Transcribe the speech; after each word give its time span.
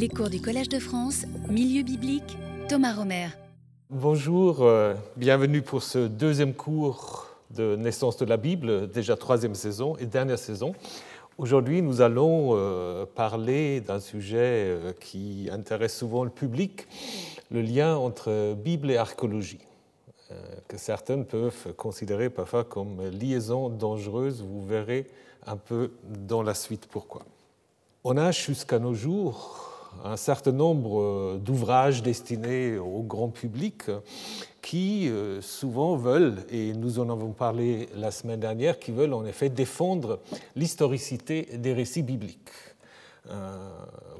Les 0.00 0.08
cours 0.08 0.30
du 0.30 0.40
Collège 0.40 0.70
de 0.70 0.78
France, 0.78 1.26
Milieu 1.50 1.82
biblique, 1.82 2.38
Thomas 2.70 2.94
Romer. 2.94 3.26
Bonjour, 3.90 4.62
euh, 4.62 4.94
bienvenue 5.18 5.60
pour 5.60 5.82
ce 5.82 6.08
deuxième 6.08 6.54
cours 6.54 7.26
de 7.50 7.76
Naissance 7.76 8.16
de 8.16 8.24
la 8.24 8.38
Bible, 8.38 8.90
déjà 8.90 9.14
troisième 9.14 9.54
saison 9.54 9.98
et 9.98 10.06
dernière 10.06 10.38
saison. 10.38 10.74
Aujourd'hui, 11.36 11.82
nous 11.82 12.00
allons 12.00 12.52
euh, 12.54 13.04
parler 13.04 13.82
d'un 13.82 14.00
sujet 14.00 14.38
euh, 14.38 14.92
qui 14.98 15.50
intéresse 15.52 15.98
souvent 15.98 16.24
le 16.24 16.30
public, 16.30 16.86
le 17.50 17.60
lien 17.60 17.94
entre 17.94 18.54
Bible 18.54 18.90
et 18.90 18.96
archéologie, 18.96 19.60
que 20.66 20.78
certains 20.78 21.24
peuvent 21.24 21.74
considérer 21.76 22.30
parfois 22.30 22.64
comme 22.64 23.06
liaison 23.10 23.68
dangereuse. 23.68 24.40
Vous 24.40 24.64
verrez 24.64 25.08
un 25.46 25.58
peu 25.58 25.90
dans 26.08 26.42
la 26.42 26.54
suite 26.54 26.86
pourquoi. 26.90 27.20
On 28.02 28.16
a 28.16 28.30
jusqu'à 28.30 28.78
nos 28.78 28.94
jours 28.94 29.69
un 30.04 30.16
certain 30.16 30.52
nombre 30.52 31.00
euh, 31.00 31.38
d'ouvrages 31.38 32.02
destinés 32.02 32.78
au 32.78 33.02
grand 33.02 33.28
public 33.28 33.84
qui 34.62 35.08
euh, 35.08 35.40
souvent 35.40 35.96
veulent, 35.96 36.38
et 36.50 36.72
nous 36.72 36.98
en 36.98 37.08
avons 37.10 37.32
parlé 37.32 37.88
la 37.94 38.10
semaine 38.10 38.40
dernière, 38.40 38.78
qui 38.78 38.92
veulent 38.92 39.14
en 39.14 39.24
effet 39.24 39.48
défendre 39.48 40.20
l'historicité 40.56 41.48
des 41.56 41.72
récits 41.72 42.02
bibliques. 42.02 42.50
Euh, 43.30 43.56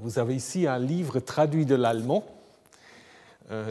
vous 0.01 0.19
avez 0.19 0.35
ici 0.35 0.67
un 0.67 0.79
livre 0.79 1.21
traduit 1.21 1.67
de 1.67 1.75
l'allemand. 1.75 2.25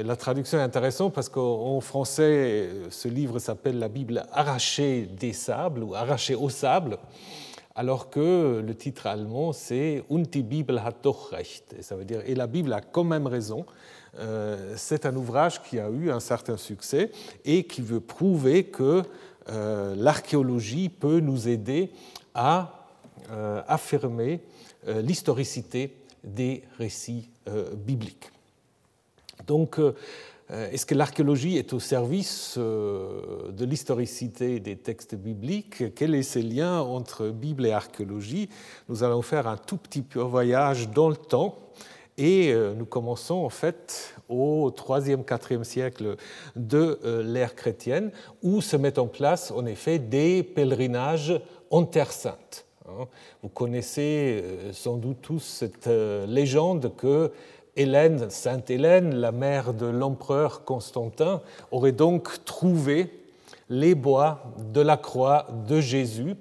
La 0.03 0.17
traduction 0.17 0.57
est 0.57 0.61
intéressante 0.61 1.13
parce 1.13 1.29
qu'en 1.29 1.79
français, 1.79 2.69
ce 2.89 3.07
livre 3.07 3.39
s'appelle 3.39 3.79
La 3.79 3.87
Bible 3.87 4.25
arrachée 4.33 5.03
des 5.03 5.31
sables 5.31 5.83
ou 5.83 5.95
arrachée 5.95 6.35
au 6.35 6.49
sable 6.49 6.97
alors 7.75 8.09
que 8.09 8.63
le 8.65 8.75
titre 8.75 9.07
allemand 9.07 9.53
c'est 9.53 10.03
Und 10.09 10.33
die 10.33 10.43
Bibel 10.43 10.83
hat 10.83 10.95
doch 11.03 11.31
recht, 11.31 11.73
et 11.77 11.81
ça 11.81 11.95
veut 11.95 12.05
dire 12.05 12.21
et 12.25 12.35
la 12.35 12.47
Bible 12.47 12.73
a 12.73 12.81
quand 12.81 13.03
même 13.03 13.27
raison. 13.27 13.65
Euh, 14.17 14.73
c'est 14.75 15.05
un 15.05 15.15
ouvrage 15.15 15.61
qui 15.61 15.79
a 15.79 15.89
eu 15.89 16.09
un 16.09 16.19
certain 16.19 16.57
succès 16.57 17.11
et 17.45 17.63
qui 17.63 17.81
veut 17.81 17.99
prouver 17.99 18.65
que 18.65 19.03
euh, 19.49 19.95
l'archéologie 19.95 20.89
peut 20.89 21.19
nous 21.19 21.47
aider 21.47 21.91
à 22.33 22.87
euh, 23.31 23.61
affirmer 23.67 24.41
l'historicité 24.87 25.93
des 26.23 26.63
récits 26.77 27.29
bibliques. 27.75 28.31
Donc, 29.45 29.77
est-ce 30.49 30.87
que 30.87 30.95
l'archéologie 30.95 31.57
est 31.57 31.73
au 31.73 31.79
service 31.79 32.55
euh, 32.57 33.51
de 33.51 33.65
l'historicité 33.65 34.59
des 34.59 34.77
textes 34.77 35.13
bibliques? 35.13 35.93
Quel 35.93 36.15
est 36.15 36.23
ce 36.23 36.39
lien 36.39 36.79
entre 36.79 37.27
Bible 37.27 37.67
et 37.67 37.71
archéologie? 37.71 38.49
Nous 38.87 39.03
allons 39.03 39.21
faire 39.21 39.47
un 39.47 39.57
tout 39.57 39.77
petit 39.77 40.03
voyage 40.15 40.89
dans 40.89 41.09
le 41.09 41.15
temps 41.15 41.55
et 42.17 42.51
euh, 42.51 42.73
nous 42.73 42.87
commençons 42.87 43.35
en 43.35 43.49
fait 43.49 44.15
au 44.27 44.71
3e, 44.71 45.23
4e 45.23 45.63
siècle 45.63 46.15
de 46.55 46.99
l'ère 47.23 47.53
chrétienne 47.53 48.11
où 48.41 48.61
se 48.61 48.75
mettent 48.75 48.97
en 48.97 49.07
place 49.07 49.51
en 49.51 49.67
effet 49.67 49.99
des 49.99 50.41
pèlerinages 50.41 51.39
en 51.69 51.83
Terre 51.83 52.11
sainte. 52.11 52.65
Hein. 52.87 53.05
Vous 53.43 53.49
connaissez 53.49 54.43
sans 54.71 54.97
doute 54.97 55.21
tous 55.21 55.43
cette 55.43 55.87
légende 56.27 56.91
que 56.97 57.31
Hélène, 57.79 58.29
Sainte 58.29 58.69
Hélène, 58.69 59.15
la 59.15 59.31
mère 59.31 59.73
de 59.73 59.85
l'empereur 59.85 60.65
Constantin, 60.65 61.39
aurait 61.71 61.93
donc 61.93 62.43
trouvé 62.43 63.09
les 63.69 63.95
bois 63.95 64.43
de 64.73 64.81
la 64.81 64.97
croix 64.97 65.47
de 65.65 65.79
Jésus, 65.79 66.35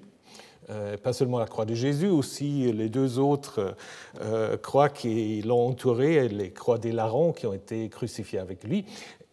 pas 1.02 1.12
seulement 1.12 1.38
la 1.38 1.46
croix 1.46 1.64
de 1.64 1.74
Jésus, 1.74 2.08
aussi 2.08 2.70
les 2.72 2.88
deux 2.88 3.18
autres 3.18 3.74
euh, 4.20 4.56
croix 4.56 4.88
qui 4.88 5.42
l'ont 5.42 5.68
entouré, 5.68 6.28
les 6.28 6.50
croix 6.50 6.78
des 6.78 6.92
larrons 6.92 7.32
qui 7.32 7.46
ont 7.46 7.54
été 7.54 7.88
crucifiées 7.88 8.38
avec 8.38 8.64
lui. 8.64 8.84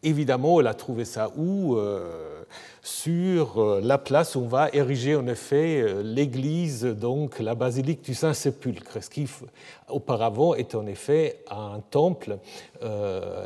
Évidemment, 0.06 0.60
elle 0.60 0.68
a 0.68 0.76
trouvé 0.76 1.04
ça 1.04 1.32
où 1.36 1.78
euh, 1.78 2.44
Sur 2.84 3.60
euh, 3.60 3.82
la 3.84 3.98
place 3.98 4.36
où 4.36 4.42
on 4.42 4.48
va 4.48 4.70
ériger 4.72 5.16
en 5.16 5.26
effet 5.26 5.82
euh, 5.82 6.04
l'église, 6.04 6.84
donc 6.84 7.40
la 7.40 7.56
basilique 7.56 8.04
du 8.04 8.14
Saint-Sépulcre, 8.14 9.02
ce 9.02 9.10
qui 9.10 9.28
auparavant 9.90 10.54
était 10.54 10.76
en 10.76 10.86
effet 10.86 11.40
un 11.50 11.80
temple 11.90 12.38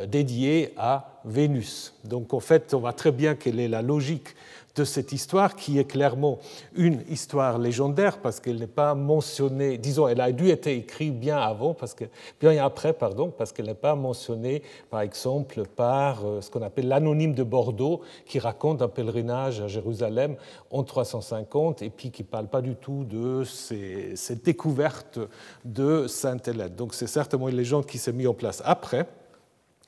dédié 0.08 0.74
à 0.76 1.22
Vénus. 1.24 1.94
Donc 2.04 2.34
en 2.34 2.42
fait, 2.42 2.74
on 2.74 2.80
voit 2.80 2.92
très 2.92 3.14
bien 3.14 3.36
quelle 3.36 3.60
est 3.60 3.70
la 3.70 3.82
logique 3.82 4.36
de 4.80 4.86
cette 4.86 5.12
histoire 5.12 5.56
qui 5.56 5.78
est 5.78 5.84
clairement 5.84 6.40
une 6.74 7.04
histoire 7.10 7.58
légendaire 7.58 8.20
parce 8.20 8.40
qu'elle 8.40 8.60
n'est 8.60 8.68
pas 8.68 8.96
mentionnée, 8.96 9.78
disons, 9.78 10.08
elle 10.08 10.22
a 10.22 10.32
dû 10.32 10.50
être 10.50 10.68
écrite 10.68 11.20
bien 11.20 11.38
avant, 11.38 11.74
parce 11.74 11.94
que, 11.94 12.06
bien 12.40 12.64
après, 12.64 12.94
pardon, 12.94 13.30
parce 13.30 13.52
qu'elle 13.52 13.66
n'est 13.66 13.74
pas 13.74 13.96
mentionnée, 13.96 14.64
par 14.90 15.02
exemple, 15.02 15.64
par 15.76 16.26
euh, 16.26 16.42
ce 16.42 16.50
qu'on 16.50 16.62
appelle 16.62 16.88
l'anonyme 16.88 17.34
de 17.34 17.44
Bordeaux, 17.44 18.02
qui 18.26 18.40
raconte 18.40 18.82
un 18.82 18.88
pèlerinage 18.88 19.60
à 19.60 19.68
Jérusalem 19.68 20.38
en 20.72 20.84
350 20.84 21.82
et 21.82 21.90
puis 21.90 22.10
qui 22.10 22.24
ne 22.24 22.28
parle 22.28 22.48
pas 22.48 22.62
du 22.62 22.76
tout 22.76 23.04
de 23.04 23.44
cette 23.44 24.46
découverte 24.46 25.20
de 25.66 26.08
Sainte-Hélène. 26.08 26.74
Donc 26.76 26.94
c'est 26.94 27.08
certainement 27.08 27.50
une 27.50 27.58
légende 27.58 27.86
qui 27.86 27.98
s'est 27.98 28.14
mise 28.14 28.28
en 28.28 28.34
place 28.34 28.62
après 28.64 29.08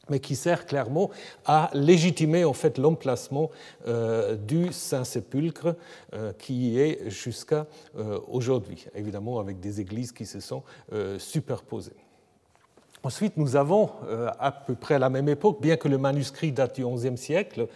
mais 0.09 0.19
qui 0.19 0.35
sert 0.35 0.65
clairement 0.65 1.09
à 1.45 1.69
légitimer 1.73 2.43
en 2.43 2.53
fait 2.53 2.77
l'emplacement 2.77 3.49
euh, 3.87 4.35
du 4.35 4.71
Saint-Sépulcre 4.71 5.75
euh, 6.13 6.33
qui 6.37 6.79
est 6.79 7.09
jusqu'à 7.09 7.67
euh, 7.97 8.19
aujourd'hui, 8.27 8.85
évidemment 8.95 9.39
avec 9.39 9.59
des 9.59 9.79
églises 9.79 10.11
qui 10.11 10.25
se 10.25 10.39
sont 10.39 10.63
superposées. 11.17 11.95
Ensuite, 13.03 13.35
nous 13.37 13.55
avons 13.55 13.89
à 14.39 14.51
peu 14.51 14.75
près 14.75 14.95
à 14.95 14.99
la 14.99 15.09
même 15.09 15.27
époque, 15.27 15.59
bien 15.59 15.75
que 15.75 15.87
le 15.87 15.97
manuscrit 15.97 16.51
date 16.51 16.75
du 16.75 16.85
XIe 16.85 17.17
siècle, 17.17 17.67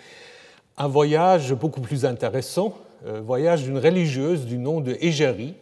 un 0.78 0.88
voyage 0.88 1.54
beaucoup 1.54 1.82
plus 1.82 2.06
intéressant, 2.06 2.78
voyage 3.04 3.64
d'une 3.64 3.80
religieuse 3.80 4.46
du 4.46 4.58
nom 4.58 4.82
de 4.82 4.96
Égérie, 5.00 5.56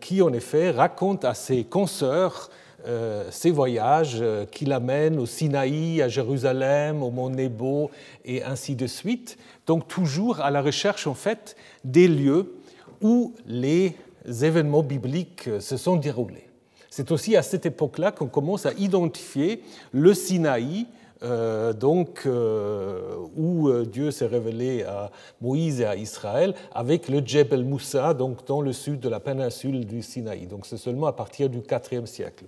qui 0.00 0.22
en 0.22 0.32
effet 0.32 0.70
raconte 0.70 1.24
à 1.24 1.34
ses 1.34 1.64
consoeurs 1.64 2.50
euh, 2.86 3.24
ces 3.30 3.50
voyages 3.50 4.18
euh, 4.20 4.44
qui 4.46 4.64
l'amènent 4.64 5.18
au 5.18 5.26
Sinaï, 5.26 6.00
à 6.02 6.08
Jérusalem, 6.08 7.02
au 7.02 7.10
mont 7.10 7.30
Nebo 7.30 7.90
et 8.24 8.44
ainsi 8.44 8.76
de 8.76 8.86
suite. 8.86 9.38
Donc 9.66 9.88
toujours 9.88 10.40
à 10.40 10.52
la 10.52 10.62
recherche 10.62 11.08
en 11.08 11.14
fait 11.14 11.56
des 11.82 12.06
lieux 12.06 12.54
où 13.00 13.34
les 13.46 13.96
événements 14.24 14.84
bibliques 14.84 15.48
euh, 15.48 15.58
se 15.58 15.76
sont 15.76 15.96
déroulés. 15.96 16.48
C'est 16.88 17.10
aussi 17.10 17.34
à 17.34 17.42
cette 17.42 17.66
époque-là 17.66 18.12
qu'on 18.12 18.28
commence 18.28 18.66
à 18.66 18.72
identifier 18.74 19.62
le 19.90 20.14
Sinaï 20.14 20.86
euh, 21.22 21.72
donc, 21.72 22.22
euh, 22.26 23.16
où 23.36 23.68
euh, 23.68 23.86
Dieu 23.86 24.10
s'est 24.10 24.26
révélé 24.26 24.82
à 24.82 25.10
Moïse 25.40 25.80
et 25.80 25.86
à 25.86 25.96
Israël, 25.96 26.54
avec 26.74 27.08
le 27.08 27.20
Djebel 27.20 27.64
Moussa, 27.64 28.12
donc 28.14 28.46
dans 28.46 28.60
le 28.60 28.72
sud 28.72 29.00
de 29.00 29.08
la 29.08 29.20
péninsule 29.20 29.86
du 29.86 30.02
Sinaï. 30.02 30.46
Donc, 30.46 30.66
c'est 30.66 30.76
seulement 30.76 31.06
à 31.06 31.12
partir 31.12 31.48
du 31.48 31.58
IVe 31.58 32.06
siècle. 32.06 32.44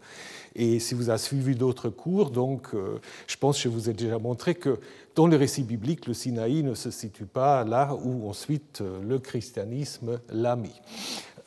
Et 0.55 0.81
si 0.81 0.95
vous 0.95 1.09
avez 1.09 1.19
suivi 1.19 1.55
d'autres 1.55 1.89
cours, 1.89 2.31
donc, 2.31 2.69
je 3.27 3.37
pense 3.37 3.57
que 3.57 3.63
je 3.63 3.69
vous 3.69 3.89
ai 3.89 3.93
déjà 3.93 4.19
montré 4.19 4.55
que 4.55 4.79
dans 5.15 5.27
le 5.27 5.37
récit 5.37 5.63
biblique, 5.63 6.07
le 6.07 6.15
Sinaï 6.15 6.63
ne 6.63 6.75
se 6.75 6.91
situe 6.91 7.27
pas 7.27 7.65
là 7.65 7.97
où 8.03 8.29
ensuite 8.29 8.83
le 9.07 9.19
christianisme 9.19 10.19
l'a 10.31 10.57
mis. 10.57 10.75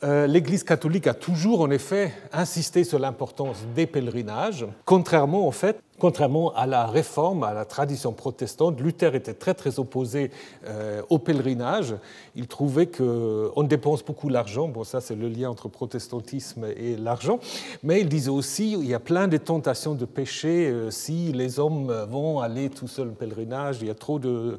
L'Église 0.02 0.64
catholique 0.64 1.06
a 1.06 1.14
toujours 1.14 1.60
en 1.60 1.70
effet 1.70 2.12
insisté 2.32 2.84
sur 2.84 2.98
l'importance 2.98 3.58
des 3.76 3.86
pèlerinages, 3.86 4.66
contrairement 4.84 5.46
en 5.46 5.52
fait 5.52 5.80
Contrairement 6.02 6.52
à 6.56 6.66
la 6.66 6.88
réforme, 6.88 7.44
à 7.44 7.54
la 7.54 7.64
tradition 7.64 8.12
protestante, 8.12 8.80
Luther 8.80 9.14
était 9.14 9.34
très 9.34 9.54
très 9.54 9.78
opposé 9.78 10.32
euh, 10.66 11.00
au 11.10 11.20
pèlerinage. 11.20 11.94
Il 12.34 12.48
trouvait 12.48 12.88
qu'on 12.88 13.62
dépense 13.62 14.04
beaucoup 14.04 14.28
d'argent. 14.28 14.66
Bon, 14.66 14.82
ça 14.82 15.00
c'est 15.00 15.14
le 15.14 15.28
lien 15.28 15.48
entre 15.48 15.68
protestantisme 15.68 16.66
et 16.76 16.96
l'argent. 16.96 17.38
Mais 17.84 18.00
il 18.00 18.08
disait 18.08 18.30
aussi 18.30 18.72
qu'il 18.72 18.88
y 18.88 18.94
a 18.94 18.98
plein 18.98 19.28
de 19.28 19.36
tentations 19.36 19.94
de 19.94 20.04
péché 20.04 20.66
euh, 20.66 20.90
si 20.90 21.32
les 21.32 21.60
hommes 21.60 21.92
vont 22.10 22.40
aller 22.40 22.68
tout 22.68 22.88
seuls 22.88 23.10
au 23.10 23.12
pèlerinage. 23.12 23.78
Il 23.80 23.86
y 23.86 23.90
a 23.90 23.94
trop 23.94 24.18
de, 24.18 24.58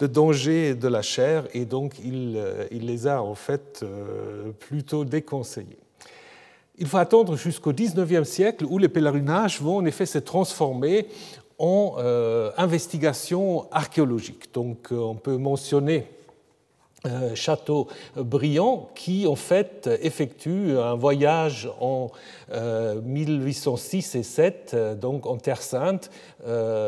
dangers 0.00 0.76
de 0.76 0.86
la 0.86 1.02
chair 1.02 1.48
et 1.54 1.64
donc 1.64 1.94
il, 2.04 2.36
euh, 2.36 2.68
il 2.70 2.86
les 2.86 3.08
a 3.08 3.20
en 3.20 3.34
fait 3.34 3.84
plutôt 4.60 5.04
déconseillés. 5.04 5.87
Il 6.80 6.86
faut 6.86 6.98
attendre 6.98 7.36
jusqu'au 7.36 7.72
XIXe 7.72 8.28
siècle 8.28 8.64
où 8.64 8.78
les 8.78 8.88
pèlerinages 8.88 9.60
vont 9.60 9.78
en 9.78 9.84
effet 9.84 10.06
se 10.06 10.18
transformer 10.18 11.08
en 11.58 11.96
euh, 11.98 12.52
investigation 12.56 13.66
archéologique. 13.72 14.54
Donc 14.54 14.92
euh, 14.92 14.96
on 14.96 15.16
peut 15.16 15.36
mentionner 15.38 16.06
euh, 17.06 17.34
Château-Briand 17.34 18.90
qui 18.94 19.26
en 19.26 19.34
fait 19.34 19.90
effectue 20.02 20.78
un 20.78 20.94
voyage 20.94 21.68
en 21.80 22.10
1806 23.04 24.14
et 24.14 24.22
7 24.22 24.76
donc 25.00 25.26
en 25.26 25.36
Terre 25.36 25.62
Sainte, 25.62 26.10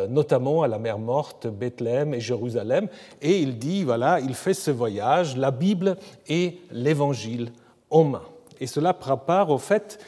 notamment 0.09 0.63
à 0.63 0.69
la 0.69 0.79
mer 0.79 0.99
Morte, 0.99 1.47
Bethléem 1.47 2.15
et 2.15 2.21
Jérusalem, 2.21 2.89
et 3.23 3.39
il 3.39 3.59
dit 3.59 3.85
voilà, 3.85 4.21
il 4.21 4.35
fait 4.35 4.55
ce 4.55 4.71
voyage, 4.71 5.37
la 5.37 5.51
Bible 5.51 5.97
et 6.29 6.59
l'Évangile 6.71 7.53
en 7.91 8.05
main. 8.05 8.23
Et 8.61 8.67
cela 8.67 8.95
prend 8.95 9.17
part 9.17 9.51
au 9.51 9.59
fait 9.59 9.99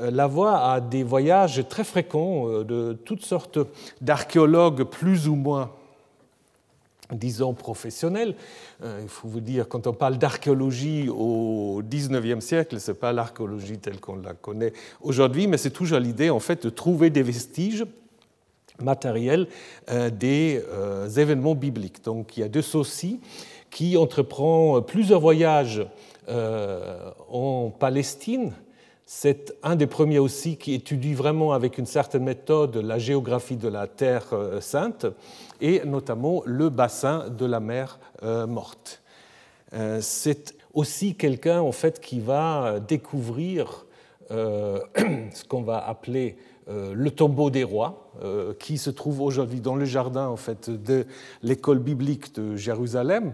la 0.00 0.26
voie 0.26 0.72
à 0.72 0.80
des 0.80 1.02
voyages 1.02 1.66
très 1.68 1.84
fréquents 1.84 2.62
de 2.62 2.98
toutes 3.04 3.24
sortes 3.24 3.58
d'archéologues 4.00 4.84
plus 4.84 5.28
ou 5.28 5.34
moins 5.34 5.70
disons, 7.10 7.52
professionnels. 7.52 8.34
Il 8.82 9.08
faut 9.08 9.28
vous 9.28 9.40
dire, 9.40 9.68
quand 9.68 9.86
on 9.86 9.92
parle 9.92 10.16
d'archéologie 10.16 11.10
au 11.10 11.82
XIXe 11.84 12.42
siècle, 12.42 12.80
ce 12.80 12.90
n'est 12.90 12.96
pas 12.96 13.12
l'archéologie 13.12 13.76
telle 13.76 14.00
qu'on 14.00 14.16
la 14.16 14.32
connaît 14.32 14.72
aujourd'hui, 15.02 15.46
mais 15.46 15.58
c'est 15.58 15.72
toujours 15.72 15.98
l'idée, 15.98 16.30
en 16.30 16.40
fait, 16.40 16.64
de 16.64 16.70
trouver 16.70 17.10
des 17.10 17.22
vestiges 17.22 17.84
matériel 18.80 19.46
euh, 19.90 20.10
des 20.10 20.62
euh, 20.70 21.08
événements 21.08 21.54
bibliques. 21.54 22.04
Donc 22.04 22.36
il 22.36 22.40
y 22.40 22.42
a 22.42 22.48
De 22.48 22.60
Saucy 22.60 23.20
qui 23.70 23.96
entreprend 23.96 24.82
plusieurs 24.82 25.20
voyages 25.20 25.80
euh, 25.80 25.86
en 26.28 27.70
Palestine. 27.78 28.52
C'est 29.04 29.54
un 29.62 29.76
des 29.76 29.86
premiers 29.86 30.18
aussi 30.18 30.56
qui 30.56 30.74
étudie 30.74 31.14
vraiment 31.14 31.52
avec 31.52 31.78
une 31.78 31.86
certaine 31.86 32.24
méthode 32.24 32.76
la 32.76 32.98
géographie 32.98 33.56
de 33.56 33.68
la 33.68 33.86
Terre 33.86 34.26
sainte 34.60 35.06
et 35.60 35.82
notamment 35.84 36.42
le 36.46 36.68
bassin 36.68 37.28
de 37.28 37.44
la 37.44 37.60
mer 37.60 37.98
morte. 38.22 39.02
C'est 40.00 40.54
aussi 40.72 41.16
quelqu'un 41.16 41.60
en 41.60 41.72
fait 41.72 42.00
qui 42.00 42.20
va 42.20 42.78
découvrir 42.80 43.84
ce 44.30 45.44
qu'on 45.46 45.62
va 45.62 45.86
appeler 45.86 46.36
euh, 46.38 46.51
le 46.68 47.10
tombeau 47.10 47.50
des 47.50 47.64
rois, 47.64 48.02
euh, 48.22 48.52
qui 48.58 48.76
se 48.76 48.90
trouve 48.90 49.22
aujourd'hui 49.22 49.62
dans 49.62 49.74
le 49.74 49.86
jardin 49.86 50.28
en 50.28 50.36
fait, 50.36 50.68
de 50.68 51.06
l'école 51.42 51.78
biblique 51.78 52.34
de 52.34 52.56
Jérusalem, 52.56 53.32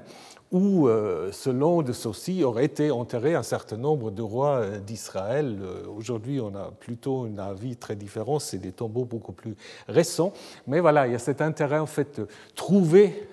où, 0.53 0.87
euh, 0.87 1.33
selon 1.33 1.83
de 1.83 1.93
Saucy, 1.93 2.45
aurait 2.45 2.65
été 2.65 2.93
enterré 2.93 3.35
un 3.35 3.43
certain 3.43 3.77
nombre 3.77 4.13
de 4.13 4.23
rois 4.23 4.79
d'Israël. 4.79 5.59
Aujourd'hui, 5.97 6.41
on 6.41 6.55
a 6.55 6.71
plutôt 6.79 7.25
un 7.25 7.39
avis 7.39 7.77
très 7.77 7.97
différent, 7.97 8.39
c'est 8.39 8.59
des 8.59 8.71
tombeaux 8.71 9.05
beaucoup 9.05 9.33
plus 9.33 9.57
récents. 9.89 10.33
Mais 10.69 10.79
voilà, 10.79 11.09
il 11.09 11.13
y 11.13 11.17
a 11.17 11.19
cet 11.19 11.43
intérêt 11.43 11.81
en 11.81 11.87
fait 11.87 12.21
de 12.21 12.29
trouver 12.55 13.29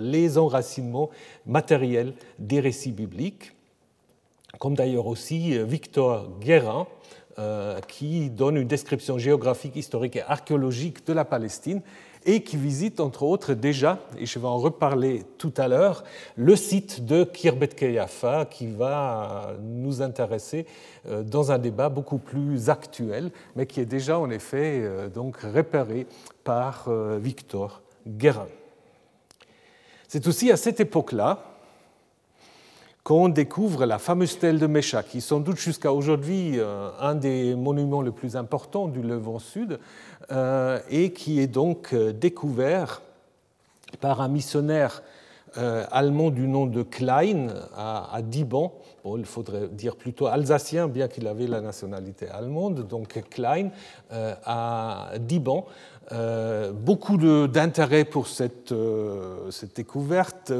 les 0.00 0.38
enracinements 0.38 1.10
matériels 1.44 2.14
des 2.38 2.58
récits 2.58 2.90
bibliques, 2.90 3.52
comme 4.58 4.74
d'ailleurs 4.74 5.06
aussi 5.06 5.58
Victor 5.64 6.30
Guérin, 6.40 6.86
euh, 6.86 7.25
qui 7.86 8.30
donne 8.30 8.56
une 8.56 8.66
description 8.66 9.18
géographique, 9.18 9.76
historique 9.76 10.16
et 10.16 10.22
archéologique 10.22 11.06
de 11.06 11.12
la 11.12 11.24
Palestine 11.24 11.82
et 12.26 12.42
qui 12.42 12.56
visite 12.56 12.98
entre 12.98 13.22
autres 13.22 13.54
déjà, 13.54 14.00
et 14.18 14.26
je 14.26 14.38
vais 14.38 14.46
en 14.46 14.58
reparler 14.58 15.22
tout 15.38 15.54
à 15.56 15.68
l'heure, 15.68 16.02
le 16.34 16.56
site 16.56 17.04
de 17.06 17.22
Kirbet 17.22 17.68
Keyafa 17.68 18.46
qui 18.46 18.66
va 18.66 19.52
nous 19.62 20.02
intéresser 20.02 20.66
euh, 21.06 21.22
dans 21.22 21.52
un 21.52 21.58
débat 21.58 21.88
beaucoup 21.88 22.18
plus 22.18 22.68
actuel, 22.68 23.30
mais 23.54 23.66
qui 23.66 23.80
est 23.80 23.86
déjà 23.86 24.18
en 24.18 24.28
effet 24.30 24.80
euh, 24.82 25.08
donc 25.08 25.38
repéré 25.38 26.06
par 26.42 26.88
Victor 27.18 27.82
Guérin. 28.06 28.46
C'est 30.08 30.26
aussi 30.28 30.52
à 30.52 30.56
cette 30.56 30.78
époque-là 30.78 31.55
qu'on 33.06 33.28
découvre 33.28 33.86
la 33.86 34.00
fameuse 34.00 34.30
stèle 34.30 34.58
de 34.58 34.66
Mécha, 34.66 35.04
qui 35.04 35.18
est 35.18 35.20
sans 35.20 35.38
doute 35.38 35.58
jusqu'à 35.58 35.92
aujourd'hui 35.92 36.58
euh, 36.58 36.90
un 36.98 37.14
des 37.14 37.54
monuments 37.54 38.02
les 38.02 38.10
plus 38.10 38.34
importants 38.34 38.88
du 38.88 39.00
Levant 39.00 39.38
Sud, 39.38 39.78
euh, 40.32 40.80
et 40.90 41.12
qui 41.12 41.38
est 41.38 41.46
donc 41.46 41.92
euh, 41.92 42.12
découvert 42.12 43.02
par 44.00 44.20
un 44.20 44.26
missionnaire 44.26 45.04
allemand 45.90 46.28
du 46.28 46.48
nom 46.48 46.66
de 46.66 46.82
Klein 46.82 47.46
à, 47.74 48.20
Diban. 48.22 48.74
Il 49.06 49.24
faudrait 49.24 49.68
dire 49.68 49.96
plutôt 49.96 50.26
alsacien, 50.26 50.86
bien 50.86 51.08
qu'il 51.08 51.26
avait 51.26 51.46
la 51.46 51.62
nationalité 51.62 52.28
allemande, 52.28 52.86
donc 52.86 53.22
Klein 53.30 53.70
à 54.10 55.12
Diban. 55.18 55.64
Euh, 56.12 56.70
beaucoup 56.70 57.16
d'intérêt 57.48 58.04
pour 58.04 58.28
cette, 58.28 58.70
euh, 58.70 59.50
découverte. 59.74 60.52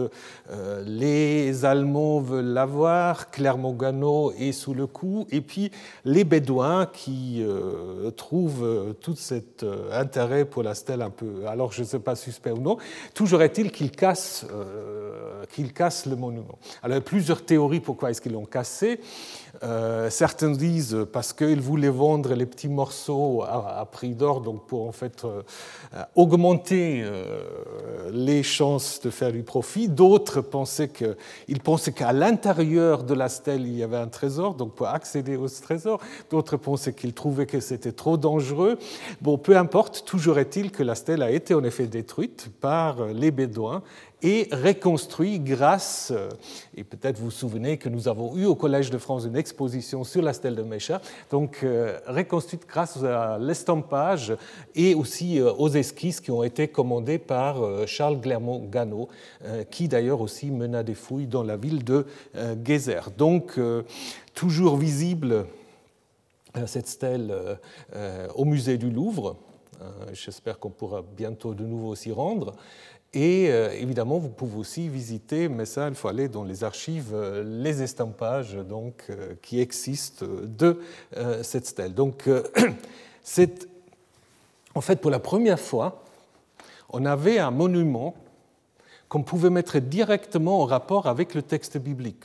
Euh, 0.51 0.83
les 0.85 1.65
Allemands 1.65 2.21
veulent 2.21 2.47
l'avoir, 2.47 3.31
Clermont-Ganneau 3.31 4.33
est 4.33 4.51
sous 4.51 4.75
le 4.75 4.87
coup, 4.87 5.27
et 5.31 5.41
puis 5.41 5.71
les 6.05 6.25
Bédouins 6.25 6.87
qui 6.87 7.45
trouvent 8.17 8.95
tout 9.01 9.15
cet 9.17 9.65
intérêt 9.93 10.45
pour 10.45 10.63
la 10.63 10.75
stèle 10.75 11.03
un 11.03 11.11
peu, 11.11 11.47
alors 11.47 11.73
je 11.73 11.83
ne 11.83 11.87
sais 11.87 11.99
pas 11.99 12.17
suspect 12.17 12.51
ou 12.51 12.61
non, 12.61 12.79
toujours 13.15 13.43
est-il 13.43 13.71
qu'ils 13.71 13.91
cassent, 13.91 14.47
qu'ils 15.53 15.73
cassent 15.73 16.07
le 16.07 16.17
monument. 16.17 16.59
Alors 16.83 17.01
plusieurs 17.01 17.45
théories 17.45 17.81
pourquoi 17.81 18.11
est-ce 18.11 18.21
qu'ils 18.21 18.33
l'ont 18.33 18.47
cassé. 18.47 19.01
Euh, 19.63 20.11
certains 20.11 20.51
disent 20.51 21.07
parce 21.13 21.33
qu'ils 21.33 21.61
voulaient 21.61 21.89
vendre 21.89 22.35
les 22.35 22.47
petits 22.47 22.69
morceaux 22.69 23.43
à, 23.43 23.87
prix 23.91 24.15
d'or, 24.15 24.41
donc 24.41 24.67
pour 24.67 24.87
en 24.87 24.93
fait 24.93 25.25
euh, 25.25 25.43
augmenter 26.15 27.03
euh, 27.03 28.11
les 28.13 28.43
chances 28.43 29.01
de 29.01 29.11
faire 29.11 29.33
du 29.33 29.43
profit. 29.43 29.89
D'autres 29.89 30.41
pensaient 30.41 30.91
pensaient 31.65 31.93
qu'à 31.93 32.13
l'intérieur 32.13 33.03
de 33.03 33.15
la 33.15 33.29
stèle 33.29 33.67
il 33.67 33.77
y 33.77 33.83
avait 33.83 33.97
un 33.97 34.09
trésor, 34.09 34.55
donc 34.55 34.75
pour 34.75 34.89
accéder 34.89 35.37
au 35.37 35.49
trésor. 35.49 36.01
D'autres 36.31 36.57
pensaient 36.57 36.93
qu'ils 36.93 37.15
trouvaient 37.15 37.47
que 37.47 37.61
c'était 37.61 37.93
trop 37.93 38.17
dangereux. 38.17 38.79
Bon, 39.21 39.39
peu 39.39 39.57
importe. 39.57 40.05
Toujours 40.05 40.39
est-il 40.39 40.71
que 40.71 40.83
la 40.83 40.95
stèle 40.95 41.23
a 41.23 41.31
été 41.31 41.55
en 41.55 41.65
effet 41.65 41.87
détruite 41.87 42.51
par 42.61 43.07
les 43.07 43.31
Bédouins 43.31 43.83
et 44.23 44.49
reconstruit 44.51 45.39
grâce, 45.41 46.11
euh, 46.15 46.29
et 46.75 46.85
peut-être 46.85 47.19
vous 47.19 47.27
vous 47.27 47.31
souvenez 47.31 47.77
que 47.77 47.89
nous 47.89 48.09
avons 48.09 48.37
eu 48.37 48.47
au 48.47 48.55
Collège 48.55 48.91
de 48.91 48.99
France 48.99 49.25
une 49.27 49.37
exposition 49.37 50.05
sur 50.05 50.23
la 50.23 50.33
stèle 50.33 50.55
de 50.55 50.63
Mécha, 50.63 51.01
donc 51.31 51.61
euh, 51.63 51.99
reconstruite 52.07 52.67
grâce 52.67 53.03
à 53.03 53.39
l'estampage 53.39 54.35
et 54.75 54.95
aussi 54.95 55.39
euh, 55.39 55.53
aux 55.53 55.69
esquisses 55.69 56.21
qui 56.21 56.31
ont 56.31 56.43
été 56.43 56.69
commandées 56.69 57.19
par 57.19 57.57
Charles 57.87 58.21
Clermont-Ganneau, 58.21 59.09
qui 59.71 59.89
d'ailleurs 59.89 60.21
aussi 60.21 60.51
mena 60.51 60.83
des 60.83 60.95
fouilles 60.95 61.27
dans 61.27 61.43
la 61.43 61.57
ville 61.57 61.85
de 61.85 62.07
Gézer. 62.65 63.11
Donc 63.17 63.59
toujours 64.35 64.77
visible 64.77 65.47
cette 66.67 66.89
stèle 66.89 67.35
au 68.35 68.45
musée 68.45 68.79
du 68.79 68.91
Louvre. 68.91 69.37
J'espère 70.13 70.59
qu'on 70.59 70.71
pourra 70.71 71.03
bientôt 71.03 71.55
de 71.55 71.65
nouveau 71.65 71.95
s'y 71.95 72.13
rendre. 72.13 72.55
Et 73.19 73.49
euh, 73.51 73.73
évidemment, 73.73 74.19
vous 74.19 74.29
pouvez 74.29 74.59
aussi 74.59 74.91
visiter, 74.91 75.49
mais 75.49 75.65
ça, 75.65 75.89
il 75.89 75.95
faut 75.95 76.09
aller 76.09 76.29
dans 76.29 76.45
les 76.45 76.65
archives, 76.65 77.13
euh, 77.15 77.43
les 77.43 77.81
estampages 77.81 78.53
donc, 78.57 79.05
euh, 79.09 79.33
qui 79.41 79.59
existent 79.59 80.27
de 80.43 80.79
cette 81.41 81.65
stèle. 81.65 81.95
Donc, 81.95 82.29
c'est 83.23 83.67
en 84.75 84.83
fait 84.83 85.01
pour 85.01 85.11
la 85.11 85.19
première 85.19 85.59
fois, 85.59 86.05
on 86.91 87.07
avait 87.07 87.39
un 87.39 87.51
monument 87.51 88.15
qu'on 89.09 89.23
pouvait 89.23 89.49
mettre 89.49 89.79
directement 89.79 90.61
en 90.61 90.67
rapport 90.67 91.07
avec 91.07 91.35
le 91.35 91.41
texte 91.41 91.79
biblique. 91.79 92.25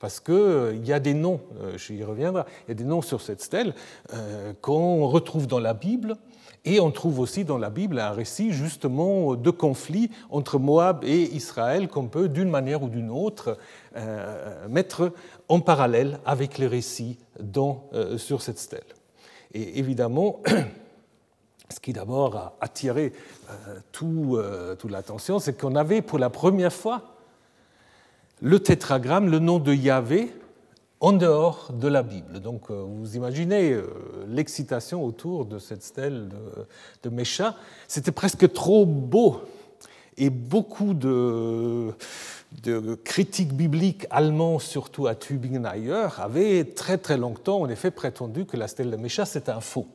Parce 0.00 0.18
qu'il 0.18 0.84
y 0.84 0.92
a 0.92 0.98
des 0.98 1.14
noms, 1.14 1.40
j'y 1.76 2.02
reviendrai, 2.02 2.42
il 2.66 2.70
y 2.70 2.72
a 2.72 2.74
des 2.74 2.84
noms 2.84 3.00
sur 3.00 3.20
cette 3.20 3.40
stèle 3.40 3.74
qu'on 4.60 5.06
retrouve 5.06 5.46
dans 5.46 5.60
la 5.60 5.72
Bible, 5.72 6.16
et 6.66 6.80
on 6.80 6.90
trouve 6.90 7.20
aussi 7.20 7.44
dans 7.44 7.58
la 7.58 7.70
Bible 7.70 8.00
un 8.00 8.10
récit 8.10 8.52
justement 8.52 9.36
de 9.36 9.50
conflit 9.50 10.10
entre 10.30 10.58
Moab 10.58 11.04
et 11.04 11.22
Israël 11.22 11.88
qu'on 11.88 12.08
peut 12.08 12.28
d'une 12.28 12.50
manière 12.50 12.82
ou 12.82 12.88
d'une 12.88 13.10
autre 13.10 13.56
euh, 13.96 14.68
mettre 14.68 15.12
en 15.48 15.60
parallèle 15.60 16.18
avec 16.26 16.58
les 16.58 16.66
récits 16.66 17.18
euh, 17.56 18.18
sur 18.18 18.42
cette 18.42 18.58
stèle. 18.58 18.82
Et 19.54 19.78
évidemment, 19.78 20.42
ce 21.70 21.78
qui 21.78 21.92
d'abord 21.92 22.36
a 22.36 22.56
attiré 22.60 23.12
euh, 23.48 24.74
toute 24.74 24.90
l'attention, 24.90 25.38
c'est 25.38 25.58
qu'on 25.58 25.76
avait 25.76 26.02
pour 26.02 26.18
la 26.18 26.30
première 26.30 26.72
fois 26.72 27.14
le 28.42 28.58
tétragramme, 28.58 29.30
le 29.30 29.38
nom 29.38 29.60
de 29.60 29.72
Yahvé, 29.72 30.32
en 31.00 31.12
dehors 31.12 31.72
de 31.72 31.88
la 31.88 32.02
Bible. 32.02 32.40
Donc 32.40 32.70
euh, 32.70 32.82
vous 32.86 33.16
imaginez 33.16 33.72
euh, 33.72 33.86
l'excitation 34.28 35.04
autour 35.04 35.44
de 35.44 35.58
cette 35.58 35.82
stèle 35.82 36.28
de, 37.02 37.10
de 37.10 37.24
C'était 37.88 38.12
presque 38.12 38.52
trop 38.52 38.86
beau. 38.86 39.42
Et 40.18 40.30
beaucoup 40.30 40.94
de, 40.94 41.92
critiques 43.04 43.52
bibliques 43.52 44.06
allemands, 44.08 44.58
surtout 44.58 45.06
à 45.06 45.14
Tübingen 45.14 45.66
ailleurs, 45.66 46.20
avaient 46.20 46.64
très 46.64 46.96
très 46.96 47.18
longtemps 47.18 47.60
en 47.60 47.68
effet 47.68 47.90
prétendu 47.90 48.46
que 48.46 48.56
la 48.56 48.66
stèle 48.66 48.90
de 48.90 48.96
Mécha 48.96 49.26
c'était 49.26 49.52
un 49.52 49.60
faux. 49.60 49.86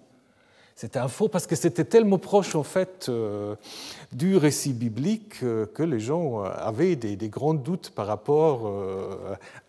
C'était 0.82 0.98
un 0.98 1.10
faux 1.10 1.28
parce 1.28 1.46
que 1.46 1.56
c'était 1.56 1.84
tellement 1.84 2.18
proche 2.18 2.56
en 2.56 2.64
fait 2.64 3.06
euh, 3.08 3.56
du 4.14 4.36
récit 4.36 4.74
biblique 4.74 5.36
euh, 5.44 5.68
que 5.68 5.84
les 5.84 6.00
gens 6.00 6.44
euh, 6.44 6.50
avaient 6.58 6.96
des, 6.96 7.30
grands 7.30 7.54
doutes 7.54 7.92
par 7.92 8.08
rapport 8.08 8.74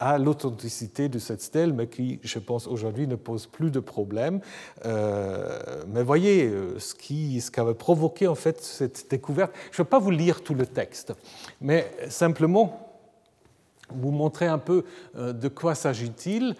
à 0.01 0.17
l'authenticité 0.17 1.11
de 1.11 1.19
cette 1.19 1.43
stèle, 1.43 1.75
mais 1.75 1.87
qui, 1.87 2.19
je 2.23 2.39
pense, 2.39 2.67
aujourd'hui 2.67 3.07
ne 3.07 3.17
pose 3.17 3.47
plus 3.47 3.71
de 3.71 3.79
problème. 3.79 4.41
mais 4.87 6.03
voyez 6.03 6.51
ce 6.79 6.95
qui, 6.95 7.43
ce 7.43 7.51
qui 7.51 7.61
avait 7.61 7.75
provoqué 7.75 8.27
en 8.27 8.35
fait 8.35 8.63
cette 8.63 9.11
découverte. 9.11 9.53
Je 9.71 9.83
ne 9.83 9.85
vais 9.85 9.91
pas 9.91 9.99
vous 9.99 10.11
lire 10.11 10.43
tout 10.43 10.55
le 10.55 10.65
texte, 10.65 11.13
mais 11.61 11.91
simplement 12.09 12.92
vous 14.01 14.11
montrer 14.11 14.47
un 14.47 14.59
peu 14.59 14.85
de 15.15 15.49
quoi 15.49 15.75
s'agit-il. 15.75 16.55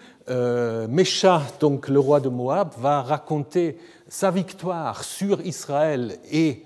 Mécha, 0.89 1.41
donc 1.59 1.87
le 1.87 1.99
roi 1.99 2.19
de 2.19 2.29
Moab, 2.29 2.73
va 2.77 3.01
raconter 3.01 3.77
sa 4.07 4.31
victoire 4.31 5.03
sur 5.03 5.41
Israël 5.41 6.17
et 6.31 6.63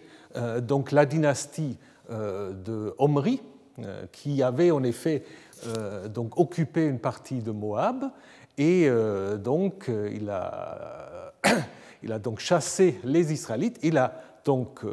donc 0.61 0.91
la 0.91 1.05
dynastie 1.05 1.77
de 2.09 2.93
Omri, 2.97 3.41
qui 4.11 4.43
avait 4.43 4.71
en 4.71 4.83
effet 4.83 5.23
donc 6.13 6.39
occupé 6.39 6.85
une 6.85 6.99
partie 6.99 7.41
de 7.41 7.51
Moab. 7.51 8.05
Et 8.57 8.89
donc 9.37 9.89
il 10.13 10.29
a, 10.29 11.33
il 12.03 12.11
a 12.11 12.19
donc 12.19 12.39
chassé 12.39 12.99
les 13.03 13.33
Israélites. 13.33 13.79
Il 13.83 13.97
a 13.97 14.21
donc 14.45 14.83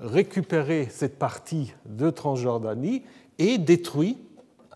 récupéré 0.00 0.88
cette 0.90 1.18
partie 1.18 1.74
de 1.86 2.10
Transjordanie 2.10 3.02
et 3.38 3.58
détruit 3.58 4.18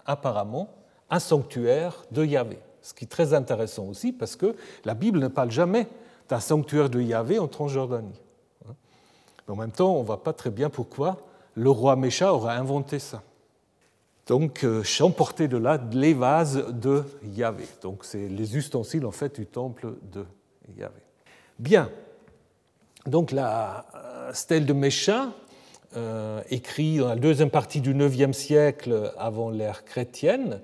apparemment 0.06 0.68
un 1.10 1.18
sanctuaire 1.18 2.04
de 2.10 2.24
Yahvé. 2.24 2.58
Ce 2.80 2.94
qui 2.94 3.04
est 3.04 3.08
très 3.08 3.34
intéressant 3.34 3.84
aussi 3.84 4.12
parce 4.12 4.36
que 4.36 4.56
la 4.84 4.94
Bible 4.94 5.18
ne 5.18 5.28
parle 5.28 5.50
jamais 5.50 5.86
d'un 6.28 6.40
sanctuaire 6.40 6.90
de 6.90 7.00
Yahvé 7.00 7.38
en 7.38 7.48
Transjordanie. 7.48 8.20
Mais 8.66 9.52
en 9.52 9.56
même 9.56 9.70
temps, 9.70 9.94
on 9.94 10.00
ne 10.00 10.06
voit 10.06 10.22
pas 10.22 10.32
très 10.32 10.50
bien 10.50 10.70
pourquoi 10.70 11.18
le 11.54 11.70
roi 11.70 11.96
Mécha 11.96 12.32
aurait 12.32 12.54
inventé 12.54 12.98
ça. 12.98 13.22
Donc, 14.26 14.64
euh, 14.64 14.82
j'emportais 14.84 15.48
de 15.48 15.56
là 15.56 15.80
les 15.92 16.14
vases 16.14 16.64
de 16.68 17.04
Yahvé. 17.24 17.66
Donc, 17.82 18.04
c'est 18.04 18.28
les 18.28 18.56
ustensiles 18.56 19.04
en 19.04 19.10
fait 19.10 19.34
du 19.38 19.46
temple 19.46 19.94
de 20.12 20.24
Yahvé. 20.78 21.02
Bien. 21.58 21.90
Donc, 23.04 23.32
la 23.32 23.84
euh, 23.94 24.32
stèle 24.32 24.64
de 24.64 24.72
Mécha 24.72 25.24
euh, 25.24 25.28
écrit 26.50 26.98
dans 26.98 27.08
la 27.08 27.16
deuxième 27.16 27.50
partie 27.50 27.80
du 27.80 27.92
IXe 27.92 28.36
siècle 28.36 29.12
avant 29.18 29.50
l'ère 29.50 29.84
chrétienne, 29.84 30.60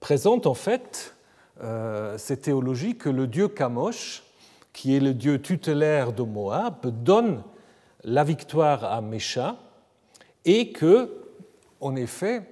présente 0.00 0.46
en 0.46 0.54
fait 0.54 1.14
euh, 1.62 2.18
cette 2.18 2.42
théologie 2.42 2.96
que 2.96 3.08
le 3.08 3.28
dieu 3.28 3.46
Kamosh, 3.46 4.24
qui 4.72 4.96
est 4.96 5.00
le 5.00 5.14
dieu 5.14 5.40
tutélaire 5.40 6.12
de 6.12 6.22
Moab, 6.22 6.86
donne 7.04 7.42
la 8.02 8.24
victoire 8.24 8.84
à 8.84 9.00
Mécha 9.00 9.56
et 10.44 10.72
que, 10.72 11.08
en 11.80 11.94
effet, 11.94 12.42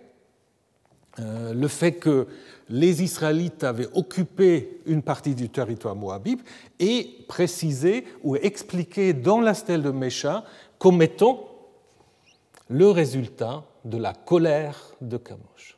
euh, 1.19 1.53
le 1.53 1.67
fait 1.67 1.93
que 1.93 2.29
les 2.69 3.03
Israélites 3.03 3.65
avaient 3.65 3.89
occupé 3.95 4.81
une 4.87 5.03
partie 5.03 5.35
du 5.35 5.49
territoire 5.49 5.97
moabite 5.97 6.45
est 6.79 7.27
précisé 7.27 8.05
ou 8.23 8.37
expliqué 8.37 9.13
dans 9.13 9.41
la 9.41 9.55
stèle 9.55 9.83
de 9.83 9.91
Mécha 9.91 10.45
comme 10.79 11.03
étant 11.03 11.50
le 12.71 12.89
résultat 12.89 13.65
de 13.85 13.99
la 13.99 14.15
colère 14.15 14.77
de 15.01 15.17
Kamosh. 15.17 15.77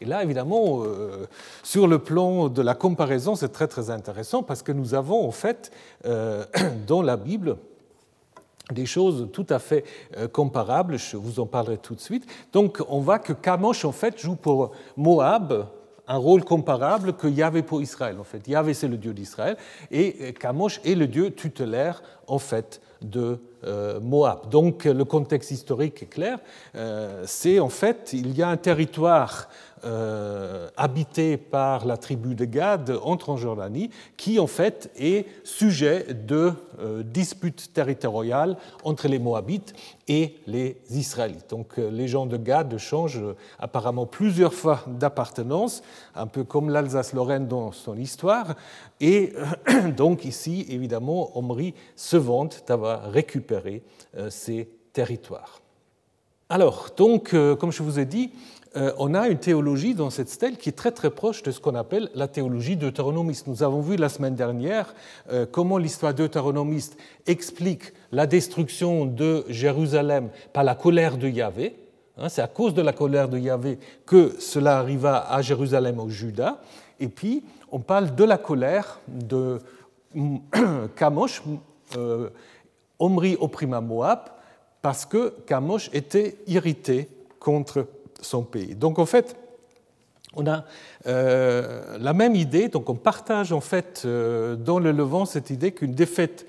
Et 0.00 0.04
là, 0.04 0.22
évidemment, 0.22 0.82
euh, 0.84 1.26
sur 1.62 1.86
le 1.86 1.98
plan 1.98 2.48
de 2.48 2.62
la 2.62 2.74
comparaison, 2.74 3.34
c'est 3.34 3.48
très 3.48 3.66
très 3.66 3.90
intéressant 3.90 4.42
parce 4.42 4.62
que 4.62 4.72
nous 4.72 4.94
avons 4.94 5.26
en 5.26 5.30
fait 5.30 5.72
euh, 6.04 6.44
dans 6.86 7.02
la 7.02 7.16
Bible 7.16 7.56
des 8.72 8.84
choses 8.84 9.28
tout 9.32 9.46
à 9.48 9.58
fait 9.58 9.84
euh, 10.16 10.28
comparables, 10.28 10.98
je 10.98 11.16
vous 11.16 11.40
en 11.40 11.46
parlerai 11.46 11.78
tout 11.78 11.94
de 11.94 12.00
suite. 12.00 12.26
Donc 12.52 12.82
on 12.88 13.00
voit 13.00 13.18
que 13.18 13.32
Kamosh 13.32 13.84
en 13.84 13.92
fait 13.92 14.20
joue 14.20 14.36
pour 14.36 14.72
Moab 14.96 15.68
un 16.06 16.16
rôle 16.16 16.44
comparable 16.44 17.14
que 17.14 17.26
Yahvé 17.26 17.62
pour 17.62 17.80
Israël. 17.82 18.18
En 18.20 18.24
fait, 18.24 18.46
Yahvé 18.46 18.74
c'est 18.74 18.88
le 18.88 18.98
dieu 18.98 19.14
d'Israël 19.14 19.56
et 19.90 20.32
Kamosh 20.34 20.80
est 20.84 20.94
le 20.94 21.06
dieu 21.06 21.30
tutélaire 21.30 22.02
en 22.26 22.38
fait 22.38 22.80
de 23.02 23.40
Moab. 24.00 24.48
Donc 24.50 24.84
le 24.84 25.04
contexte 25.04 25.50
historique 25.50 26.02
est 26.02 26.06
clair. 26.06 26.38
Euh, 26.74 27.24
c'est 27.26 27.58
en 27.60 27.68
fait, 27.68 28.10
il 28.12 28.36
y 28.36 28.42
a 28.42 28.48
un 28.48 28.56
territoire 28.56 29.48
euh, 29.84 30.68
habité 30.76 31.36
par 31.36 31.86
la 31.86 31.96
tribu 31.96 32.34
de 32.34 32.44
Gad 32.44 32.98
en 33.02 33.16
Transjordanie, 33.16 33.90
qui 34.16 34.40
en 34.40 34.46
fait 34.46 34.90
est 34.98 35.26
sujet 35.44 36.06
de 36.14 36.52
euh, 36.80 37.02
disputes 37.04 37.72
territoriales 37.72 38.56
entre 38.82 39.06
les 39.06 39.18
Moabites 39.18 39.74
et 40.08 40.36
les 40.46 40.78
Israélites. 40.90 41.50
Donc 41.50 41.78
euh, 41.78 41.90
les 41.90 42.08
gens 42.08 42.26
de 42.26 42.36
Gad 42.36 42.76
changent 42.78 43.22
apparemment 43.58 44.06
plusieurs 44.06 44.54
fois 44.54 44.80
d'appartenance, 44.86 45.82
un 46.16 46.26
peu 46.26 46.42
comme 46.42 46.70
l'Alsace-Lorraine 46.70 47.46
dans 47.46 47.70
son 47.70 47.96
histoire. 47.96 48.54
Et 49.00 49.32
donc 49.96 50.24
ici, 50.24 50.66
évidemment, 50.70 51.38
Omri 51.38 51.74
se 51.94 52.16
vante 52.16 52.64
d'avoir 52.66 53.10
récupéré 53.12 53.47
ces 54.28 54.68
territoires. 54.92 55.60
Alors, 56.48 56.88
donc, 56.96 57.34
comme 57.58 57.72
je 57.72 57.82
vous 57.82 57.98
ai 57.98 58.04
dit, 58.04 58.32
euh, 58.76 58.92
on 58.98 59.14
a 59.14 59.28
une 59.28 59.38
théologie 59.38 59.94
dans 59.94 60.10
cette 60.10 60.28
stèle 60.28 60.56
qui 60.56 60.68
est 60.68 60.72
très 60.72 60.92
très 60.92 61.10
proche 61.10 61.42
de 61.42 61.50
ce 61.50 61.60
qu'on 61.60 61.74
appelle 61.74 62.10
la 62.14 62.28
théologie 62.28 62.76
deutéronomiste. 62.76 63.46
Nous 63.46 63.62
avons 63.62 63.80
vu 63.80 63.96
la 63.96 64.08
semaine 64.08 64.34
dernière 64.34 64.94
euh, 65.32 65.46
comment 65.50 65.78
l'histoire 65.78 66.12
deutéronomiste 66.12 66.96
explique 67.26 67.92
la 68.12 68.26
destruction 68.26 69.06
de 69.06 69.44
Jérusalem 69.48 70.28
par 70.52 70.64
la 70.64 70.74
colère 70.74 71.16
de 71.16 71.28
Yahvé. 71.28 71.76
Hein, 72.18 72.28
c'est 72.28 72.42
à 72.42 72.46
cause 72.46 72.74
de 72.74 72.82
la 72.82 72.92
colère 72.92 73.28
de 73.28 73.38
Yahvé 73.38 73.78
que 74.04 74.36
cela 74.38 74.78
arriva 74.78 75.26
à 75.28 75.40
Jérusalem 75.40 75.98
au 75.98 76.10
Juda. 76.10 76.60
Et 77.00 77.08
puis, 77.08 77.44
on 77.72 77.80
parle 77.80 78.14
de 78.14 78.24
la 78.24 78.38
colère 78.38 79.00
de 79.08 79.60
Kamosh, 80.96 81.42
euh, 81.96 82.28
Omri 82.98 83.36
opprima 83.40 83.80
Moab, 83.80 84.20
parce 84.82 85.04
que 85.04 85.34
Kamosh 85.46 85.90
était 85.92 86.38
irrité 86.46 87.08
contre 87.38 87.86
son 88.20 88.42
pays. 88.42 88.74
Donc 88.74 88.98
en 88.98 89.06
fait, 89.06 89.36
on 90.34 90.46
a 90.46 90.64
euh, 91.06 91.98
la 91.98 92.12
même 92.12 92.34
idée, 92.34 92.68
donc 92.68 92.88
on 92.90 92.94
partage 92.94 93.52
en 93.52 93.60
fait 93.60 94.02
euh, 94.04 94.56
dans 94.56 94.78
le 94.78 94.92
Levant 94.92 95.24
cette 95.24 95.50
idée 95.50 95.72
qu'une 95.72 95.94
défaite 95.94 96.46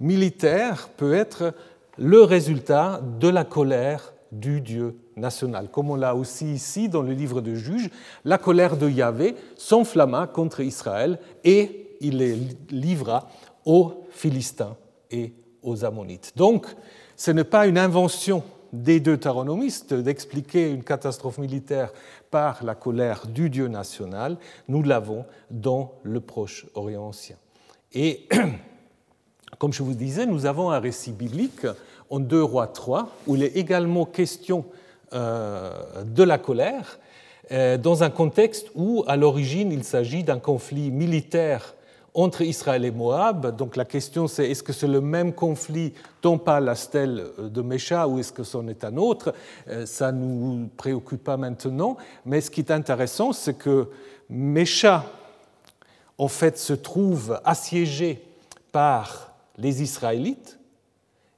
militaire 0.00 0.88
peut 0.96 1.14
être 1.14 1.54
le 1.98 2.22
résultat 2.22 3.00
de 3.20 3.28
la 3.28 3.44
colère 3.44 4.12
du 4.32 4.60
Dieu 4.60 4.96
national. 5.16 5.68
Comme 5.70 5.90
on 5.90 5.96
l'a 5.96 6.14
aussi 6.14 6.52
ici 6.52 6.88
dans 6.88 7.02
le 7.02 7.12
livre 7.12 7.40
de 7.40 7.54
Juges, 7.54 7.90
la 8.24 8.38
colère 8.38 8.76
de 8.76 8.88
Yahvé 8.88 9.34
s'enflamma 9.56 10.26
contre 10.26 10.60
Israël 10.60 11.18
et 11.44 11.96
il 12.00 12.18
les 12.18 12.38
livra 12.70 13.28
aux 13.64 14.06
Philistins 14.10 14.76
et 15.10 15.34
aux 15.62 15.84
Ammonites. 15.84 16.32
Donc 16.36 16.66
ce 17.16 17.30
n'est 17.30 17.44
pas 17.44 17.66
une 17.66 17.78
invention 17.78 18.42
des 18.72 19.00
deux 19.00 19.18
taronomistes 19.18 19.92
d'expliquer 19.92 20.70
une 20.70 20.82
catastrophe 20.82 21.38
militaire 21.38 21.92
par 22.30 22.64
la 22.64 22.74
colère 22.74 23.26
du 23.26 23.50
Dieu 23.50 23.68
national, 23.68 24.38
nous 24.68 24.82
l'avons 24.82 25.26
dans 25.50 25.92
le 26.02 26.20
Proche-Orient 26.20 27.02
ancien. 27.02 27.36
Et 27.92 28.26
comme 29.58 29.72
je 29.72 29.82
vous 29.82 29.92
disais, 29.92 30.24
nous 30.24 30.46
avons 30.46 30.70
un 30.70 30.80
récit 30.80 31.12
biblique 31.12 31.66
en 32.08 32.18
2 32.18 32.42
rois 32.42 32.66
3 32.66 33.10
où 33.26 33.36
il 33.36 33.42
est 33.42 33.56
également 33.56 34.06
question 34.06 34.64
euh, 35.12 36.04
de 36.04 36.22
la 36.22 36.38
colère, 36.38 36.98
euh, 37.50 37.76
dans 37.76 38.02
un 38.02 38.08
contexte 38.08 38.70
où, 38.74 39.04
à 39.06 39.16
l'origine, 39.16 39.70
il 39.70 39.84
s'agit 39.84 40.24
d'un 40.24 40.38
conflit 40.38 40.90
militaire 40.90 41.74
entre 42.14 42.42
Israël 42.42 42.84
et 42.84 42.90
Moab. 42.90 43.56
Donc 43.56 43.76
la 43.76 43.84
question 43.84 44.28
c'est 44.28 44.50
est-ce 44.50 44.62
que 44.62 44.72
c'est 44.72 44.86
le 44.86 45.00
même 45.00 45.32
conflit 45.32 45.94
dont 46.22 46.38
parle 46.38 46.64
la 46.64 46.74
stèle 46.74 47.26
de 47.38 47.62
Mécha 47.62 48.06
ou 48.06 48.18
est-ce 48.18 48.32
que 48.32 48.44
c'en 48.44 48.68
est 48.68 48.84
un 48.84 48.96
autre? 48.96 49.34
Euh, 49.68 49.86
Ça 49.86 50.12
ne 50.12 50.24
nous 50.24 50.68
préoccupe 50.76 51.24
pas 51.24 51.36
maintenant. 51.36 51.96
Mais 52.26 52.40
ce 52.40 52.50
qui 52.50 52.60
est 52.60 52.70
intéressant, 52.70 53.32
c'est 53.32 53.54
que 53.54 53.88
Mécha, 54.28 55.04
en 56.18 56.28
fait, 56.28 56.58
se 56.58 56.72
trouve 56.72 57.40
assiégé 57.44 58.22
par 58.70 59.32
les 59.58 59.82
Israélites. 59.82 60.58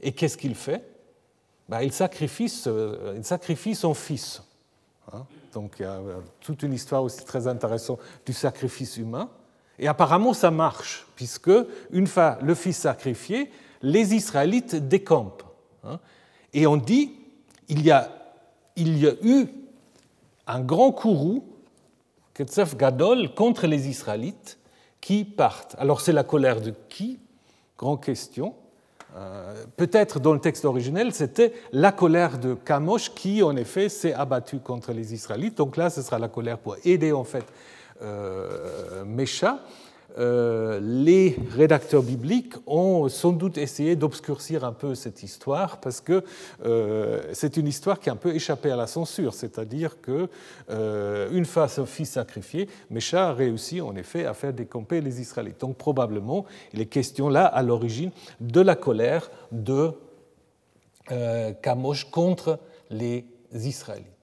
Et 0.01 0.13
qu'est-ce 0.13 0.37
qu'il 0.37 0.55
fait? 0.55 0.85
Ben, 1.69 1.81
il, 1.81 1.93
sacrifie, 1.93 2.53
il 3.17 3.25
sacrifie 3.25 3.75
son 3.75 3.95
fils. 3.95 4.43
Hein? 5.13 5.25
Donc 5.53 5.77
il 5.79 5.83
y 5.83 5.87
a 5.87 6.01
toute 6.41 6.63
une 6.63 6.75
histoire 6.75 7.03
aussi 7.03 7.25
très 7.25 7.47
intéressante 7.47 8.01
du 8.27 8.33
sacrifice 8.33 8.97
humain. 8.97 9.31
Et 9.79 9.89
apparemment, 9.89 10.33
ça 10.33 10.51
marche, 10.51 11.07
puisque 11.17 11.51
une 11.91 12.07
fois 12.07 12.39
le 12.43 12.55
fils 12.55 12.79
sacrifié, 12.79 13.51
les 13.83 14.15
Israélites 14.15 14.77
décampent. 14.77 15.43
Hein. 15.85 15.99
Et 16.53 16.67
on 16.67 16.77
dit 16.77 17.13
il 17.69 17.83
y 17.83 17.91
a, 17.91 18.11
il 18.77 18.99
y 18.99 19.07
a 19.07 19.15
eu 19.23 19.47
un 20.47 20.61
grand 20.61 20.93
courroux, 20.93 21.45
Ketzef 22.35 22.77
Gadol, 22.77 23.35
contre 23.35 23.67
les 23.67 23.89
Israélites 23.89 24.59
qui 25.01 25.25
partent. 25.25 25.77
Alors 25.79 26.01
c'est 26.01 26.13
la 26.13 26.25
colère 26.25 26.61
de 26.61 26.73
qui? 26.89 27.19
Grande 27.79 28.03
question. 28.03 28.55
Euh, 29.17 29.65
peut-être 29.77 30.19
dans 30.19 30.33
le 30.33 30.41
texte 30.41 30.65
originel, 30.65 31.13
c'était 31.15 31.53
la 31.73 31.93
colère 31.93 32.39
de 32.39 32.55
Kamosh 32.55 33.15
qui, 33.15 33.43
en 33.45 33.55
effet, 33.57 33.89
s'est 33.89 34.13
abattu 34.13 34.59
contre 34.59 34.93
les 34.93 35.15
Israélites. 35.15 35.57
Donc 35.57 35.77
là, 35.77 35.89
ce 35.89 36.03
sera 36.03 36.19
la 36.19 36.29
colère 36.29 36.59
pour 36.59 36.77
aider 36.85 37.13
en 37.13 37.23
fait 37.23 37.45
Mécha. 39.07 39.61
euh, 40.17 40.79
les 40.81 41.37
rédacteurs 41.51 42.03
bibliques 42.03 42.55
ont 42.67 43.09
sans 43.09 43.33
doute 43.33 43.59
essayé 43.59 43.97
d'obscurcir 43.97 44.65
un 44.65 44.73
peu 44.73 44.95
cette 44.95 45.23
histoire 45.25 45.81
parce 45.81 46.01
que 46.01 46.23
euh, 46.65 47.23
c'est 47.33 47.57
une 47.57 47.67
histoire 47.67 47.99
qui 47.99 48.11
a 48.11 48.13
un 48.13 48.17
peu 48.17 48.35
échappé 48.35 48.71
à 48.71 48.77
la 48.77 48.87
censure, 48.87 49.35
c'est-à-dire 49.35 50.01
que 50.01 50.29
euh, 50.71 51.29
une 51.33 51.45
fois 51.45 51.67
son 51.67 51.85
fils 51.85 52.11
sacrifié, 52.11 52.69
Mécha 52.91 53.31
a 53.31 53.33
réussi 53.33 53.81
en 53.81 53.97
effet 53.97 54.25
à 54.25 54.35
faire 54.35 54.53
décamper 54.53 55.01
les 55.01 55.21
Israélites. 55.21 55.61
Donc 55.61 55.77
probablement, 55.77 56.45
il 56.73 56.81
est 56.81 56.87
question 56.87 57.29
là 57.29 57.47
à 57.47 57.63
l'origine 57.63 58.13
de 58.41 58.61
la 58.61 58.77
colère 58.77 59.31
de 59.51 59.91
Kamosh 61.61 62.11
contre 62.11 62.59
les 62.91 63.27
Israélites. 63.53 64.14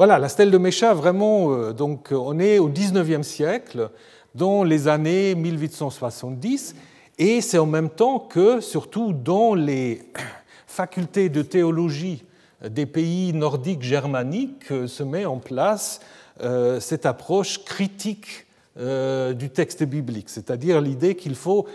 Voilà, 0.00 0.18
la 0.18 0.30
stèle 0.30 0.50
de 0.50 0.56
Mécha, 0.56 0.94
vraiment, 0.94 1.72
donc 1.72 2.08
on 2.10 2.38
est 2.38 2.58
au 2.58 2.70
19e 2.70 3.22
siècle, 3.22 3.90
dans 4.34 4.64
les 4.64 4.88
années 4.88 5.34
1870, 5.34 6.74
et 7.18 7.42
c'est 7.42 7.58
en 7.58 7.66
même 7.66 7.90
temps 7.90 8.18
que, 8.18 8.62
surtout 8.62 9.12
dans 9.12 9.52
les 9.52 10.00
facultés 10.66 11.28
de 11.28 11.42
théologie 11.42 12.24
des 12.66 12.86
pays 12.86 13.34
nordiques 13.34 13.82
germaniques, 13.82 14.72
euh, 14.72 14.86
se 14.86 15.02
met 15.02 15.26
en 15.26 15.36
place 15.36 16.00
euh, 16.40 16.80
cette 16.80 17.04
approche 17.04 17.62
critique 17.66 18.46
euh, 18.78 19.34
du 19.34 19.50
texte 19.50 19.82
biblique, 19.82 20.30
c'est-à-dire 20.30 20.80
l'idée 20.80 21.14
qu'il 21.14 21.34
faut 21.34 21.66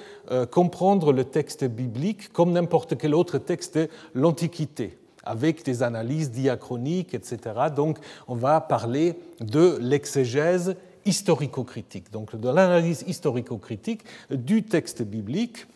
comprendre 0.50 1.13
le 1.13 1.25
texte 1.25 1.63
biblique 1.63 2.34
comme 2.34 2.53
n'importe 2.53 2.98
quel 2.98 3.13
autre 3.13 3.38
texte 3.38 3.77
de 3.77 3.88
l'Antiquité 4.15 4.98
avec 5.25 5.65
des 5.65 5.84
analyses 5.84 6.32
diachroniques, 6.32 7.13
etc. 7.13 7.39
Donc 7.75 7.98
on 8.27 8.36
va 8.36 8.62
parler 8.62 9.15
de 9.41 9.77
l'exégèse 9.82 10.75
historico-critique, 11.05 12.12
donc 12.12 12.36
de 12.36 12.50
l'analyse 12.50 13.03
historico-critique 13.08 14.01
du 14.32 14.63
texte 14.63 15.03
biblique, 15.03 15.67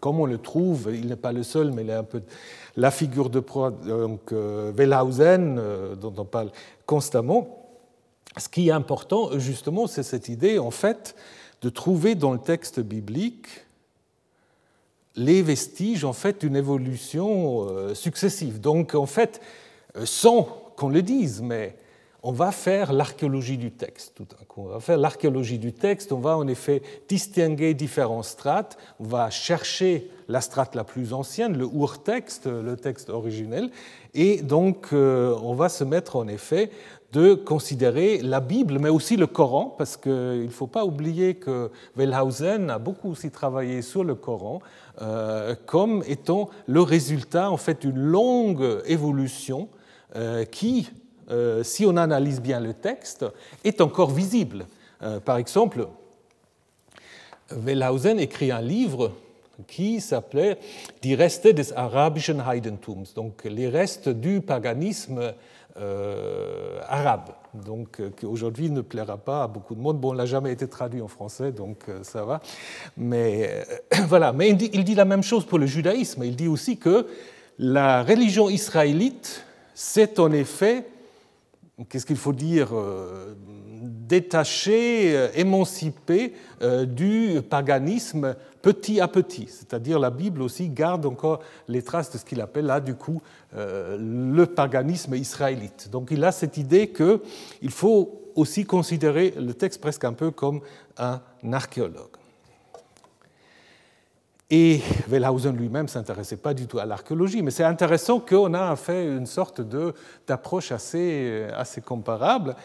comme 0.00 0.18
on 0.18 0.26
le 0.26 0.38
trouve, 0.38 0.90
il 0.92 1.08
n'est 1.08 1.16
pas 1.16 1.32
le 1.32 1.42
seul, 1.42 1.72
mais 1.72 1.82
il 1.82 1.90
est 1.90 1.94
un 1.94 2.04
peu 2.04 2.22
la 2.76 2.90
figure 2.90 3.30
de 3.30 3.40
proie, 3.40 3.70
donc 3.70 4.32
euh, 4.32 4.72
Wellhausen, 4.74 5.58
euh, 5.58 5.94
dont 5.94 6.14
on 6.16 6.24
parle 6.24 6.50
constamment. 6.86 7.68
Ce 8.36 8.48
qui 8.48 8.68
est 8.68 8.72
important, 8.72 9.38
justement, 9.38 9.86
c'est 9.86 10.02
cette 10.02 10.28
idée, 10.28 10.58
en 10.58 10.70
fait, 10.70 11.14
de 11.62 11.68
trouver 11.68 12.14
dans 12.14 12.32
le 12.32 12.38
texte 12.38 12.80
biblique 12.80 13.66
les 15.16 15.42
vestiges, 15.42 16.04
en 16.04 16.12
fait, 16.12 16.40
d'une 16.40 16.56
évolution 16.56 17.66
euh, 17.68 17.94
successive. 17.94 18.60
Donc, 18.60 18.94
en 18.94 19.06
fait, 19.06 19.40
sans 20.04 20.42
qu'on 20.76 20.88
le 20.88 21.02
dise, 21.02 21.42
mais 21.42 21.76
on 22.22 22.32
va 22.32 22.52
faire 22.52 22.92
l'archéologie 22.92 23.56
du 23.56 23.70
texte 23.70 24.12
tout 24.14 24.24
d'un 24.24 24.44
coup. 24.46 24.62
On 24.62 24.68
va 24.68 24.80
faire 24.80 24.98
l'archéologie 24.98 25.58
du 25.58 25.72
texte, 25.72 26.12
on 26.12 26.18
va 26.18 26.36
en 26.36 26.46
effet 26.48 26.82
distinguer 27.08 27.74
différents 27.74 28.22
strates, 28.22 28.76
on 28.98 29.04
va 29.04 29.30
chercher 29.30 30.10
la 30.28 30.40
strate 30.40 30.74
la 30.74 30.84
plus 30.84 31.12
ancienne, 31.12 31.56
le 31.56 31.64
ur-texte, 31.64 32.46
le 32.46 32.76
texte 32.76 33.10
originel, 33.10 33.70
et 34.14 34.42
donc 34.42 34.88
euh, 34.92 35.34
on 35.42 35.54
va 35.54 35.68
se 35.68 35.84
mettre 35.84 36.16
en 36.16 36.28
effet 36.28 36.70
de 37.12 37.34
considérer 37.34 38.18
la 38.18 38.40
Bible, 38.40 38.78
mais 38.78 38.88
aussi 38.88 39.16
le 39.16 39.26
Coran, 39.26 39.74
parce 39.76 39.96
qu'il 39.96 40.44
ne 40.44 40.48
faut 40.48 40.68
pas 40.68 40.84
oublier 40.84 41.34
que 41.34 41.70
Wellhausen 41.96 42.70
a 42.70 42.78
beaucoup 42.78 43.10
aussi 43.10 43.30
travaillé 43.30 43.82
sur 43.82 44.04
le 44.04 44.14
Coran, 44.14 44.60
euh, 45.02 45.54
comme 45.66 46.04
étant 46.06 46.50
le 46.66 46.82
résultat 46.82 47.50
en 47.50 47.56
fait 47.56 47.82
d'une 47.82 47.98
longue 47.98 48.82
évolution 48.86 49.68
euh, 50.16 50.44
qui 50.44 50.90
euh, 51.30 51.62
si 51.62 51.86
on 51.86 51.96
analyse 51.96 52.40
bien 52.40 52.58
le 52.58 52.74
texte, 52.74 53.24
est 53.62 53.80
encore 53.80 54.10
visible. 54.10 54.66
Par 55.24 55.38
exemple, 55.38 55.86
Wellhausen 57.50 58.18
écrit 58.18 58.50
un 58.50 58.60
livre 58.60 59.12
qui 59.66 60.00
s'appelait 60.00 60.58
Die 61.02 61.14
Reste 61.14 61.46
des 61.46 61.72
arabischen 61.72 62.42
Heidentums, 62.46 63.06
donc 63.14 63.44
les 63.44 63.68
restes 63.68 64.08
du 64.08 64.40
paganisme 64.40 65.32
euh, 65.76 66.80
arabe, 66.88 67.30
donc 67.54 68.00
qui 68.16 68.26
aujourd'hui 68.26 68.70
ne 68.70 68.80
plaira 68.80 69.16
pas 69.16 69.44
à 69.44 69.46
beaucoup 69.48 69.74
de 69.74 69.80
monde. 69.80 70.00
Bon, 70.00 70.10
on 70.12 70.14
n'a 70.14 70.26
jamais 70.26 70.52
été 70.52 70.68
traduit 70.68 71.02
en 71.02 71.08
français, 71.08 71.52
donc 71.52 71.84
ça 72.02 72.24
va. 72.24 72.40
Mais 72.96 73.64
voilà, 74.08 74.32
mais 74.32 74.48
il 74.50 74.56
dit, 74.56 74.70
il 74.72 74.84
dit, 74.84 74.94
la 74.94 75.04
même 75.04 75.22
chose 75.22 75.44
pour 75.44 75.58
le 75.58 75.66
judaïsme. 75.66 76.24
Il 76.24 76.36
dit 76.36 76.48
aussi 76.48 76.76
que 76.76 77.06
la 77.58 78.02
religion 78.02 78.48
israélite, 78.48 79.44
c'est 79.74 80.18
en 80.18 80.32
effet 80.32 80.86
qu'est-ce 81.88 82.06
qu'il 82.06 82.16
faut 82.16 82.32
dire, 82.32 82.68
euh, 82.72 83.34
détaché, 84.10 85.16
euh, 85.16 85.28
émancipé 85.34 86.34
euh, 86.62 86.84
du 86.84 87.40
paganisme 87.48 88.34
petit 88.60 89.00
à 89.00 89.06
petit. 89.06 89.46
C'est-à-dire 89.46 90.00
la 90.00 90.10
Bible 90.10 90.42
aussi 90.42 90.68
garde 90.68 91.06
encore 91.06 91.40
les 91.68 91.82
traces 91.82 92.10
de 92.10 92.18
ce 92.18 92.24
qu'il 92.24 92.40
appelle 92.40 92.66
là, 92.66 92.80
du 92.80 92.94
coup, 92.94 93.22
le 93.52 94.44
paganisme 94.44 95.14
israélite. 95.14 95.88
Donc 95.90 96.10
il 96.10 96.22
a 96.22 96.30
cette 96.30 96.58
idée 96.58 96.90
qu'il 96.90 97.70
faut 97.70 98.30
aussi 98.34 98.64
considérer 98.64 99.32
le 99.36 99.54
texte 99.54 99.80
presque 99.80 100.04
un 100.04 100.12
peu 100.12 100.30
comme 100.30 100.60
un 100.98 101.20
archéologue. 101.50 102.16
Et 104.50 104.80
Wellhausen 105.08 105.56
lui-même 105.56 105.84
ne 105.84 105.88
s'intéressait 105.88 106.36
pas 106.36 106.52
du 106.54 106.66
tout 106.66 106.80
à 106.80 106.84
l'archéologie, 106.84 107.40
mais 107.40 107.52
c'est 107.52 107.64
intéressant 107.64 108.20
qu'on 108.20 108.52
a 108.52 108.76
fait 108.76 109.06
une 109.06 109.26
sorte 109.26 109.62
d'approche 110.26 110.72
assez, 110.72 111.46
assez 111.54 111.80
comparable. 111.80 112.56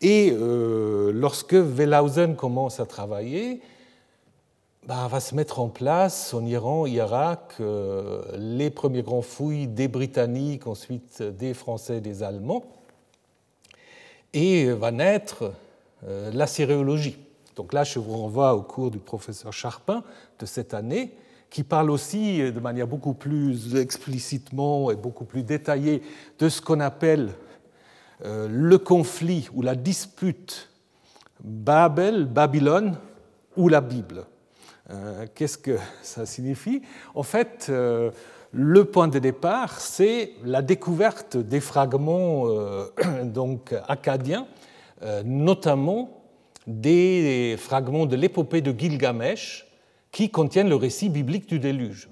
Et 0.00 0.32
euh, 0.32 1.10
lorsque 1.12 1.54
Wellhausen 1.54 2.36
commence 2.36 2.78
à 2.78 2.86
travailler, 2.86 3.60
bah, 4.86 5.08
va 5.08 5.20
se 5.20 5.34
mettre 5.34 5.58
en 5.58 5.68
place 5.68 6.32
en 6.32 6.46
Iran, 6.46 6.86
Irak, 6.86 7.54
euh, 7.60 8.22
les 8.36 8.70
premiers 8.70 9.02
grands 9.02 9.22
fouilles 9.22 9.66
des 9.66 9.88
Britanniques, 9.88 10.66
ensuite 10.66 11.22
des 11.22 11.52
Français, 11.52 12.00
des 12.00 12.22
Allemands, 12.22 12.64
et 14.32 14.70
va 14.70 14.92
naître 14.92 15.52
euh, 16.06 16.30
la 16.32 16.46
syriologie. 16.46 17.18
Donc 17.56 17.72
là, 17.72 17.82
je 17.82 17.98
vous 17.98 18.16
renvoie 18.16 18.54
au 18.54 18.62
cours 18.62 18.92
du 18.92 18.98
professeur 18.98 19.52
Charpin 19.52 20.04
de 20.38 20.46
cette 20.46 20.74
année, 20.74 21.12
qui 21.50 21.64
parle 21.64 21.90
aussi 21.90 22.38
de 22.52 22.60
manière 22.60 22.86
beaucoup 22.86 23.14
plus 23.14 23.74
explicitement 23.74 24.92
et 24.92 24.96
beaucoup 24.96 25.24
plus 25.24 25.42
détaillée 25.42 26.02
de 26.38 26.48
ce 26.48 26.60
qu'on 26.60 26.78
appelle 26.78 27.30
euh, 27.30 27.47
le 28.24 28.76
conflit 28.78 29.48
ou 29.54 29.62
la 29.62 29.74
dispute 29.74 30.68
Babel, 31.40 32.26
Babylone 32.26 32.96
ou 33.56 33.68
la 33.68 33.80
Bible. 33.80 34.24
Euh, 34.90 35.26
qu'est-ce 35.34 35.58
que 35.58 35.78
ça 36.02 36.26
signifie? 36.26 36.82
En 37.14 37.22
fait, 37.22 37.66
euh, 37.68 38.10
le 38.52 38.84
point 38.84 39.08
de 39.08 39.18
départ, 39.18 39.80
c'est 39.80 40.32
la 40.44 40.62
découverte 40.62 41.36
des 41.36 41.60
fragments 41.60 42.46
donc, 43.24 43.74
acadiens, 43.86 44.46
notamment 45.24 46.18
des 46.66 47.56
fragments 47.58 48.06
de 48.06 48.16
l'épopée 48.16 48.60
de 48.60 48.78
Gilgamesh, 48.78 49.66
qui 50.10 50.30
contiennent 50.30 50.68
le 50.68 50.76
récit 50.76 51.08
biblique 51.08 51.48
du 51.48 51.58
déluge. 51.58 52.08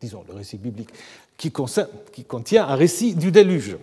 Disons, 0.00 0.24
le 0.28 0.34
récit 0.34 0.58
biblique, 0.58 0.90
qui, 1.36 1.50
contient 1.50 2.66
un 2.66 2.74
récit 2.74 3.14
du 3.14 3.30
déluge 3.30 3.76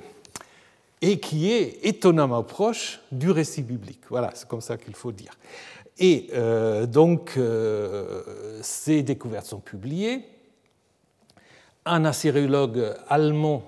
et 1.01 1.19
qui 1.19 1.51
est 1.51 1.79
étonnamment 1.83 2.43
proche 2.43 3.01
du 3.11 3.31
récit 3.31 3.61
biblique. 3.61 4.01
Voilà, 4.09 4.31
c'est 4.33 4.47
comme 4.47 4.61
ça 4.61 4.77
qu'il 4.77 4.95
faut 4.95 5.11
dire. 5.11 5.33
Et 5.97 6.29
euh, 6.33 6.85
donc, 6.85 7.33
euh, 7.37 8.21
ces 8.61 9.03
découvertes 9.03 9.45
sont 9.45 9.59
publiées. 9.59 10.25
Un 11.85 12.03
assyriologue 12.03 12.95
allemand, 13.07 13.63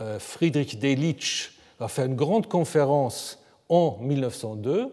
euh, 0.00 0.18
Friedrich 0.18 0.78
Delitzsch, 0.78 1.54
va 1.80 1.88
faire 1.88 2.04
une 2.04 2.14
grande 2.14 2.46
conférence 2.46 3.42
en 3.68 3.98
1902 4.00 4.92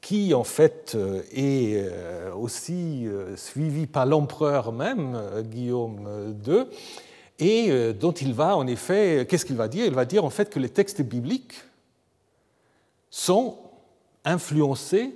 qui 0.00 0.32
en 0.32 0.44
fait 0.44 0.92
euh, 0.94 1.22
est 1.32 1.84
aussi 2.34 3.06
euh, 3.06 3.36
suivi 3.36 3.86
par 3.86 4.06
l'empereur 4.06 4.72
même, 4.72 5.20
Guillaume 5.42 6.36
II, 6.46 6.64
et 7.38 7.92
dont 7.92 8.12
il 8.12 8.34
va 8.34 8.56
en 8.56 8.66
effet, 8.66 9.26
qu'est-ce 9.28 9.44
qu'il 9.44 9.56
va 9.56 9.68
dire? 9.68 9.86
Il 9.86 9.94
va 9.94 10.04
dire 10.04 10.24
en 10.24 10.30
fait 10.30 10.50
que 10.50 10.58
les 10.58 10.68
textes 10.68 11.02
bibliques 11.02 11.54
sont 13.10 13.56
influencés, 14.24 15.14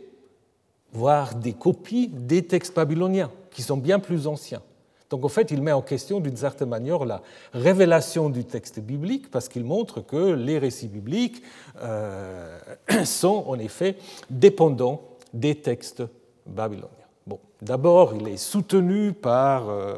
voire 0.92 1.34
des 1.34 1.52
copies 1.52 2.08
des 2.08 2.42
textes 2.42 2.74
babyloniens, 2.74 3.30
qui 3.50 3.62
sont 3.62 3.76
bien 3.76 3.98
plus 3.98 4.26
anciens. 4.26 4.62
Donc 5.10 5.26
en 5.26 5.28
fait, 5.28 5.50
il 5.50 5.60
met 5.60 5.72
en 5.72 5.82
question 5.82 6.20
d'une 6.20 6.38
certaine 6.38 6.70
manière 6.70 7.04
la 7.04 7.20
révélation 7.52 8.30
du 8.30 8.46
texte 8.46 8.80
biblique 8.80 9.30
parce 9.30 9.46
qu'il 9.46 9.62
montre 9.62 10.00
que 10.00 10.32
les 10.32 10.58
récits 10.58 10.88
bibliques 10.88 11.42
euh, 11.82 12.58
sont 13.04 13.44
en 13.46 13.58
effet 13.58 13.96
dépendants 14.30 15.02
des 15.34 15.54
textes 15.54 16.02
babyloniens. 16.46 17.01
D'abord, 17.62 18.14
il 18.14 18.28
est 18.28 18.36
soutenu 18.36 19.12
par, 19.12 19.70
euh, 19.70 19.94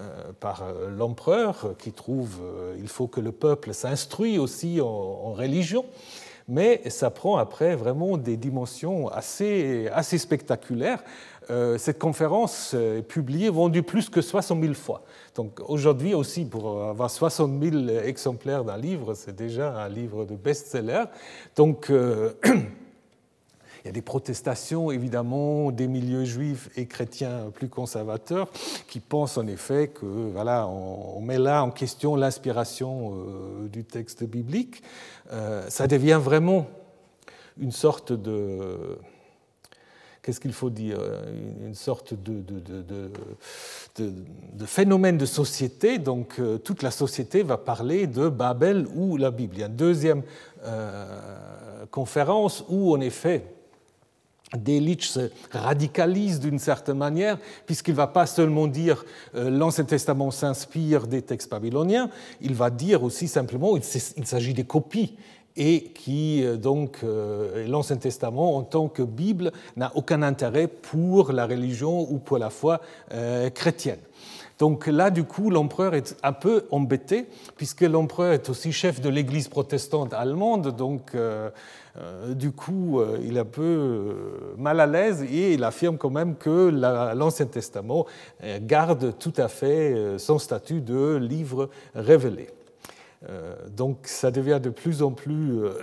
euh, 0.00 0.32
par 0.40 0.64
l'empereur 0.96 1.74
qui 1.78 1.92
trouve 1.92 2.40
qu'il 2.76 2.88
faut 2.88 3.06
que 3.06 3.20
le 3.20 3.32
peuple 3.32 3.74
s'instruise 3.74 4.38
aussi 4.38 4.80
en, 4.80 5.32
religion. 5.32 5.84
mais 6.48 6.82
ça 6.90 7.10
prend 7.10 7.36
après 7.36 7.76
vraiment 7.76 8.16
des 8.16 8.36
dimensions 8.36 9.08
assez, 9.08 9.88
assez 9.92 10.18
spectaculaires. 10.18 11.02
Euh, 11.50 11.76
cette 11.76 11.98
conférence 11.98 12.74
est 12.74 13.02
publiée, 13.02 13.50
vendue 13.50 13.82
plus 13.82 14.08
que 14.08 14.20
60 14.20 14.62
000 14.62 14.74
fois. 14.74 15.02
Donc 15.34 15.60
aujourd'hui 15.68 16.14
aussi, 16.14 16.44
pour 16.44 16.82
avoir 16.84 17.10
60 17.10 17.62
000 17.62 17.88
exemplaires 18.04 18.64
d'un 18.64 18.76
livre, 18.76 19.14
c'est 19.14 19.34
déjà 19.34 19.76
un 19.76 19.88
livre 19.88 20.24
de 20.24 20.36
best-seller. 20.36 21.04
Donc 21.56 21.90
euh, 21.90 22.32
il 23.82 23.86
y 23.86 23.88
a 23.88 23.92
des 23.92 24.02
protestations 24.02 24.90
évidemment 24.90 25.72
des 25.72 25.88
milieux 25.88 26.24
juifs 26.24 26.70
et 26.76 26.86
chrétiens 26.86 27.50
plus 27.52 27.68
conservateurs 27.68 28.48
qui 28.88 29.00
pensent 29.00 29.38
en 29.38 29.46
effet 29.46 29.88
que 29.88 30.06
voilà, 30.06 30.68
on, 30.68 31.20
met 31.20 31.38
là 31.38 31.64
en 31.64 31.70
question 31.70 32.16
l'inspiration 32.16 33.14
euh, 33.14 33.68
du 33.68 33.84
texte 33.84 34.24
biblique. 34.24 34.82
ça 35.68 35.86
devient 35.86 36.20
vraiment 36.22 36.66
une 37.58 37.72
sorte 37.72 38.12
de 38.12 38.98
qu'est-ce 40.22 40.40
qu'il 40.40 40.52
faut 40.52 40.70
dire 40.70 40.98
Une 41.64 41.74
sorte 41.74 42.14
de, 42.14 43.10
phénomène 44.64 45.18
de 45.18 45.26
société. 45.26 45.98
Donc 45.98 46.36
euh, 46.38 46.58
toute 46.58 46.82
la 46.82 46.90
société 46.90 47.42
va 47.42 47.58
parler 47.58 48.06
de 48.06 48.28
Babel 48.28 48.86
ou 48.94 49.16
la 49.16 49.30
Bible. 49.30 49.56
Il 49.56 49.60
y 49.60 49.64
a 49.64 49.66
une 49.66 49.76
deuxième 49.76 50.22
euh, 50.64 51.84
conférence 51.90 52.64
où, 52.68 52.94
en 52.94 53.00
effet, 53.00 53.44
Delitzsch 54.56 55.08
se 55.08 55.30
radicalise 55.50 56.40
d'une 56.40 56.58
certaine 56.58 56.98
manière, 56.98 57.38
puisqu'il 57.66 57.92
ne 57.92 57.96
va 57.96 58.06
pas 58.06 58.26
seulement 58.26 58.66
dire 58.66 59.04
euh, 59.34 59.50
l'Ancien 59.50 59.84
Testament 59.84 60.30
s'inspire 60.30 61.06
des 61.06 61.22
textes 61.22 61.50
babyloniens, 61.50 62.10
il 62.40 62.54
va 62.54 62.70
dire 62.70 63.02
aussi 63.02 63.28
simplement 63.28 63.76
il 63.76 64.26
s'agit 64.26 64.54
des 64.54 64.64
copies 64.64 65.16
et 65.56 65.84
qui, 65.94 66.44
euh, 66.44 66.56
donc, 66.56 66.98
euh, 67.02 67.66
l'Ancien 67.68 67.96
Testament, 67.96 68.56
en 68.56 68.62
tant 68.62 68.88
que 68.88 69.02
Bible, 69.02 69.52
n'a 69.76 69.92
aucun 69.94 70.22
intérêt 70.22 70.66
pour 70.66 71.32
la 71.32 71.46
religion 71.46 72.10
ou 72.10 72.18
pour 72.18 72.38
la 72.38 72.50
foi 72.50 72.80
chrétienne. 73.54 73.98
Donc 74.58 74.86
là, 74.86 75.10
du 75.10 75.24
coup, 75.24 75.50
l'empereur 75.50 75.94
est 75.94 76.16
un 76.22 76.32
peu 76.32 76.66
embêté, 76.70 77.26
puisque 77.56 77.80
l'empereur 77.80 78.32
est 78.32 78.48
aussi 78.48 78.70
chef 78.70 79.00
de 79.00 79.08
l'Église 79.08 79.48
protestante 79.48 80.14
allemande, 80.14 80.76
donc 80.76 81.16
du 82.34 82.52
coup, 82.52 83.02
il 83.22 83.36
est 83.36 83.40
un 83.40 83.44
peu 83.44 84.54
mal 84.56 84.80
à 84.80 84.86
l'aise 84.86 85.22
et 85.22 85.52
il 85.52 85.64
affirme 85.64 85.98
quand 85.98 86.10
même 86.10 86.36
que 86.36 86.70
l'Ancien 87.14 87.46
Testament 87.46 88.06
garde 88.62 89.18
tout 89.18 89.34
à 89.36 89.48
fait 89.48 90.18
son 90.18 90.38
statut 90.38 90.80
de 90.80 91.16
livre 91.16 91.68
révélé. 91.94 92.48
Euh, 93.28 93.54
donc 93.68 93.98
ça 94.04 94.30
devient 94.30 94.58
de 94.60 94.70
plus 94.70 95.02
en 95.02 95.12
plus 95.12 95.62
euh, 95.62 95.74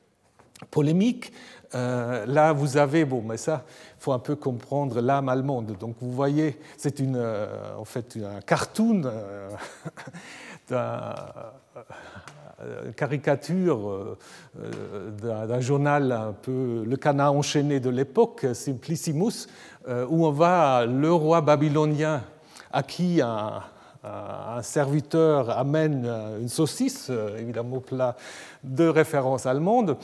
polémique. 0.70 1.32
Euh, 1.74 2.24
là, 2.26 2.52
vous 2.52 2.76
avez, 2.76 3.04
bon, 3.04 3.20
mais 3.22 3.36
ça, 3.36 3.64
il 3.98 4.02
faut 4.02 4.12
un 4.12 4.20
peu 4.20 4.36
comprendre 4.36 5.00
l'âme 5.00 5.28
allemande. 5.28 5.76
Donc, 5.76 5.96
vous 6.00 6.12
voyez, 6.12 6.56
c'est 6.76 7.00
en 7.00 7.84
fait, 7.84 8.16
un 8.16 8.40
cartoon, 8.40 9.02
caricature 12.96 14.16
d'un 15.22 15.60
journal 15.60 16.12
un 16.12 16.32
peu 16.32 16.84
le 16.86 16.96
canard 16.96 17.34
enchaîné 17.34 17.80
de 17.80 17.90
l'époque, 17.90 18.46
Simplicimus, 18.54 19.48
où 19.86 20.26
on 20.26 20.30
voit 20.30 20.86
le 20.86 21.12
roi 21.12 21.40
babylonien 21.40 22.22
à 22.72 22.82
qui 22.82 23.20
un, 23.20 23.62
serviteur 24.62 25.50
amène 25.50 26.06
une 26.40 26.48
saucisse, 26.48 27.10
évidemment 27.38 27.80
plat 27.80 28.16
de 28.62 28.86
référence 28.86 29.46
allemande, 29.46 29.96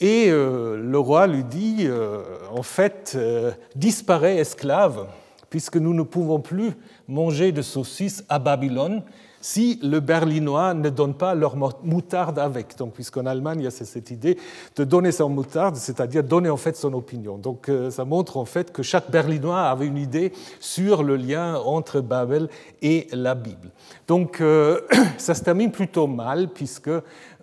et 0.00 0.28
euh, 0.28 0.76
le 0.80 0.98
roi 0.98 1.26
lui 1.26 1.42
dit, 1.42 1.78
euh, 1.80 2.22
en 2.52 2.62
fait, 2.62 3.14
euh, 3.16 3.50
disparaît 3.74 4.36
esclave, 4.36 5.06
puisque 5.50 5.76
nous 5.76 5.92
ne 5.92 6.02
pouvons 6.02 6.40
plus 6.40 6.72
manger 7.08 7.50
de 7.50 7.62
saucisses 7.62 8.24
à 8.28 8.38
Babylone, 8.38 9.02
si 9.40 9.78
le 9.82 10.00
berlinois 10.00 10.74
ne 10.74 10.90
donne 10.90 11.14
pas 11.14 11.34
leur 11.34 11.56
moutarde 11.56 12.38
avec. 12.38 12.76
Donc, 12.76 12.94
puisqu'en 12.94 13.26
Allemagne, 13.26 13.60
il 13.60 13.64
y 13.64 13.66
a 13.66 13.70
cette 13.70 14.10
idée 14.10 14.38
de 14.76 14.84
donner 14.84 15.12
son 15.12 15.28
moutarde, 15.28 15.76
c'est-à-dire 15.76 16.24
donner 16.24 16.50
en 16.50 16.56
fait 16.56 16.76
son 16.76 16.92
opinion. 16.94 17.38
Donc, 17.38 17.68
euh, 17.68 17.90
ça 17.90 18.04
montre 18.04 18.36
en 18.36 18.44
fait 18.44 18.72
que 18.72 18.82
chaque 18.82 19.10
berlinois 19.10 19.62
avait 19.62 19.86
une 19.86 19.98
idée 19.98 20.32
sur 20.60 21.02
le 21.02 21.16
lien 21.16 21.56
entre 21.56 22.00
Babel 22.00 22.48
et 22.82 23.06
la 23.12 23.34
Bible. 23.34 23.70
Donc, 24.06 24.40
euh, 24.40 24.80
ça 25.18 25.34
se 25.34 25.42
termine 25.42 25.70
plutôt 25.70 26.06
mal, 26.06 26.48
puisque 26.48 26.90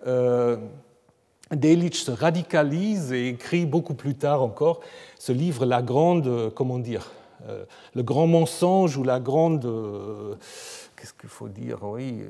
euh, 0.06 0.56
se 1.50 2.10
radicalise 2.10 3.12
et 3.12 3.28
écrit 3.28 3.66
beaucoup 3.66 3.94
plus 3.94 4.16
tard 4.16 4.42
encore 4.42 4.80
ce 5.18 5.32
livre 5.32 5.64
La 5.64 5.80
Grande, 5.80 6.52
comment 6.54 6.78
dire, 6.78 7.10
le 7.94 8.02
grand 8.02 8.26
mensonge 8.26 8.96
ou 8.96 9.04
la 9.04 9.20
grande 9.20 9.64
qu'est-ce 10.96 11.14
qu'il 11.14 11.28
faut 11.28 11.48
dire? 11.48 11.78
Oui, 11.82 12.22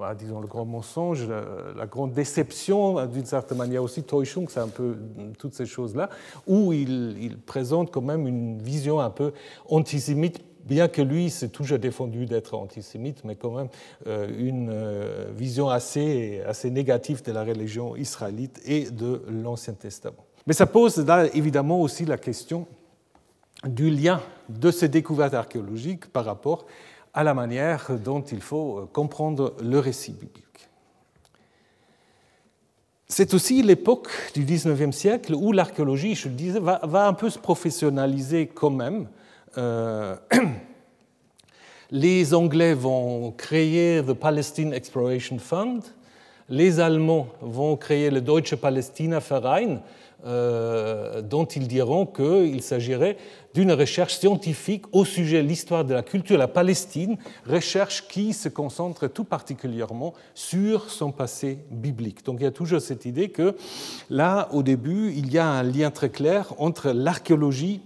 euh, 0.00 0.14
disons 0.14 0.40
le 0.40 0.46
grand 0.46 0.64
mensonge, 0.64 1.26
la, 1.28 1.86
grande 1.86 2.12
déception, 2.12 3.04
d'une 3.06 3.24
certaine 3.24 3.58
manière 3.58 3.82
aussi, 3.82 4.02
Täuschung, 4.02 4.46
c'est 4.48 4.60
un 4.60 4.68
peu 4.68 4.96
toutes 5.38 5.54
ces 5.54 5.66
choses-là, 5.66 6.10
où 6.46 6.72
il, 6.72 7.38
présente 7.46 7.90
quand 7.90 8.02
même 8.02 8.26
une 8.26 8.60
vision 8.60 9.00
un 9.00 9.10
peu 9.10 9.32
antisémite, 9.68 10.40
bien 10.64 10.88
que 10.88 11.00
lui 11.00 11.30
s'est 11.30 11.48
toujours 11.48 11.78
défendu 11.78 12.26
d'être 12.26 12.54
antisémite, 12.54 13.24
mais 13.24 13.36
quand 13.36 13.52
même 13.52 13.68
euh, 14.06 14.28
une 14.38 14.70
euh, 14.70 15.30
vision 15.34 15.70
assez, 15.70 16.42
assez 16.46 16.70
négative 16.70 17.22
de 17.24 17.32
la 17.32 17.42
religion 17.42 17.96
israélite 17.96 18.60
et 18.66 18.90
de 18.90 19.22
l'Ancien 19.28 19.72
Testament. 19.72 20.24
Mais 20.46 20.52
ça 20.52 20.66
pose 20.66 20.98
là 20.98 21.26
évidemment 21.34 21.80
aussi 21.80 22.04
la 22.04 22.18
question 22.18 22.66
du 23.66 23.90
lien 23.90 24.20
de 24.48 24.70
ces 24.70 24.88
découvertes 24.88 25.34
archéologiques 25.34 26.06
par 26.06 26.24
rapport 26.24 26.66
à 27.18 27.24
la 27.24 27.34
manière 27.34 27.90
dont 27.98 28.20
il 28.20 28.40
faut 28.40 28.78
euh, 28.78 28.86
comprendre 28.92 29.56
le 29.60 29.80
récit 29.80 30.12
biblique. 30.12 30.68
C'est 33.08 33.34
aussi 33.34 33.60
l'époque 33.60 34.08
du 34.34 34.44
XIXe 34.44 34.96
siècle 34.96 35.34
où 35.34 35.50
l'archéologie, 35.50 36.14
je 36.14 36.28
le 36.28 36.36
disais, 36.36 36.60
va, 36.60 37.08
un 37.08 37.14
peu 37.14 37.28
se 37.28 37.40
professionnaliser 37.40 38.46
quand 38.46 38.70
même. 38.70 39.08
Euh, 39.56 40.14
les 41.90 42.34
Anglais 42.34 42.74
vont 42.74 43.32
créer 43.32 44.00
le 44.00 44.14
Palestine 44.14 44.72
Exploration 44.72 45.40
Fund, 45.40 45.80
les 46.48 46.80
Allemands 46.80 47.28
vont 47.40 47.76
créer 47.76 48.10
le 48.10 48.20
Deutsche 48.20 48.54
Palästina 48.56 49.18
Verein, 49.18 49.80
euh, 50.26 51.22
dont 51.22 51.44
ils 51.44 51.68
diront 51.68 52.04
qu'il 52.04 52.60
s'agirait 52.62 53.16
d'une 53.54 53.70
recherche 53.70 54.16
scientifique 54.16 54.84
au 54.92 55.04
sujet 55.04 55.42
de 55.42 55.48
l'histoire 55.48 55.84
de 55.84 55.94
la 55.94 56.02
culture 56.02 56.36
de 56.36 56.40
la 56.40 56.48
Palestine, 56.48 57.16
recherche 57.46 58.08
qui 58.08 58.32
se 58.32 58.48
concentre 58.48 59.06
tout 59.06 59.24
particulièrement 59.24 60.14
sur 60.34 60.90
son 60.90 61.12
passé 61.12 61.58
biblique. 61.70 62.24
Donc 62.24 62.38
il 62.40 62.44
y 62.44 62.46
a 62.46 62.50
toujours 62.50 62.80
cette 62.80 63.04
idée 63.04 63.28
que 63.28 63.54
là, 64.10 64.48
au 64.52 64.62
début, 64.62 65.12
il 65.14 65.32
y 65.32 65.38
a 65.38 65.46
un 65.46 65.62
lien 65.62 65.90
très 65.90 66.10
clair 66.10 66.52
entre 66.58 66.90
l'archéologie 66.90 67.80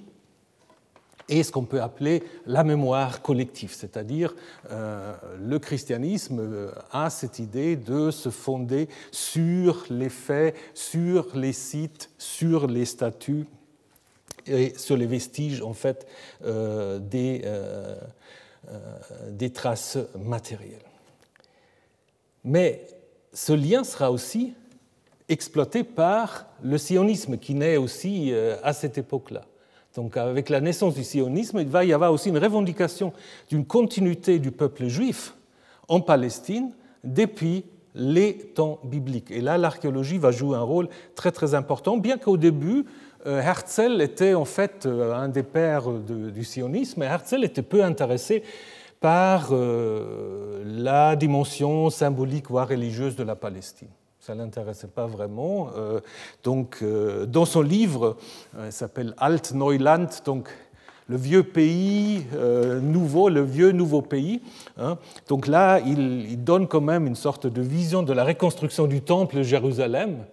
et 1.28 1.42
ce 1.42 1.52
qu'on 1.52 1.64
peut 1.64 1.80
appeler 1.80 2.22
la 2.46 2.64
mémoire 2.64 3.22
collective, 3.22 3.72
c'est-à-dire 3.72 4.35
euh, 4.70 5.14
le 5.40 5.58
christianisme 5.58 6.40
euh, 6.40 6.70
a 6.90 7.11
cette 7.11 7.38
idée 7.38 7.76
de 7.76 8.11
se 8.11 8.28
fonder 8.28 8.88
sur 9.11 9.85
les 9.90 10.08
faits, 10.08 10.54
sur 10.74 11.37
les 11.37 11.52
sites, 11.52 12.11
sur 12.18 12.66
les 12.66 12.85
statuts 12.85 13.46
et 14.46 14.76
sur 14.76 14.96
les 14.96 15.06
vestiges 15.06 15.62
en 15.62 15.72
fait 15.72 16.06
euh, 16.44 16.98
des, 16.98 17.44
des 19.28 19.50
traces 19.50 19.98
matérielles. 20.18 20.78
Mais 22.44 22.87
ce 23.32 23.52
lien 23.52 23.85
sera 23.85 24.11
aussi 24.11 24.54
exploité 25.28 25.85
par 25.85 26.46
le 26.62 26.76
sionisme 26.76 27.38
qui 27.38 27.54
naît 27.54 27.76
aussi 27.76 28.32
à 28.62 28.72
cette 28.72 28.98
époque-là. 28.98 29.44
Donc 29.94 30.16
avec 30.16 30.48
la 30.48 30.61
naissance 30.61 30.94
du 30.94 31.05
sionisme, 31.05 31.59
il 31.61 31.68
va 31.68 31.85
y 31.85 31.92
avoir 31.92 32.12
aussi 32.12 32.31
une 32.31 32.38
revendication 32.38 33.12
d'une 33.50 33.64
continuité 33.64 34.38
du 34.38 34.50
peuple 34.50 34.87
juif 34.87 35.35
en 35.88 36.00
Palestine 36.00 36.70
depuis 37.05 37.64
les 37.94 38.37
temps 38.37 38.81
bibliques. 38.85 39.31
Et 39.31 39.40
là, 39.40 39.59
l'archéologie 39.59 40.18
va 40.18 40.31
jouer 40.31 40.57
un 40.57 40.62
rôle 40.62 40.88
très 41.14 41.31
très 41.31 41.55
important, 41.55 41.98
bien 41.98 42.16
qu'au 42.16 42.38
début, 42.38 42.87
euh, 43.26 43.40
Herzl 43.40 44.00
était 44.00 44.35
en 44.35 44.46
fait 44.46 44.87
euh, 44.87 45.14
un 45.14 45.28
des 45.28 45.42
pères 45.42 45.90
du 45.90 46.44
sionisme, 46.44 47.02
et 47.02 47.07
Herzl 47.07 47.44
était 47.44 47.62
peu 47.62 47.85
intéressé 47.85 48.42
par 49.00 49.48
euh, 49.52 50.62
la 50.64 51.16
dimension 51.16 51.90
symbolique, 51.90 52.48
voire 52.48 52.68
religieuse 52.68 53.16
de 53.16 53.24
la 53.24 53.37
Palestine 53.37 53.88
ça 54.22 54.37
ne 54.37 54.44
l'intéressait 54.44 54.87
pas 54.87 55.06
vraiment. 55.06 55.70
Euh, 55.76 55.98
donc, 56.44 56.78
euh, 56.80 57.26
dans 57.26 57.44
son 57.44 57.61
livre, 57.61 58.16
euh, 58.56 58.66
il 58.66 58.72
s'appelle 58.72 59.14
Alt 59.18 59.52
Neuland, 59.52 60.06
donc 60.24 60.48
le 61.08 61.16
vieux 61.16 61.42
pays 61.42 62.24
nouveau, 62.80 63.28
le 63.28 63.42
vieux 63.42 63.72
nouveau 63.72 64.00
pays. 64.00 64.40
Hein. 64.78 64.96
Donc 65.26 65.48
là, 65.48 65.80
il, 65.80 66.42
donne 66.44 66.68
quand 66.68 66.80
même 66.80 67.08
une 67.08 67.16
sorte 67.16 67.48
de 67.48 67.61
vision 67.61 68.04
de 68.04 68.12
la 68.12 68.24
reconstruction 68.24 68.87
du 68.87 69.00
temple 69.00 69.38
de 69.38 69.42
Jérusalem, 69.42 70.24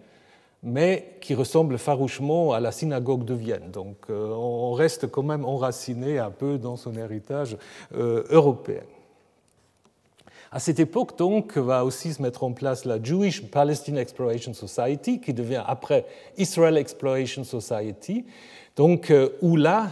mais 0.62 1.18
qui 1.20 1.34
ressemble 1.34 1.80
farouchement 1.80 2.54
à 2.54 2.60
la 2.60 2.72
synagogue 2.72 3.26
de 3.26 3.34
Vienne. 3.34 3.72
Donc 3.74 3.98
on 4.10 4.72
reste 4.74 5.10
quand 5.10 5.24
même 5.24 5.44
enraciné 5.44 6.20
un 6.20 6.32
peu 6.32 6.60
dans 6.60 6.78
son 6.78 6.96
héritage 6.96 7.58
européen. 7.92 8.84
À 10.52 10.60
cette 10.60 10.80
époque, 10.80 11.18
donc, 11.18 11.58
va 11.58 11.86
aussi 11.86 12.14
se 12.14 12.22
mettre 12.22 12.44
en 12.44 12.54
place 12.54 12.86
la 12.86 13.02
Jewish 13.02 13.46
Palestine 13.46 13.98
Exploration 13.98 14.54
Society, 14.54 15.20
qui 15.20 15.34
devient 15.34 15.64
après 15.68 16.06
Israel 16.38 16.78
Exploration 16.78 17.44
Society, 17.44 18.26
donc, 18.76 19.14
où 19.42 19.56
là, 19.56 19.90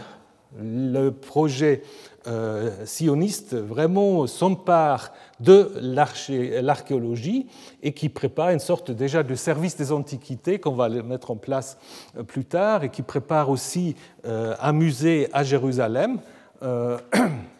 le 0.60 1.10
projet 1.10 1.82
euh, 2.26 2.70
sioniste 2.84 3.54
vraiment 3.54 4.26
s'empare 4.26 5.12
de 5.40 5.70
l'archéologie 5.80 7.46
et 7.82 7.92
qui 7.92 8.08
prépare 8.08 8.50
une 8.50 8.58
sorte 8.58 8.90
déjà 8.90 9.22
de 9.22 9.34
service 9.34 9.76
des 9.76 9.92
antiquités 9.92 10.58
qu'on 10.58 10.74
va 10.74 10.88
mettre 10.88 11.30
en 11.30 11.36
place 11.36 11.78
euh, 12.16 12.22
plus 12.22 12.44
tard 12.44 12.84
et 12.84 12.90
qui 12.90 13.02
prépare 13.02 13.50
aussi 13.50 13.94
euh, 14.26 14.54
un 14.60 14.72
musée 14.72 15.28
à 15.32 15.44
Jérusalem. 15.44 16.18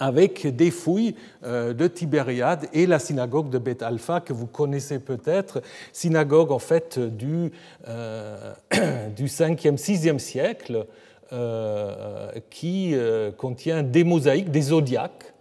avec 0.00 0.46
des 0.56 0.72
fouilles 0.72 1.14
de 1.44 1.86
Tibériade 1.86 2.66
et 2.72 2.86
la 2.86 2.98
synagogue 2.98 3.50
de 3.50 3.58
Beth 3.58 3.82
Alpha 3.82 4.20
que 4.20 4.32
vous 4.32 4.46
connaissez 4.46 4.98
peut-être, 4.98 5.62
synagogue 5.92 6.50
en 6.50 6.58
fait 6.58 6.98
du, 6.98 7.52
du 7.86 9.26
5e, 9.26 9.76
6e 9.76 10.18
siècle, 10.18 10.86
euh, 11.32 12.32
qui 12.50 12.90
euh, 12.92 13.30
contient 13.30 13.84
des 13.84 14.02
mosaïques, 14.02 14.50
des 14.50 14.62
zodiaques, 14.62 15.32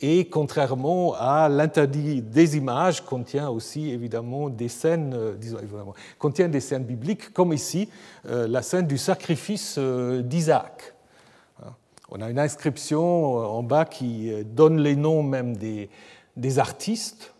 et 0.00 0.30
contrairement 0.30 1.12
à 1.12 1.50
l'interdit 1.50 2.22
des 2.22 2.56
images, 2.56 3.04
contient 3.04 3.50
aussi 3.50 3.90
évidemment 3.90 4.48
des 4.48 4.68
scènes, 4.68 5.12
euh, 5.14 5.34
contient 6.18 6.48
des 6.48 6.60
scènes 6.60 6.84
bibliques, 6.84 7.34
comme 7.34 7.52
ici 7.52 7.90
la 8.24 8.62
scène 8.62 8.86
du 8.86 8.96
sacrifice 8.96 9.78
d'Isaac. 9.78 10.95
On 12.08 12.20
a 12.20 12.30
une 12.30 12.38
inscription 12.38 13.36
en 13.36 13.62
bas 13.62 13.84
qui 13.84 14.32
donne 14.44 14.80
les 14.80 14.96
noms 14.96 15.22
même 15.22 15.56
des, 15.56 15.90
des 16.36 16.58
artistes 16.58 17.34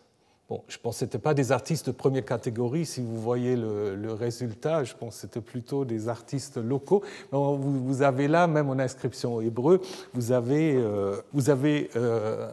Bon, 0.48 0.62
je 0.68 0.78
pense 0.78 0.94
que 0.94 0.98
ce 1.00 1.04
n'étaient 1.06 1.18
pas 1.18 1.34
des 1.34 1.50
artistes 1.50 1.86
de 1.86 1.92
première 1.92 2.24
catégorie. 2.24 2.86
Si 2.86 3.00
vous 3.00 3.20
voyez 3.20 3.56
le, 3.56 4.12
résultat, 4.12 4.84
je 4.84 4.94
pense 4.94 5.16
que 5.16 5.20
c'était 5.22 5.40
plutôt 5.40 5.84
des 5.84 6.08
artistes 6.08 6.56
locaux. 6.56 7.02
Vous, 7.32 8.02
avez 8.02 8.28
là, 8.28 8.46
même 8.46 8.70
en 8.70 8.78
inscription 8.78 9.40
hébreu, 9.40 9.80
vous 10.14 10.30
avez, 10.30 10.76
euh, 10.76 11.16
vous 11.32 11.50
avez 11.50 11.90
euh, 11.96 12.48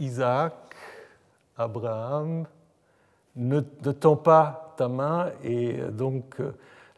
Isaac, 0.00 0.54
Abraham, 1.56 2.46
ne, 3.36 3.60
ne 3.84 3.92
tends 3.92 4.16
pas 4.16 4.74
ta 4.76 4.88
main, 4.88 5.30
et 5.44 5.74
donc 5.92 6.34
euh, 6.40 6.50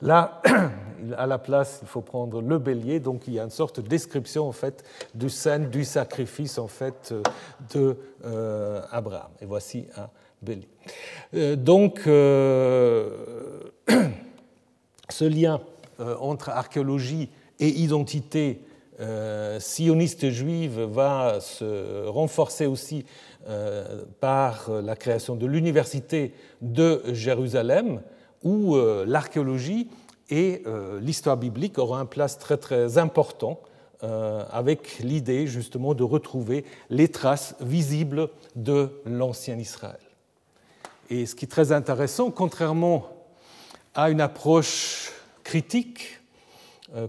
Là, 0.05 0.43
à 1.17 1.27
la 1.27 1.38
place, 1.38 1.79
il 1.81 1.88
faut 1.88 2.03
prendre 2.03 2.43
le 2.43 2.59
bélier, 2.59 3.01
donc 3.01 3.23
il 3.27 3.33
y 3.33 3.40
a 3.40 3.43
une 3.43 3.49
sorte 3.49 3.81
de 3.81 3.88
description 3.88 4.47
en 4.47 4.53
fait 4.53 4.85
du 5.14 5.31
scène 5.31 5.71
du 5.71 5.83
sacrifice 5.83 6.59
en 6.59 6.69
fait 6.69 7.14
de 7.73 7.97
euh, 8.27 8.83
Abraham. 8.90 9.31
Et 9.40 9.47
voici 9.47 9.87
un 9.97 10.11
bélier. 10.43 10.69
Euh, 11.33 11.57
donc, 11.57 12.03
euh, 12.07 13.09
ce 15.09 15.25
lien 15.25 15.62
entre 16.21 16.51
archéologie 16.51 17.31
et 17.61 17.69
identité 17.69 18.61
sioniste 19.59 20.29
juive 20.31 20.81
va 20.81 21.38
se 21.40 22.09
renforcer 22.09 22.67
aussi 22.67 23.05
par 24.21 24.71
la 24.71 24.97
création 24.97 25.37
de 25.37 25.47
l'université 25.47 26.35
de 26.61 27.01
Jérusalem 27.12 28.01
où 28.44 28.76
euh, 28.76 29.04
l'archéologie 29.09 29.88
et 30.30 30.62
euh, 30.66 31.00
l'histoire 31.00 31.37
biblique 31.37 31.78
auront 31.78 31.96
un 31.96 32.07
place 32.07 32.38
très 32.38 32.57
très 32.57 32.98
important 32.98 33.61
euh, 34.02 34.44
avec 34.52 34.98
l'idée 35.00 35.46
justement 35.46 35.94
de 35.94 36.02
retrouver 36.02 36.64
les 36.90 37.09
traces 37.09 37.57
visibles 37.61 38.28
de 38.54 38.90
l'ancien 39.07 39.59
Israël. 39.59 39.98
Et 41.11 41.26
ce 41.26 41.35
qui 41.35 41.46
est 41.46 41.48
très 41.48 41.72
intéressant, 41.72 42.30
contrairement 42.30 43.09
à 43.94 44.11
une 44.11 44.20
approche 44.20 45.12
critique 45.42 46.20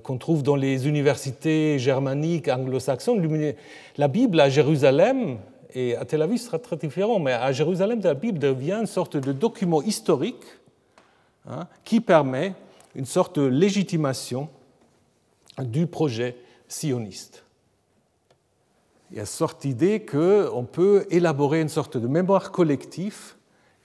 qu'on 0.04 0.18
trouve 0.18 0.42
dans 0.42 0.56
les 0.56 0.88
universités 0.88 1.78
germaniques, 1.80 2.48
anglo-saxonnes, 2.48 3.54
la 3.98 4.08
Bible 4.08 4.40
à 4.40 4.50
Jérusalem 4.50 5.38
et 5.74 5.96
à 5.96 6.06
Tel 6.06 6.22
Aviv 6.22 6.40
sera 6.40 6.60
très 6.60 6.76
différent, 6.76 7.20
mais 7.20 7.34
à 7.34 7.52
Jérusalem, 7.52 8.02
la 8.04 8.14
Bible 8.14 8.40
devient 8.40 8.78
une 8.82 8.88
sorte 8.88 9.16
de 9.16 9.32
document 9.32 9.82
historique 9.82 10.44
Hein, 11.48 11.68
qui 11.84 12.02
permet 12.02 12.56
une 12.96 13.06
sorte 13.06 13.38
de 13.38 13.46
légitimation 13.46 14.50
du 15.60 15.86
projet 15.86 16.38
sioniste. 16.68 17.44
Il 19.12 19.18
y 19.18 19.20
a 19.20 19.28
sorte 19.28 19.62
d'idée 19.62 20.04
qu'on 20.04 20.66
peut 20.66 21.06
élaborer 21.12 21.62
une 21.62 21.70
sorte 21.70 21.98
de 21.98 22.08
mémoire 22.08 22.52
collective 22.52 23.36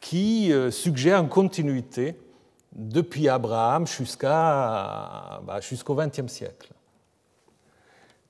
qui 0.01 0.51
euh, 0.55 0.71
suggère 0.71 1.21
une 1.21 1.29
continuité 1.29 2.17
depuis 2.73 3.29
Abraham 3.29 3.87
jusqu'à, 3.87 5.43
bah, 5.45 5.61
jusqu'au 5.61 5.95
XXe 5.95 6.33
siècle. 6.33 6.73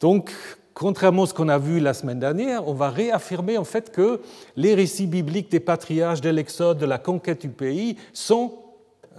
Donc, 0.00 0.32
contrairement 0.74 1.22
à 1.22 1.26
ce 1.26 1.34
qu'on 1.34 1.48
a 1.48 1.58
vu 1.58 1.78
la 1.78 1.94
semaine 1.94 2.18
dernière, 2.18 2.66
on 2.66 2.74
va 2.74 2.90
réaffirmer 2.90 3.58
en 3.58 3.64
fait 3.64 3.92
que 3.92 4.20
les 4.56 4.74
récits 4.74 5.06
bibliques 5.06 5.52
des 5.52 5.60
patriarches 5.60 6.20
de 6.20 6.30
l'Exode, 6.30 6.78
de 6.78 6.86
la 6.86 6.98
conquête 6.98 7.42
du 7.42 7.50
pays, 7.50 7.96
sont 8.12 8.69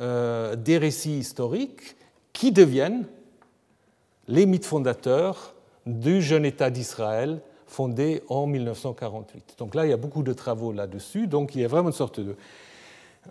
euh, 0.02 0.56
des 0.56 0.80
récits 0.80 1.20
historiques 1.20 1.96
qui 2.34 2.52
deviennent 2.52 3.06
les 4.28 4.48
mythes 4.48 4.66
fondateurs 4.66 5.54
du 5.86 6.24
jeune 6.24 6.44
État 6.44 6.72
d'Israël 6.72 7.40
fondé 7.68 8.24
en 8.28 8.48
1948. 8.48 9.56
Donc 9.60 9.76
là, 9.76 9.86
il 9.86 9.90
y 9.90 9.94
a 9.94 9.98
beaucoup 9.98 10.24
de 10.24 10.34
travaux 10.34 10.72
là-dessus. 10.72 11.28
Donc 11.28 11.54
il 11.54 11.62
y 11.62 11.66
a 11.66 11.68
vraiment 11.68 11.90
une 11.90 11.94
sorte 11.94 12.20
de, 12.20 12.36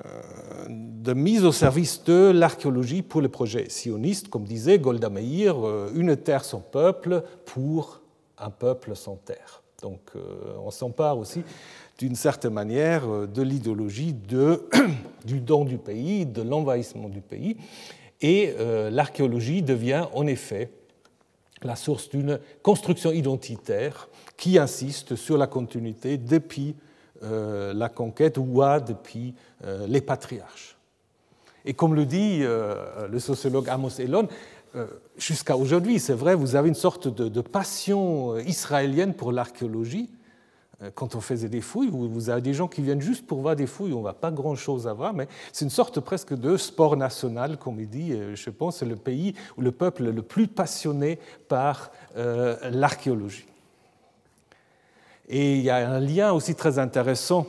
euh, 0.05 1.15
mise 1.15 1.45
au 1.45 1.51
service 1.51 2.05
de 2.05 2.31
l'archéologie 2.31 3.03
pour 3.03 3.21
le 3.21 3.29
projet 3.29 3.69
sioniste, 3.69 4.29
comme 4.29 4.45
disait 4.45 4.79
Golda 4.79 5.11
Meir, 5.11 5.67
euh, 5.67 5.91
une 5.97 6.17
terre 6.17 6.45
sans 6.45 6.61
peuple 6.61 7.25
pour 7.47 8.01
un 8.39 8.51
peuple 8.51 8.95
sans 8.95 9.17
terre. 9.17 9.63
Donc 9.83 10.13
on 10.63 10.71
s'empare 10.71 11.17
aussi 11.19 11.43
d'une 12.01 12.17
certaine 12.17 12.55
manière 12.55 13.07
euh, 13.07 13.27
de 13.27 13.43
l'idéologie 13.43 14.15
du 15.25 15.41
don 15.41 15.65
du 15.67 15.77
pays, 15.77 16.25
de 16.25 16.41
l'envahissement 16.43 17.11
du 17.11 17.21
pays. 17.21 17.57
Et 18.23 18.55
euh, 18.59 18.91
l'archéologie 18.91 19.63
devient 19.63 20.07
en 20.15 20.27
effet 20.27 20.71
la 21.63 21.77
source 21.77 22.09
d'une 22.09 22.41
construction 22.63 23.13
identitaire 23.13 24.09
qui 24.39 24.59
insiste 24.59 25.15
sur 25.15 25.37
la 25.37 25.47
continuité 25.47 26.17
depuis 26.17 26.75
euh, 27.23 27.75
la 27.75 27.91
conquête 27.91 28.39
ou 28.39 28.63
depuis 28.87 29.35
les 29.87 30.01
patriarches. 30.01 30.79
Et 31.67 31.75
comme 31.75 31.95
le 31.95 32.07
dit 32.07 32.39
le 32.41 33.19
sociologue 33.19 33.69
Amos 33.69 33.99
Elon, 33.99 34.27
jusqu'à 35.19 35.55
aujourd'hui, 35.55 35.99
c'est 35.99 36.15
vrai, 36.15 36.35
vous 36.35 36.57
avez 36.57 36.71
une 36.71 36.75
sorte 36.75 37.09
de 37.09 37.41
passion 37.43 38.39
israélienne 38.39 39.13
pour 39.13 39.33
l'archéologie, 39.33 40.09
quand 40.95 41.15
on 41.15 41.21
faisait 41.21 41.49
des 41.49 41.61
fouilles, 41.61 41.91
vous 41.91 42.31
avez 42.31 42.41
des 42.41 42.55
gens 42.55 42.67
qui 42.67 42.81
viennent 42.81 43.01
juste 43.03 43.27
pour 43.27 43.41
voir 43.41 43.55
des 43.55 43.67
fouilles, 43.67 43.93
on 43.93 44.01
va 44.01 44.15
pas 44.15 44.31
grand-chose 44.31 44.87
à 44.87 44.93
voir, 44.95 45.13
mais 45.13 45.29
c'est 45.53 45.65
une 45.65 45.71
sorte 45.71 46.01
presque 46.01 46.35
de 46.35 46.57
sport 46.57 46.97
national, 46.97 47.59
comme 47.59 47.81
il 47.81 47.89
dit, 47.89 48.13
euh, 48.13 48.35
je 48.35 48.51
pense, 48.51 48.83
le 48.83 48.97
pays 48.97 49.35
ou 49.59 49.61
le 49.61 49.73
peuple 49.73 50.05
le 50.05 50.23
plus 50.23 50.47
passionné 50.47 51.19
par 51.49 51.91
euh, 52.17 52.57
l'archéologie. 52.71 53.47
Et 55.29 55.57
il 55.57 55.63
y 55.63 55.71
a 55.71 55.89
un 55.89 56.01
lien 56.01 56.33
aussi 56.33 56.55
très 56.55 56.79
intéressant 56.79 57.47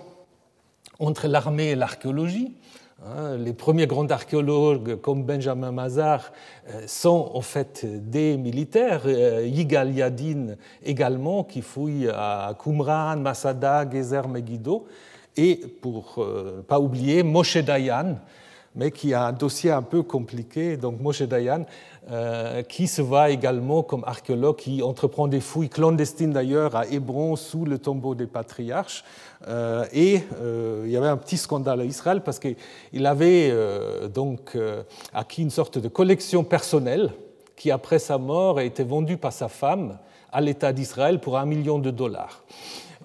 entre 1.00 1.28
l'armée 1.28 1.72
et 1.72 1.76
l'archéologie. 1.76 2.54
Hein, 3.04 3.36
les 3.38 3.54
premiers 3.54 3.88
grands 3.88 4.06
archéologues 4.06 5.02
comme 5.02 5.24
Benjamin 5.24 5.72
Mazar 5.72 6.32
euh, 6.70 6.84
sont 6.86 7.32
en 7.34 7.42
fait 7.42 7.84
des 7.84 8.38
militaires. 8.38 9.02
Euh, 9.06 9.44
Yigal 9.44 9.92
Yadin 9.92 10.56
également, 10.84 11.44
qui 11.44 11.64
fouille 11.64 12.10
à 12.10 12.56
Qumran, 12.64 13.18
Masada, 13.18 13.90
Gezer, 13.90 14.28
Megiddo. 14.28 14.86
Et 15.36 15.56
pour 15.82 16.14
ne 16.18 16.24
euh, 16.24 16.62
pas 16.62 16.80
oublier 16.80 17.24
Moshe 17.24 17.58
Dayan, 17.58 18.18
mais 18.76 18.92
qui 18.92 19.14
a 19.14 19.26
un 19.26 19.34
dossier 19.34 19.72
un 19.72 19.82
peu 19.82 20.04
compliqué. 20.04 20.78
Donc 20.78 21.00
Moshe 21.02 21.22
Dayan, 21.22 21.66
euh, 22.10 22.64
qui 22.64 22.88
se 22.88 23.02
voit 23.02 23.30
également 23.30 23.84
comme 23.84 24.04
archéologue, 24.06 24.56
qui 24.56 24.82
entreprend 24.82 25.28
des 25.28 25.42
fouilles 25.42 25.70
clandestines 25.70 26.32
d'ailleurs 26.32 26.76
à 26.76 26.88
Hébron 26.88 27.36
sous 27.36 27.66
le 27.66 27.78
tombeau 27.78 28.16
des 28.16 28.28
patriarches. 28.28 29.04
Euh, 29.48 29.86
et 29.94 30.22
euh, 30.42 30.84
il 30.86 30.92
y 30.92 30.98
avait 30.98 31.08
un 31.08 31.18
petit 31.18 31.38
scandale 31.38 31.82
à 31.82 31.86
Israël 31.86 32.22
parce 32.22 32.40
qu'il 32.40 33.06
avait 33.06 33.54
donc 34.14 34.58
acquis 35.14 35.42
une 35.42 35.50
sorte 35.50 35.78
de 35.78 35.88
collection 35.88 36.44
personnelle 36.44 37.12
qui, 37.56 37.72
après 37.72 38.00
sa 38.00 38.18
mort, 38.18 38.58
a 38.58 38.64
été 38.64 38.84
vendue 38.84 39.18
par 39.18 39.34
sa 39.34 39.48
femme 39.48 39.98
à 40.32 40.42
l'État 40.42 40.72
d'Israël 40.72 41.20
pour 41.20 41.38
un 41.38 41.46
million 41.46 41.78
de 41.78 41.92
dollars. 41.92 42.44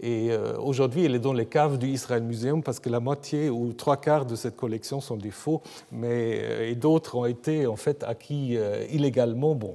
Et 0.03 0.31
aujourd'hui, 0.59 1.05
elle 1.05 1.15
est 1.15 1.21
dans 1.21 1.33
les 1.33 1.47
caves 1.47 1.79
du 1.79 1.89
Israel 1.89 2.23
Museum 2.23 2.63
parce 2.63 2.81
que 2.81 2.89
la 2.89 3.01
moitié 3.01 3.51
ou 3.51 3.73
trois 3.73 3.97
quarts 3.97 4.27
de 4.27 4.37
cette 4.37 4.57
collection 4.57 5.01
sont 5.01 5.17
des 5.17 5.31
faux, 5.31 5.63
mais 5.91 6.71
et 6.71 6.75
d'autres 6.75 7.17
ont 7.17 7.25
été 7.25 7.67
en 7.67 7.77
fait 7.77 8.05
acquis 8.05 8.59
illégalement. 8.91 9.55
Bon, 9.55 9.75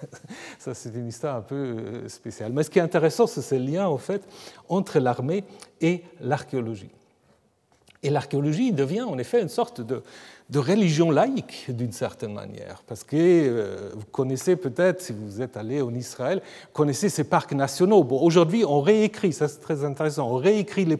ça 0.58 0.74
c'est 0.74 0.94
une 0.94 1.08
histoire 1.08 1.36
un 1.36 1.42
peu 1.42 2.08
spéciale. 2.08 2.52
Mais 2.52 2.62
ce 2.62 2.70
qui 2.70 2.78
est 2.78 2.82
intéressant, 2.82 3.26
c'est 3.26 3.42
ce 3.42 3.54
lien 3.54 3.86
en 3.86 3.98
fait 3.98 4.22
entre 4.68 4.98
l'armée 4.98 5.44
et 5.80 6.02
l'archéologie. 6.20 6.90
Et 8.02 8.10
l'archéologie 8.10 8.72
devient 8.72 9.02
en 9.02 9.18
effet 9.18 9.42
une 9.42 9.48
sorte 9.48 9.80
de, 9.80 10.02
de 10.50 10.58
religion 10.58 11.10
laïque 11.10 11.66
d'une 11.68 11.92
certaine 11.92 12.34
manière. 12.34 12.82
Parce 12.86 13.04
que 13.04 13.16
euh, 13.16 13.90
vous 13.94 14.06
connaissez 14.10 14.56
peut-être, 14.56 15.00
si 15.00 15.12
vous 15.12 15.40
êtes 15.40 15.56
allé 15.56 15.80
en 15.80 15.94
Israël, 15.94 16.42
connaissez 16.72 17.08
ces 17.08 17.24
parcs 17.24 17.52
nationaux. 17.52 18.02
Bon, 18.02 18.20
aujourd'hui, 18.20 18.64
on 18.64 18.80
réécrit, 18.80 19.32
ça 19.32 19.46
c'est 19.46 19.60
très 19.60 19.84
intéressant, 19.84 20.28
on 20.28 20.36
réécrit 20.36 20.84
les, 20.84 20.98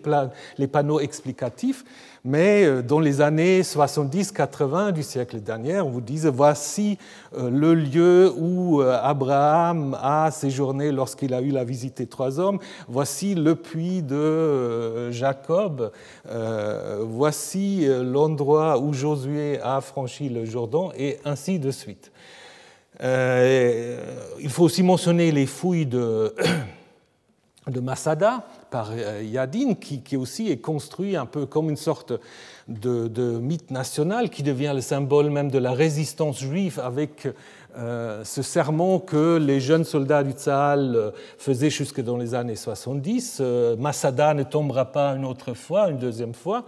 les 0.57 0.67
panneaux 0.69 1.01
explicatifs 1.01 1.85
mais 2.25 2.65
euh, 2.65 2.83
dans 2.83 3.01
les 3.01 3.21
années 3.21 3.63
70-80 3.63 4.93
du 4.93 5.03
siècle 5.03 5.41
dernier, 5.41 5.81
on 5.81 5.91
vous 5.91 6.01
disait 6.01 6.31
voici 6.31 6.99
euh, 7.37 7.51
le 7.51 7.75
lieu 7.75 8.33
où 8.37 8.83
euh, 8.83 8.99
Abraham 9.03 9.97
a 10.01 10.31
séjourné 10.31 10.93
lorsqu'il 10.93 11.33
a 11.35 11.41
eu 11.41 11.51
la 11.51 11.65
visite 11.65 11.99
des 11.99 12.07
trois 12.07 12.39
hommes, 12.39 12.59
voici 12.89 13.35
le 13.35 13.55
puits 13.55 14.03
de 14.03 15.11
Jacob, 15.11 15.93
voici 17.01 17.87
l'endroit 17.87 18.79
où 18.79 18.93
Josué 18.93 19.61
a 19.63 19.81
franchi 19.81 20.29
le 20.29 20.45
Jourdain, 20.45 20.89
et 20.97 21.19
ainsi 21.25 21.59
de 21.59 21.71
suite. 21.71 22.13
il 23.01 24.49
faut 24.49 24.65
aussi 24.65 24.83
mentionner 24.83 25.33
les 25.33 25.47
fouilles 25.47 25.87
de, 25.87 26.35
de 27.67 27.81
Masada, 27.81 28.45
par 28.71 28.91
euh, 28.93 29.23
Yadin, 29.23 29.75
qui, 29.75 30.01
qui, 30.01 30.17
aussi 30.17 30.51
est 30.51 30.59
construit 30.59 31.17
un 31.17 31.27
peu 31.27 31.47
comme 31.47 31.69
une 31.71 31.77
sorte 31.77 32.13
de, 32.69 33.39
mythe 33.39 33.71
national 33.71 34.31
qui 34.31 34.43
devient 34.43 34.73
le 34.75 34.81
symbole 34.81 35.31
même 35.31 35.51
de 35.51 35.59
la 35.59 35.73
résistance 35.73 36.39
juive 36.41 36.81
avec 36.83 37.29
euh, 37.77 38.25
ce 38.25 38.43
serment 38.43 38.99
que 38.99 39.37
les 39.37 39.61
jeunes 39.61 39.85
soldats 39.85 40.23
du 40.23 40.33
Tzahal 40.33 40.95
euh, 40.97 41.11
faisaient 41.39 41.71
jusque 41.71 42.01
dans 42.01 42.17
les 42.17 42.35
années 42.35 42.57
70. 42.57 43.43
Masada 43.79 44.35
ne 44.35 44.43
tombera 44.43 44.87
pas 44.87 45.11
une 45.13 45.25
autre 45.25 45.55
fois, 45.55 45.91
une 45.91 45.99
deuxième 45.99 46.35
fois. 46.35 46.65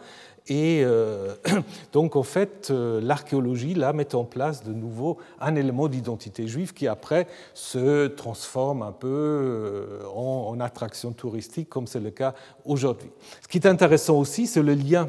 Et 0.49 0.83
euh, 0.85 1.35
donc, 1.93 2.17
en 2.17 2.23
fait, 2.23 2.69
euh, 2.71 3.01
l'archéologie, 3.01 3.75
là, 3.75 3.93
met 3.93 4.15
en 4.15 4.25
place 4.25 4.65
de 4.65 4.73
nouveau 4.73 5.19
un 5.41 5.55
élément 5.55 5.89
d'identité 5.89 6.49
juive 6.49 6.73
qui, 6.73 6.89
après, 6.89 7.29
se 7.55 8.09
transforme 8.09 8.83
un 8.83 8.93
peu 8.93 9.09
euh, 9.09 10.05
en, 10.15 10.59
attraction 10.61 11.13
touristique, 11.13 11.69
comme 11.69 11.87
c'est 11.87 12.01
le 12.01 12.11
cas 12.11 12.35
aujourd'hui. 12.65 13.11
Ce 13.41 13.49
qui 13.49 13.59
est 13.59 13.67
intéressant 13.67 14.19
aussi, 14.19 14.47
c'est 14.47 14.63
le 14.63 14.75
lien 14.75 15.09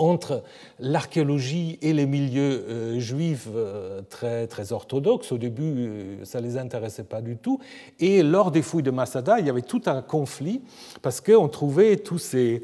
entre 0.00 0.42
l'archéologie 0.78 1.78
et 1.82 1.92
les 1.92 2.06
milieux 2.06 2.64
euh, 2.68 2.98
juifs 2.98 3.48
euh, 3.54 4.00
très, 4.08 4.46
très 4.46 4.72
orthodoxes. 4.72 5.30
Au 5.30 5.38
début, 5.38 5.62
euh, 5.76 6.24
ça 6.24 6.40
ne 6.40 6.46
les 6.46 6.56
intéressait 6.56 7.04
pas 7.04 7.20
du 7.20 7.36
tout. 7.36 7.60
Et 8.00 8.22
lors 8.22 8.50
des 8.50 8.62
fouilles 8.62 8.82
de 8.82 8.90
Masada, 8.90 9.38
il 9.38 9.46
y 9.46 9.50
avait 9.50 9.62
tout 9.62 9.82
un 9.86 10.02
conflit 10.02 10.62
parce 11.02 11.20
qu'on 11.20 11.48
trouvait 11.48 11.96
tous 11.96 12.18
ces, 12.18 12.62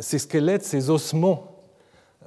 ces 0.00 0.18
squelettes, 0.18 0.64
ces 0.64 0.90
ossements 0.90 1.59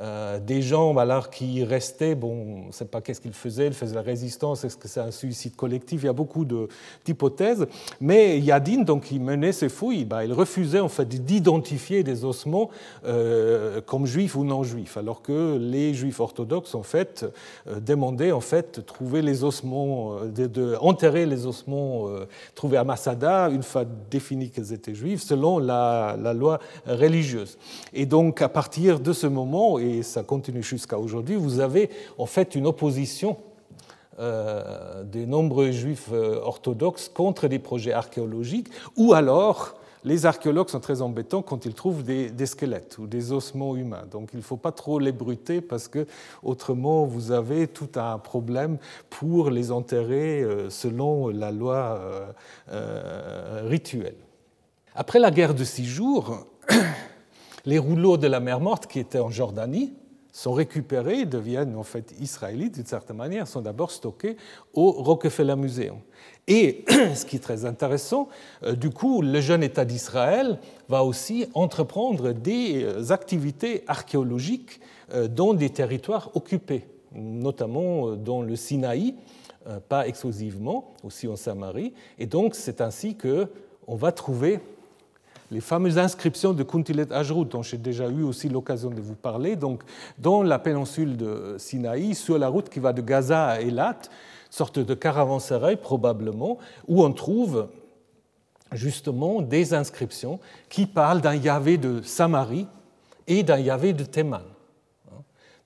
euh, 0.01 0.39
des 0.39 0.63
gens 0.63 0.97
alors, 0.97 1.29
qui 1.29 1.63
restaient, 1.63 2.15
bon, 2.15 2.63
on 2.63 2.67
ne 2.67 2.71
sait 2.71 2.85
pas 2.85 2.99
qu'est-ce 2.99 3.21
qu'ils 3.21 3.33
faisaient, 3.33 3.67
ils 3.67 3.73
faisaient 3.73 3.93
la 3.93 4.01
résistance, 4.01 4.63
est-ce 4.63 4.75
que 4.75 4.87
c'est 4.87 4.99
un 4.99 5.11
suicide 5.11 5.55
collectif? 5.55 6.01
Il 6.01 6.07
y 6.07 6.09
a 6.09 6.13
beaucoup 6.13 6.45
d'hypothèses. 7.05 7.67
Mais 8.01 8.39
Yadin, 8.39 8.81
donc, 8.81 9.03
qui 9.03 9.19
menait 9.19 9.51
ces 9.51 9.69
fouilles, 9.69 10.05
bah, 10.05 10.25
il 10.25 10.33
refusait 10.33 10.79
en 10.79 10.87
fait 10.87 11.07
d'identifier 11.07 12.03
des 12.03 12.25
ossements 12.25 12.71
euh, 13.05 13.81
comme 13.85 14.07
juifs 14.07 14.35
ou 14.35 14.43
non 14.43 14.63
juifs, 14.63 14.97
alors 14.97 15.21
que 15.21 15.57
les 15.59 15.93
juifs 15.93 16.19
orthodoxes, 16.19 16.73
en 16.73 16.83
fait, 16.83 17.25
euh, 17.67 17.79
demandaient 17.79 18.31
en 18.31 18.41
fait 18.41 18.83
trouver 18.87 19.21
les 19.21 19.43
ossements, 19.43 20.21
de, 20.25 21.23
les 21.25 21.45
ossements 21.45 22.07
trouvés 22.55 22.77
à 22.77 22.83
Masada 22.83 23.49
une 23.49 23.63
fois 23.63 23.85
définis 24.09 24.49
qu'ils 24.49 24.73
étaient 24.73 24.95
juifs, 24.95 25.21
selon 25.21 25.59
la 25.59 26.33
loi 26.33 26.59
religieuse. 26.87 27.57
Et 27.93 28.05
donc, 28.05 28.41
à 28.41 28.49
partir 28.49 28.99
de 28.99 29.13
ce 29.13 29.27
moment, 29.27 29.77
et 29.83 30.03
ça 30.03 30.23
continue 30.23 30.63
jusqu'à 30.63 30.97
aujourd'hui, 30.97 31.35
vous 31.35 31.59
avez 31.59 31.89
en 32.17 32.25
fait 32.25 32.55
une 32.55 32.67
opposition 32.67 33.37
euh, 34.19 35.03
des 35.03 35.25
nombreux 35.25 35.71
juifs 35.71 36.09
euh, 36.13 36.39
orthodoxes 36.41 37.09
contre 37.09 37.47
des 37.47 37.59
projets 37.59 37.93
archéologiques, 37.93 38.69
ou 38.95 39.13
alors 39.13 39.75
les 40.05 40.25
archéologues 40.25 40.69
sont 40.69 40.79
très 40.79 41.01
embêtants 41.01 41.41
quand 41.41 41.65
ils 41.65 41.73
trouvent 41.73 42.03
des, 42.03 42.45
squelettes 42.45 42.97
ou 42.99 43.07
des 43.07 43.31
ossements 43.31 43.75
humains. 43.75 44.03
Donc 44.11 44.29
il 44.33 44.37
ne 44.37 44.43
faut 44.43 44.57
pas 44.57 44.71
trop 44.71 44.99
les 44.99 45.11
bruter 45.11 45.61
parce 45.61 45.87
que 45.87 46.05
autrement 46.43 47.05
vous 47.05 47.31
avez 47.31 47.67
tout 47.67 47.89
un 47.95 48.19
problème 48.19 48.77
pour 49.09 49.49
les 49.49 49.71
enterrer 49.71 50.43
euh, 50.43 50.69
selon 50.69 51.29
la 51.29 51.51
loi 51.51 51.99
rituelle. 53.63 54.17
Après 54.95 55.19
la 55.19 55.31
guerre 55.31 55.55
de 55.55 55.63
six 55.63 55.85
jours, 55.85 56.45
les 57.65 57.79
rouleaux 57.79 58.17
de 58.17 58.27
la 58.27 58.39
mer 58.39 58.59
Morte 58.59 58.87
qui 58.87 58.99
étaient 58.99 59.19
en 59.19 59.29
Jordanie 59.29 59.93
sont 60.33 60.51
récupérés, 60.51 61.25
deviennent 61.25 61.75
en 61.75 61.83
fait 61.83 62.13
israélites 62.19 62.73
d'une 62.73 62.85
certaine 62.85 63.17
manière, 63.17 63.47
sont 63.47 63.61
d'abord 63.61 63.91
stockés 63.91 64.35
au 64.73 64.91
Rockefeller 64.91 65.55
Museum. 65.55 65.97
Et 66.47 66.83
ce 67.15 67.23
qui 67.23 67.35
est 67.35 67.39
très 67.39 67.65
intéressant, 67.65 68.27
euh, 68.63 68.73
du 68.73 68.89
coup, 68.89 69.21
le 69.21 69.39
jeune 69.39 69.61
État 69.61 69.85
d'Israël 69.85 70.59
va 70.89 71.03
aussi 71.03 71.45
entreprendre 71.53 72.31
des 72.33 72.83
euh, 72.83 73.11
activités 73.11 73.83
archéologiques 73.87 74.81
euh, 75.13 75.27
dans 75.27 75.53
des 75.53 75.69
territoires 75.69 76.31
occupés, 76.33 76.87
notamment 77.13 78.15
dans 78.15 78.41
le 78.41 78.55
Sinaï, 78.55 79.15
pas 79.87 80.09
exclusivement, 80.09 80.93
aussi 81.03 81.25
en 81.29 81.37
Samarie. 81.37 81.93
Et 82.19 82.25
donc, 82.25 82.53
c'est 82.53 82.81
ainsi 82.81 83.15
qu'on 83.15 83.95
va 83.95 84.11
trouver 84.11 84.59
les 85.53 85.61
fameuses 85.61 85.99
inscriptions 85.99 86.51
de 86.51 86.63
Kuntilet 86.63 87.13
Ajrut, 87.13 87.45
dont 87.45 87.61
j'ai 87.61 87.77
déjà 87.77 88.09
eu 88.09 88.23
aussi 88.23 88.49
l'occasion 88.49 88.89
de 88.89 88.99
vous 88.99 89.13
parler, 89.13 89.55
dans 90.17 90.43
la 90.43 90.57
péninsule 90.57 91.15
de 91.15 91.55
Sinaï, 91.59 92.15
sur 92.15 92.39
la 92.39 92.47
route 92.47 92.69
qui 92.69 92.79
va 92.79 92.91
de 92.91 93.01
Gaza 93.01 93.49
à 93.49 93.61
Elat, 93.61 93.99
sorte 94.49 94.79
de 94.79 94.93
caravansérail 94.95 95.77
probablement, 95.77 96.57
où 96.87 97.03
on 97.03 97.13
trouve 97.13 97.67
justement 98.71 99.41
des 99.41 99.75
inscriptions 99.75 100.39
qui 100.69 100.87
parlent 100.87 101.21
d'un 101.21 101.35
Yahvé 101.35 101.77
de 101.77 102.01
Samarie 102.01 102.67
et 103.27 103.43
d'un 103.43 103.59
Yahvé 103.59 103.93
de 103.93 104.03
Théman. 104.03 104.41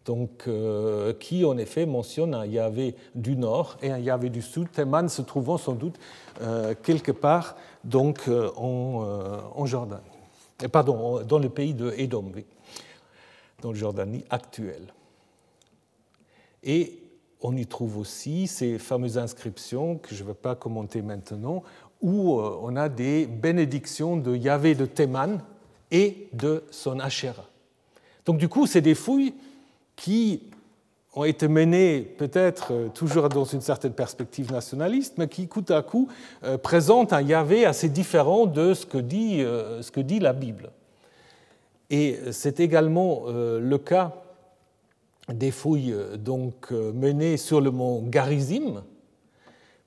Donc, 0.08 0.46
euh, 0.48 1.12
qui 1.12 1.44
en 1.44 1.58
effet 1.58 1.86
mentionne 1.86 2.34
un 2.34 2.46
Yahvé 2.46 2.96
du 3.14 3.36
nord 3.36 3.78
et 3.82 3.92
un 3.92 4.00
Yahvé 4.00 4.30
du 4.30 4.42
sud, 4.42 4.72
Théman 4.72 5.10
se 5.10 5.22
trouvant 5.22 5.58
sans 5.58 5.74
doute 5.74 6.00
euh, 6.42 6.74
quelque 6.82 7.12
part 7.12 7.58
donc 7.84 8.30
euh, 8.30 8.50
en, 8.56 9.66
Jordanie, 9.66 10.02
et 10.64 10.70
pardon, 10.70 11.24
dans 11.24 11.40
le 11.40 11.50
pays 11.50 11.74
de 11.74 11.94
Édom, 11.98 12.32
dans 13.62 13.72
le 13.74 13.78
Jordanie 13.78 14.24
actuelle. 14.30 14.94
Et 16.64 17.00
on 17.42 17.58
y 17.58 17.68
trouve 17.68 17.98
aussi 17.98 18.48
ces 18.48 18.80
fameuses 18.80 19.18
inscriptions 19.18 19.98
que 19.98 20.16
je 20.16 20.24
ne 20.24 20.30
vais 20.30 20.36
pas 20.36 20.56
commenter 20.56 21.02
maintenant, 21.02 21.64
où 22.02 22.40
on 22.40 22.78
a 22.78 22.88
des 22.88 23.26
bénédictions 23.26 24.16
de 24.16 24.38
Yahvé 24.38 24.74
de 24.74 24.86
Théman 24.86 25.42
et 25.92 26.30
de 26.32 26.64
son 26.72 27.02
Asherah. 27.02 27.50
Donc 28.26 28.38
du 28.38 28.48
coup, 28.48 28.68
c'est 28.68 28.82
des 28.82 28.96
fouilles 28.96 29.34
qui 29.98 30.42
ont 31.18 31.24
été 31.24 31.48
menées 31.48 32.02
peut-être 32.02 32.72
euh, 32.72 32.90
toujours 32.90 33.28
dans 33.28 33.44
une 33.44 33.62
certaine 33.62 33.94
perspective 33.94 34.52
nationaliste, 34.52 35.16
mais 35.18 35.28
qui, 35.28 35.48
coup 35.48 35.66
à 35.70 35.82
coup, 35.82 36.08
euh, 36.44 36.58
présentent 36.58 37.12
un 37.12 37.22
Yahvé 37.22 37.66
assez 37.66 37.90
différent 37.90 38.46
de 38.46 38.74
ce 38.74 38.86
que 38.86 39.00
dit, 39.00 39.42
euh, 39.42 39.82
ce 39.82 39.92
que 39.92 40.00
dit 40.00 40.20
la 40.20 40.32
Bible. 40.32 40.72
Et 41.90 42.20
c'est 42.32 42.60
également 42.60 43.28
le 43.30 43.78
cas 43.78 44.14
des 45.30 45.52
fouilles 45.52 45.96
donc, 46.20 46.72
menées 46.72 47.38
sur 47.38 47.62
le 47.62 47.72
mont 47.72 48.04
Garizim, 48.06 48.84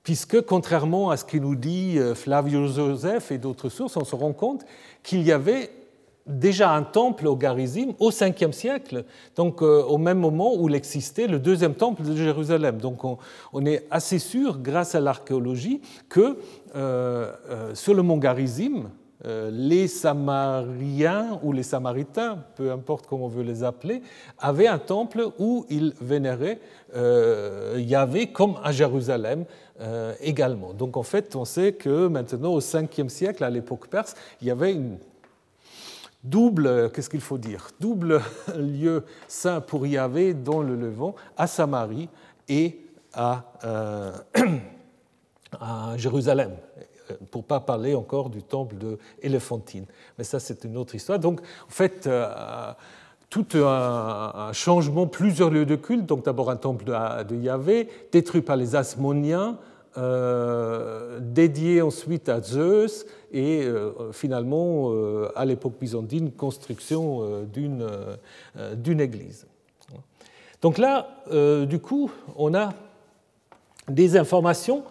puisque 0.01 0.41
contrairement 0.41 1.11
à 1.11 1.17
ce 1.17 1.25
que 1.25 1.37
nous 1.37 1.55
dit 1.55 1.99
Flavio 2.15 2.65
Joseph 2.65 3.31
et 3.31 3.37
d'autres 3.37 3.69
sources, 3.69 3.97
on 3.97 4.03
se 4.03 4.15
rend 4.15 4.33
compte 4.33 4.65
qu'il 5.03 5.21
y 5.21 5.31
avait 5.31 5.69
déjà 6.31 6.71
un 6.71 6.83
temple 6.83 7.27
au 7.27 7.35
Garizim 7.35 7.93
au 7.99 8.09
5e 8.09 8.51
siècle, 8.51 9.05
donc 9.35 9.61
euh, 9.61 9.83
au 9.83 9.97
même 9.97 10.19
moment 10.19 10.55
où 10.55 10.69
il 10.69 10.75
existait 10.75 11.27
le 11.27 11.39
deuxième 11.39 11.75
temple 11.75 12.03
de 12.03 12.15
Jérusalem. 12.15 12.77
Donc 12.77 13.03
on, 13.03 13.65
est 13.65 13.85
assez 13.91 14.19
sûr, 14.19 14.59
grâce 14.59 14.95
à 14.95 14.99
l'archéologie, 14.99 15.81
que 16.09 16.37
euh, 16.75 17.31
euh, 17.49 17.75
sur 17.75 17.93
le 17.93 18.01
mont 18.01 18.17
Garizim, 18.17 18.89
les 19.51 19.87
Samariens 19.87 21.39
ou 21.43 21.51
les 21.51 21.61
Samaritains, 21.61 22.39
peu 22.55 22.71
importe 22.71 23.05
comment 23.05 23.25
on 23.25 23.27
veut 23.27 23.43
les 23.43 23.63
appeler, 23.63 24.01
avaient 24.39 24.65
un 24.65 24.79
temple 24.79 25.27
où 25.37 25.63
ils 25.69 25.93
vénéraient 26.01 26.59
Yahvé 27.77 28.31
comme 28.31 28.55
à 28.63 28.71
Jérusalem 28.71 29.45
également. 30.21 30.73
Donc 30.73 30.97
en 30.97 31.03
fait, 31.03 31.35
on 31.35 31.45
sait 31.45 31.73
que 31.73 32.07
maintenant, 32.07 32.53
au 32.53 32.61
5e 32.61 33.09
siècle, 33.09 33.43
à 33.43 33.51
l'époque 33.51 33.89
perse, 33.89 34.15
il 34.41 34.47
y 34.47 34.49
avait 34.49 34.73
une 34.73 34.97
double, 36.23 36.91
qu'est-ce 36.91 37.09
qu'il 37.09 37.21
faut 37.21 37.37
dire, 37.37 37.69
double 37.79 38.21
lieu 38.57 39.05
saint 39.27 39.61
pour 39.61 39.85
Yahvé 39.85 40.33
dans 40.33 40.61
le 40.61 40.75
Levant, 40.75 41.15
à 41.37 41.47
Samarie 41.47 42.09
et 42.47 42.79
à, 43.13 43.51
euh, 43.63 44.11
à 45.59 45.97
Jérusalem, 45.97 46.51
pour 47.29 47.41
ne 47.41 47.47
pas 47.47 47.59
parler 47.59 47.95
encore 47.95 48.29
du 48.29 48.43
temple 48.43 48.77
de. 48.77 48.97
Mais 50.17 50.23
ça, 50.23 50.39
c'est 50.39 50.63
une 50.63 50.77
autre 50.77 50.95
histoire. 50.95 51.19
Donc, 51.19 51.41
en 51.41 51.69
fait, 51.71 52.07
euh, 52.07 52.73
tout 53.29 53.47
un, 53.53 54.51
changement, 54.53 55.07
plusieurs 55.07 55.49
lieux 55.49 55.65
de 55.65 55.75
culte. 55.75 56.05
Donc, 56.05 56.25
d'abord 56.25 56.49
un 56.49 56.55
temple 56.55 56.85
de, 56.85 57.23
de 57.23 57.35
Yahvé, 57.35 57.89
détruit 58.11 58.41
par 58.41 58.55
les 58.55 58.75
Asmoniens, 58.75 59.57
euh, 59.97 61.19
dédié 61.19 61.81
ensuite 61.81 62.29
à 62.29 62.41
Zeus 62.41 63.05
et 63.33 63.63
euh, 63.63 64.13
finalement, 64.13 64.89
euh, 64.93 65.29
à 65.35 65.43
l'époque 65.43 65.73
byzantine, 65.81 66.31
construction 66.31 67.45
d'une 67.51 69.01
église. 69.01 69.45
Donc 70.61 70.77
là, 70.77 71.09
du 71.65 71.79
coup, 71.79 72.09
on 72.37 72.53
a 72.53 72.73
des 73.89 74.15
informations 74.15 74.83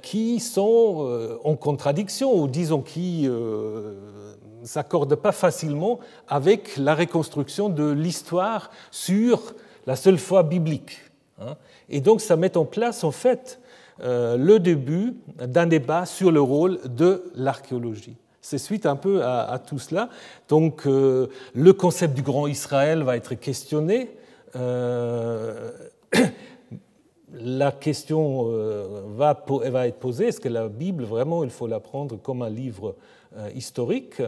qui 0.00 0.40
sont 0.40 1.38
en 1.44 1.54
contradiction, 1.56 2.34
ou 2.34 2.48
disons 2.48 2.80
qui 2.80 3.28
ne 3.28 4.64
s'accordent 4.64 5.14
pas 5.14 5.32
facilement 5.32 6.00
avec 6.26 6.76
la 6.78 6.94
reconstruction 6.94 7.68
de 7.68 7.88
l'histoire 7.90 8.70
sur 8.90 9.54
la 9.86 9.94
seule 9.94 10.18
foi 10.18 10.42
biblique. 10.42 10.98
Hein. 11.38 11.56
Et 11.88 12.00
donc 12.00 12.20
ça 12.20 12.36
met 12.36 12.56
en 12.56 12.64
place 12.64 13.04
en 13.04 13.10
fait 13.10 13.60
le 14.00 14.58
début 14.58 15.14
d'un 15.38 15.66
débat 15.66 16.06
sur 16.06 16.32
le 16.32 16.40
rôle 16.40 16.78
de 16.84 17.24
l'archéologie. 17.34 18.16
C'est 18.44 18.58
suite 18.58 18.86
un 18.86 18.96
peu 18.96 19.24
à, 19.24 19.60
tout 19.64 19.78
cela. 19.78 20.08
Donc 20.48 20.86
euh, 20.86 21.28
le 21.54 21.72
concept 21.72 22.12
du 22.12 22.22
grand 22.22 22.48
Israël 22.48 23.04
va 23.04 23.16
être 23.16 23.34
questionné. 23.34 24.10
Euh, 24.56 25.70
la 27.32 27.70
question 27.70 28.50
va, 29.16 29.44
va, 29.46 29.86
être 29.86 30.00
posée, 30.00 30.26
est-ce 30.26 30.40
que 30.40 30.48
la 30.48 30.68
Bible, 30.68 31.04
vraiment, 31.04 31.44
il 31.44 31.50
faut 31.50 31.68
la 31.68 31.78
prendre 31.78 32.16
comme 32.16 32.42
un 32.42 32.50
livre 32.50 32.96
historique? 33.54 34.20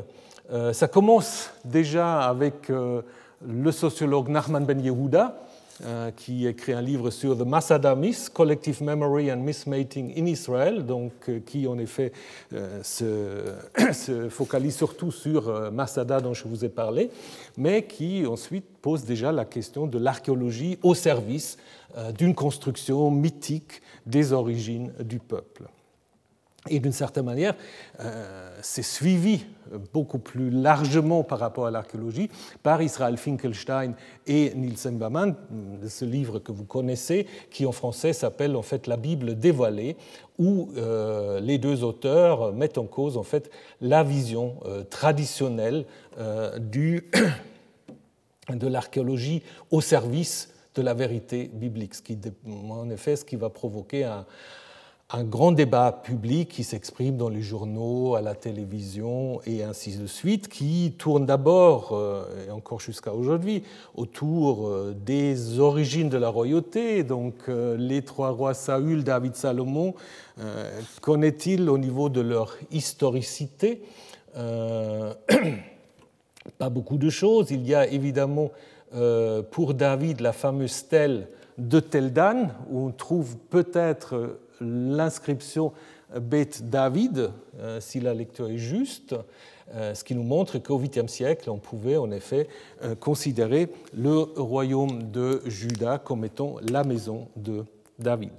Ça 0.72 0.88
commence 0.88 1.50
déjà 1.66 2.22
avec 2.22 2.70
le 3.46 3.72
sociologue 3.72 4.28
Nachman 4.28 4.64
Ben 4.64 4.80
Yehuda, 4.80 5.26
euh, 5.26 5.53
qui 6.16 6.46
écrit 6.46 6.72
un 6.72 6.80
livre 6.80 7.10
sur 7.10 7.36
The 7.36 7.42
Masada 7.42 7.94
Myth, 7.94 8.30
Collective 8.32 8.82
Memory 8.82 9.32
and 9.32 9.38
Mismating 9.38 10.12
in 10.16 10.26
Israel, 10.26 10.86
donc, 10.86 11.12
euh, 11.28 11.40
qui 11.44 11.66
en 11.66 11.78
effet 11.78 12.12
euh, 12.52 12.82
se, 12.82 14.28
focalise 14.28 14.76
surtout 14.76 15.10
sur 15.10 15.72
Masada 15.72 16.20
dont 16.20 16.34
je 16.34 16.46
vous 16.46 16.64
ai 16.64 16.68
parlé, 16.68 17.10
mais 17.56 17.84
qui 17.84 18.26
ensuite 18.26 18.66
pose 18.80 19.04
déjà 19.04 19.32
la 19.32 19.44
question 19.44 19.86
de 19.86 19.98
l'archéologie 19.98 20.78
au 20.82 20.94
service 20.94 21.58
d'une 22.18 22.34
construction 22.34 23.08
mythique 23.10 23.80
des 24.04 24.32
origines 24.32 24.92
du 25.00 25.20
peuple. 25.20 25.68
Et 26.68 26.80
d'une 26.80 26.92
certaine 26.92 27.24
manière, 27.24 27.54
euh, 28.00 28.58
c'est 28.62 28.82
suivi 28.82 29.44
beaucoup 29.92 30.18
plus 30.18 30.50
largement 30.50 31.22
par 31.22 31.38
rapport 31.38 31.66
à 31.66 31.70
l'archéologie 31.70 32.30
par 32.62 32.82
Israël 32.82 33.16
Finkelstein 33.16 33.94
et 34.26 34.52
Nielsen 34.54 34.98
Baman, 34.98 35.34
ce 35.88 36.04
livre 36.04 36.38
que 36.38 36.52
vous 36.52 36.64
connaissez, 36.64 37.26
qui 37.50 37.66
en 37.66 37.72
français 37.72 38.12
s'appelle 38.12 38.56
en 38.56 38.62
fait 38.62 38.86
La 38.86 38.96
Bible 38.96 39.38
dévoilée, 39.38 39.96
où 40.38 40.70
euh, 40.76 41.40
les 41.40 41.58
deux 41.58 41.84
auteurs 41.84 42.52
mettent 42.52 42.78
en 42.78 42.86
cause 42.86 43.16
en 43.16 43.22
fait 43.22 43.50
la 43.80 44.02
vision 44.02 44.56
euh, 44.66 44.82
traditionnelle 44.84 45.86
du, 46.58 47.10
de 48.48 48.66
l'archéologie 48.68 49.42
au 49.70 49.80
service 49.80 50.54
de 50.74 50.82
la 50.82 50.94
vérité 50.94 51.50
biblique, 51.52 51.94
ce 51.94 52.02
qui, 52.02 52.18
en 52.48 52.88
effet, 52.90 53.16
ce 53.16 53.24
qui 53.24 53.36
va 53.36 53.50
provoquer 53.50 54.04
un 54.04 54.26
un 55.10 55.22
grand 55.22 55.52
débat 55.52 55.92
public 55.92 56.48
qui 56.48 56.64
s'exprime 56.64 57.18
dans 57.18 57.28
les 57.28 57.42
journaux, 57.42 58.14
à 58.14 58.22
la 58.22 58.34
télévision 58.34 59.40
et 59.46 59.62
ainsi 59.62 59.96
de 59.98 60.06
suite, 60.06 60.48
qui 60.48 60.94
tourne 60.98 61.26
d'abord, 61.26 61.90
euh, 61.92 62.24
et 62.48 62.50
encore 62.50 62.80
jusqu'à 62.80 63.12
aujourd'hui, 63.12 63.64
autour 63.94 64.66
euh, 64.66 64.96
des 65.04 65.60
origines 65.60 66.08
de 66.08 66.16
la 66.16 66.30
royauté, 66.30 67.04
donc 67.04 67.34
euh, 67.48 67.76
les 67.76 68.02
trois 68.02 68.30
rois 68.30 68.54
Saül, 68.54 69.04
David, 69.04 69.36
Salomon, 69.36 69.94
connaît-il 71.00 71.70
au 71.70 71.78
niveau 71.78 72.08
de 72.08 72.20
leur 72.20 72.56
historicité? 72.72 73.82
Pas 76.58 76.68
beaucoup 76.68 76.98
de 76.98 77.08
choses. 77.08 77.52
Il 77.52 77.64
y 77.64 77.72
a 77.72 77.86
évidemment 77.86 78.50
pour 79.52 79.74
David 79.74 80.18
la 80.20 80.32
fameuse 80.32 80.72
stèle 80.72 81.28
de 81.56 81.78
Teldan, 81.78 82.48
où 82.68 82.88
on 82.88 82.90
trouve 82.90 83.36
peut-être 83.48 84.40
l'inscription 84.60 85.72
Beth 86.20 86.68
David, 86.68 87.30
euh, 87.58 87.80
si 87.80 88.00
la 88.00 88.14
lecture 88.14 88.48
est 88.48 88.58
juste, 88.58 89.14
euh, 89.74 89.94
ce 89.94 90.04
qui 90.04 90.14
nous 90.14 90.22
montre 90.22 90.58
qu'au 90.58 90.78
8e 90.78 91.08
siècle, 91.08 91.50
on 91.50 91.58
pouvait 91.58 91.96
en 91.96 92.10
effet 92.10 92.48
euh, 92.82 92.94
considérer 92.94 93.70
le 93.96 94.18
royaume 94.18 95.10
de 95.10 95.42
Juda 95.46 95.98
comme 95.98 96.24
étant 96.24 96.56
la 96.70 96.84
maison 96.84 97.28
de 97.36 97.64
David. 97.98 98.32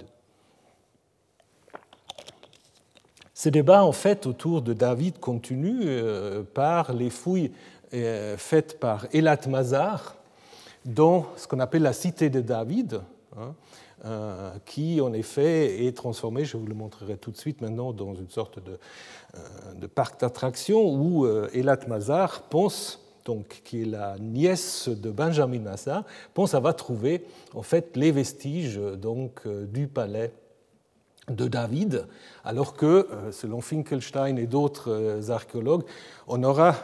Ce 3.34 3.48
débat, 3.48 3.84
en 3.84 3.92
fait, 3.92 4.26
autour 4.26 4.62
de 4.62 4.72
David 4.72 5.18
continue 5.18 5.86
par 6.54 6.94
les 6.94 7.10
fouilles 7.10 7.52
faites 7.90 8.80
par 8.80 9.06
Elat 9.12 9.40
Mazar 9.46 10.16
dans 10.86 11.26
ce 11.36 11.46
qu'on 11.46 11.60
appelle 11.60 11.82
la 11.82 11.92
cité 11.92 12.30
de 12.30 12.40
David. 12.40 13.02
Euh, 14.04 14.50
qui 14.66 15.00
en 15.00 15.14
effet 15.14 15.86
est 15.86 15.96
transformé, 15.96 16.44
je 16.44 16.58
vous 16.58 16.66
le 16.66 16.74
montrerai 16.74 17.16
tout 17.16 17.30
de 17.30 17.36
suite 17.38 17.62
maintenant, 17.62 17.94
dans 17.94 18.14
une 18.14 18.28
sorte 18.28 18.62
de, 18.62 18.78
euh, 19.34 19.88
parc 19.94 20.20
d'attractions 20.20 20.92
où 20.92 21.24
euh, 21.24 21.48
Elat 21.54 21.78
Mazar 21.88 22.42
pense 22.42 23.00
donc, 23.24 23.62
qui 23.64 23.82
est 23.82 23.86
la 23.86 24.18
nièce 24.18 24.90
de 24.90 25.10
Benjamin 25.10 25.60
Mazar, 25.60 26.04
pense 26.34 26.54
avoir 26.54 26.76
trouvé 26.76 27.24
en 27.54 27.62
fait 27.62 27.96
les 27.96 28.12
vestiges 28.12 28.76
donc, 28.76 29.48
du 29.48 29.88
palais 29.88 30.30
de 31.30 31.48
David, 31.48 32.06
alors 32.44 32.74
que, 32.74 33.08
selon 33.32 33.60
Finkelstein 33.62 34.36
et 34.36 34.46
d'autres 34.46 35.28
archéologues, 35.30 35.82
on 36.28 36.44
aura 36.44 36.76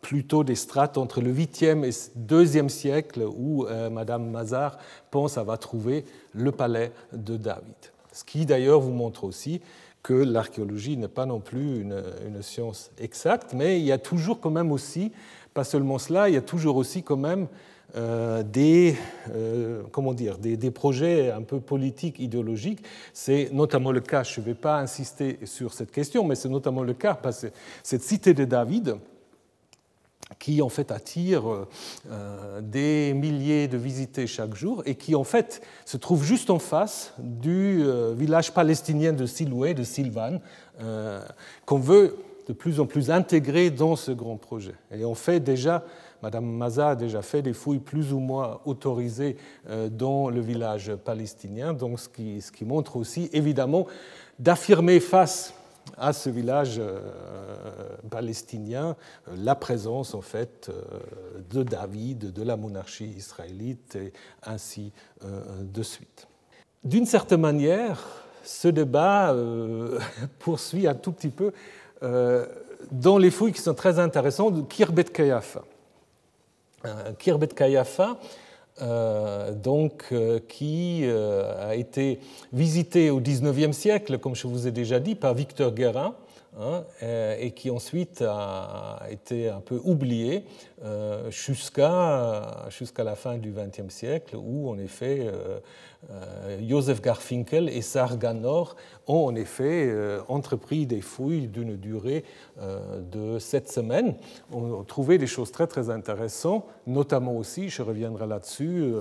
plutôt 0.00 0.44
des 0.44 0.54
strates 0.54 0.98
entre 0.98 1.20
le 1.20 1.32
8e 1.32 1.84
et 1.84 1.90
2e 1.90 2.68
siècle 2.68 3.24
où 3.36 3.66
euh, 3.66 3.90
Madame 3.90 4.30
Mazar 4.30 4.78
pense 5.10 5.38
avoir 5.38 5.58
trouvé 5.58 6.04
le 6.34 6.52
palais 6.52 6.92
de 7.12 7.36
David. 7.36 7.74
Ce 8.12 8.24
qui 8.24 8.46
d'ailleurs 8.46 8.80
vous 8.80 8.92
montre 8.92 9.24
aussi 9.24 9.60
que 10.02 10.14
l'archéologie 10.14 10.96
n'est 10.96 11.08
pas 11.08 11.26
non 11.26 11.40
plus 11.40 11.80
une, 11.80 12.02
science 12.40 12.90
exacte, 12.98 13.52
mais 13.52 13.80
il 13.80 13.84
y 13.84 13.92
a 13.92 13.98
toujours 13.98 14.40
quand 14.40 14.50
même 14.50 14.72
aussi, 14.72 15.12
pas 15.54 15.64
seulement 15.64 15.98
cela, 15.98 16.28
il 16.28 16.34
y 16.34 16.38
a 16.38 16.42
toujours 16.42 16.76
aussi 16.76 17.02
quand 17.02 17.16
même 17.16 17.48
euh, 17.96 18.42
des, 18.42 18.96
euh, 19.34 19.82
comment 19.92 20.14
dire, 20.14 20.38
des, 20.38 20.56
des, 20.56 20.70
projets 20.70 21.30
un 21.30 21.42
peu 21.42 21.58
politiques, 21.58 22.20
idéologiques. 22.20 22.84
C'est 23.12 23.50
notamment 23.52 23.92
le 23.92 24.00
cas, 24.00 24.22
je 24.22 24.40
ne 24.40 24.46
vais 24.46 24.54
pas 24.54 24.78
insister 24.78 25.38
sur 25.44 25.74
cette 25.74 25.90
question, 25.90 26.24
mais 26.24 26.36
c'est 26.36 26.48
notamment 26.48 26.82
le 26.82 26.94
cas 26.94 27.14
parce 27.14 27.42
que 27.42 27.46
cette 27.82 28.02
cité 28.02 28.34
de 28.34 28.44
David, 28.44 28.96
qui 30.38 30.60
en 30.62 30.68
fait 30.68 30.90
attire 30.90 31.44
euh, 32.10 32.60
des 32.60 33.14
milliers 33.14 33.68
de 33.68 33.78
visités 33.78 34.26
chaque 34.26 34.54
jour 34.54 34.82
et 34.84 34.94
qui 34.94 35.14
en 35.14 35.24
fait 35.24 35.62
se 35.84 35.96
trouve 35.96 36.22
juste 36.22 36.50
en 36.50 36.58
face 36.58 37.14
du 37.18 37.82
euh, 37.82 38.12
village 38.16 38.52
palestinien 38.52 39.12
de 39.12 39.26
Siloué, 39.26 39.74
de 39.74 39.84
Silvan, 39.84 40.40
euh, 40.80 41.22
qu'on 41.64 41.78
veut 41.78 42.16
de 42.46 42.52
plus 42.52 42.80
en 42.80 42.86
plus 42.86 43.10
intégrer 43.10 43.70
dans 43.70 43.96
ce 43.96 44.10
grand 44.10 44.36
projet. 44.36 44.74
Et 44.90 45.04
on 45.04 45.14
fait 45.14 45.40
déjà, 45.40 45.84
Madame 46.22 46.46
Maza 46.46 46.90
a 46.90 46.96
déjà 46.96 47.20
fait 47.20 47.42
des 47.42 47.52
fouilles 47.52 47.78
plus 47.78 48.12
ou 48.12 48.20
moins 48.20 48.60
autorisées 48.64 49.36
dans 49.90 50.30
le 50.30 50.40
village 50.40 50.94
palestinien, 51.04 51.74
donc 51.74 52.00
ce 52.00 52.08
qui 52.08 52.64
montre 52.64 52.96
aussi 52.96 53.28
évidemment 53.34 53.86
d'affirmer 54.38 54.98
face 54.98 55.52
à 55.98 56.12
ce 56.12 56.30
village 56.30 56.78
euh, 56.78 57.00
palestinien 58.10 58.96
euh, 59.28 59.34
la 59.36 59.54
présence 59.54 60.14
en 60.14 60.20
fait 60.20 60.68
euh, 60.68 60.82
de 61.50 61.62
David, 61.62 62.32
de 62.32 62.42
la 62.42 62.56
monarchie 62.56 63.08
israélite 63.16 63.96
et 63.96 64.12
ainsi 64.44 64.92
de 65.22 65.82
suite. 65.82 66.28
D'une 66.84 67.06
certaine 67.06 67.40
manière, 67.40 67.98
ce 68.44 68.68
débat 68.68 69.34
poursuit 70.38 70.86
un 70.86 70.94
tout 70.94 71.12
petit 71.12 71.30
peu 71.30 71.52
dans 72.92 73.18
les 73.18 73.30
fouilles 73.30 73.52
qui 73.52 73.60
sont 73.60 73.74
très 73.74 73.98
intéressantes 73.98 74.54
de 74.54 74.62
Kirbet 74.62 75.04
Kayafa. 75.04 75.64
Kirbet 77.18 77.48
Kayafa, 77.48 78.18
donc, 78.80 80.14
qui 80.48 81.04
a 81.04 81.74
été 81.74 82.20
visité 82.52 83.10
au 83.10 83.20
XIXe 83.20 83.76
siècle, 83.76 84.18
comme 84.18 84.34
je 84.34 84.46
vous 84.46 84.66
ai 84.66 84.70
déjà 84.70 85.00
dit, 85.00 85.14
par 85.14 85.34
Victor 85.34 85.72
Guérin, 85.72 86.14
Hein, 86.60 86.84
euh, 87.04 87.36
et 87.38 87.52
qui 87.52 87.70
ensuite 87.70 88.24
a 88.26 88.98
été 89.10 89.48
un 89.48 89.60
peu 89.60 89.80
oublié 89.84 90.44
euh, 90.82 91.30
jusqu'à 91.30 92.66
jusqu'à 92.68 93.04
la 93.04 93.14
fin 93.14 93.36
du 93.36 93.52
XXe 93.52 93.94
siècle, 93.94 94.34
où 94.34 94.68
en 94.68 94.76
effet 94.78 95.20
euh, 95.20 95.60
Joseph 96.66 97.02
Garfinkel 97.02 97.68
et 97.68 97.82
Sarganor 97.82 98.76
ont 99.08 99.26
en 99.26 99.34
effet 99.34 99.92
entrepris 100.28 100.86
des 100.86 101.00
fouilles 101.00 101.48
d'une 101.48 101.76
durée 101.76 102.24
de 102.56 103.38
sept 103.38 103.68
semaines. 103.68 104.14
On 104.52 104.84
trouvé 104.84 105.18
des 105.18 105.26
choses 105.26 105.50
très 105.50 105.66
très 105.66 105.90
intéressantes, 105.90 106.64
notamment 106.86 107.36
aussi, 107.36 107.68
je 107.68 107.82
reviendrai 107.82 108.26
là-dessus, 108.28 108.92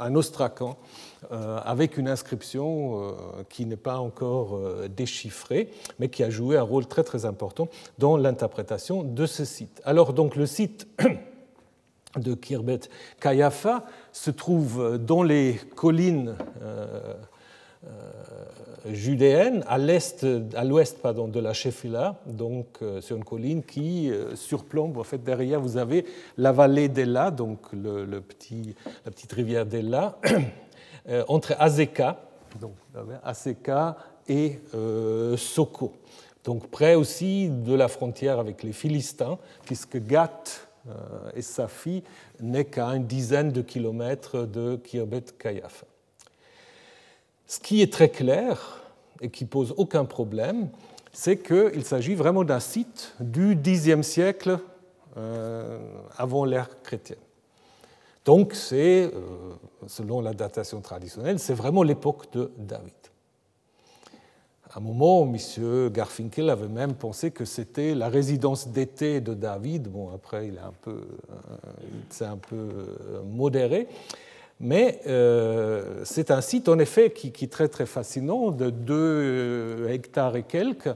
un 0.00 0.14
ostracan 0.16 0.76
euh, 1.32 1.58
avec 1.64 1.98
une 1.98 2.08
inscription 2.08 3.02
euh, 3.02 3.12
qui 3.50 3.66
n'est 3.66 3.76
pas 3.76 3.98
encore 3.98 4.56
euh, 4.56 4.88
déchiffrée, 4.88 5.70
mais 5.98 6.08
qui 6.08 6.24
a 6.24 6.30
joué 6.30 6.56
un 6.56 6.62
rôle 6.62 6.86
très 6.86 7.04
très 7.04 7.26
important 7.26 7.68
dans 7.98 8.16
l'interprétation 8.16 9.02
de 9.02 9.26
ce 9.26 9.44
site. 9.44 9.82
Alors 9.84 10.14
donc 10.14 10.34
le 10.34 10.46
site 10.46 10.88
de 12.16 12.34
Kirbet 12.34 12.80
Kayafa 13.20 13.84
se 14.12 14.30
trouve 14.30 14.98
dans 14.98 15.22
les 15.22 15.60
collines 15.76 16.34
judéennes, 18.86 19.64
à 19.68 19.78
l'est, 19.78 20.26
à 20.54 20.64
l'ouest 20.64 20.98
pardon, 21.00 21.28
de 21.28 21.38
la 21.38 21.52
Shefila, 21.52 22.16
donc 22.26 22.80
sur 23.00 23.16
une 23.16 23.24
colline 23.24 23.62
qui 23.62 24.10
surplombe. 24.34 24.98
En 24.98 25.04
fait, 25.04 25.22
derrière, 25.22 25.60
vous 25.60 25.76
avez 25.76 26.04
la 26.36 26.50
vallée 26.52 26.88
d'Ella, 26.88 27.30
donc 27.30 27.60
le, 27.72 28.20
petit, 28.20 28.74
la 29.04 29.12
petite 29.12 29.32
rivière 29.32 29.66
d'Ella, 29.66 30.18
Euh, 31.08 31.24
entre 31.28 31.56
Azeka, 31.58 32.20
donc 32.60 32.74
Azeka 33.24 33.96
et 34.28 34.60
euh, 34.74 35.36
Soko. 35.36 35.94
Donc 36.44 36.68
près 36.68 36.94
aussi 36.94 37.48
de 37.48 37.74
la 37.74 37.88
frontière 37.88 38.38
avec 38.38 38.62
les 38.62 38.72
Philistins, 38.72 39.38
puisque 39.64 39.96
Gath 39.98 40.68
euh, 40.68 40.69
et 41.34 41.42
sa 41.42 41.68
fille 41.68 42.02
n'est 42.40 42.64
qu'à 42.64 42.88
une 42.88 43.06
dizaine 43.06 43.52
de 43.52 43.62
kilomètres 43.62 44.46
de 44.46 44.76
Kirbet 44.76 45.24
Kayaf. 45.38 45.84
Ce 47.46 47.60
qui 47.60 47.82
est 47.82 47.92
très 47.92 48.08
clair 48.08 48.82
et 49.20 49.28
qui 49.28 49.44
pose 49.44 49.74
aucun 49.76 50.04
problème, 50.04 50.68
c'est 51.12 51.36
qu'il 51.36 51.84
s'agit 51.84 52.14
vraiment 52.14 52.44
d'un 52.44 52.60
site 52.60 53.14
du 53.20 53.56
Xe 53.56 54.00
siècle 54.02 54.58
avant 56.16 56.44
l'ère 56.44 56.82
chrétienne. 56.82 57.18
Donc 58.24 58.54
c'est, 58.54 59.04
euh, 59.04 59.54
selon 59.86 60.20
la 60.20 60.34
datation 60.34 60.80
traditionnelle, 60.80 61.38
c'est 61.38 61.54
vraiment 61.54 61.82
l'époque 61.82 62.32
de 62.32 62.52
David. 62.58 62.92
À 64.72 64.78
un 64.78 64.80
moment, 64.80 65.22
M. 65.22 65.90
Garfinkel 65.90 66.48
avait 66.48 66.68
même 66.68 66.94
pensé 66.94 67.30
que 67.30 67.44
c'était 67.44 67.94
la 67.94 68.08
résidence 68.08 68.68
d'été 68.68 69.20
de 69.20 69.34
David. 69.34 69.88
Bon, 69.88 70.10
après, 70.14 70.48
il, 70.48 70.58
un 70.58 70.72
peu, 70.80 71.00
s'est 72.10 72.24
un 72.24 72.36
peu 72.36 72.56
euh, 72.56 73.22
modéré. 73.24 73.88
Mais 74.60 75.00
euh, 75.06 76.02
c'est 76.04 76.30
un 76.30 76.40
site, 76.40 76.68
en 76.68 76.78
effet, 76.78 77.10
qui, 77.10 77.28
est 77.28 77.50
très, 77.50 77.68
très 77.68 77.86
fascinant, 77.86 78.50
de 78.50 78.70
2 78.70 79.88
hectares 79.88 80.36
et 80.36 80.42
quelques, 80.42 80.94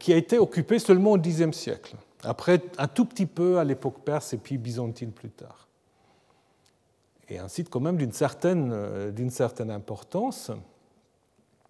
qui 0.00 0.12
a 0.12 0.16
été 0.16 0.38
occupé 0.38 0.78
seulement 0.78 1.12
au 1.12 1.18
Xe 1.18 1.52
siècle. 1.52 1.94
Après, 2.24 2.60
un 2.78 2.88
tout 2.88 3.04
petit 3.04 3.26
peu 3.26 3.58
à 3.58 3.64
l'époque 3.64 4.00
perse 4.04 4.32
et 4.32 4.38
puis 4.38 4.58
byzantine 4.58 5.12
plus 5.12 5.30
tard 5.30 5.68
et 7.30 7.38
un 7.38 7.48
site 7.48 7.68
quand 7.70 7.80
même 7.80 7.96
d'une 7.96 8.12
certaine, 8.12 8.70
euh, 8.72 9.10
d'une 9.10 9.30
certaine 9.30 9.70
importance, 9.70 10.50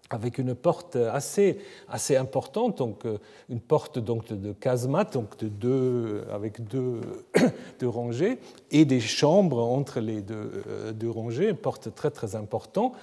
avec 0.09 0.37
une 0.37 0.55
porte 0.55 0.95
assez, 0.95 1.59
assez 1.87 2.15
importante, 2.15 2.77
donc 2.79 3.05
euh, 3.05 3.17
une 3.49 3.59
porte 3.59 3.99
donc 3.99 4.27
de, 4.33 4.53
casemate, 4.53 5.13
donc 5.13 5.37
de 5.37 5.47
deux, 5.47 6.23
avec 6.33 6.67
deux, 6.67 7.01
deux, 7.79 7.87
rangées, 7.87 8.39
et 8.71 8.85
des 8.85 8.99
chambres 8.99 9.59
entre 9.59 9.99
les 9.99 10.21
deux, 10.21 10.63
euh, 10.67 10.91
deux 10.91 11.09
rangées, 11.09 11.49
une 11.49 11.57
porte 11.57 11.93
très 11.93 12.11
très 12.11 12.35
importante. 12.35 12.93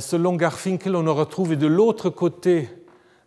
selon 0.00 0.36
Garfinkel, 0.36 0.96
on 0.96 1.06
a 1.06 1.12
retrouvé 1.12 1.56
de 1.56 1.66
l'autre 1.66 2.10
côté 2.10 2.68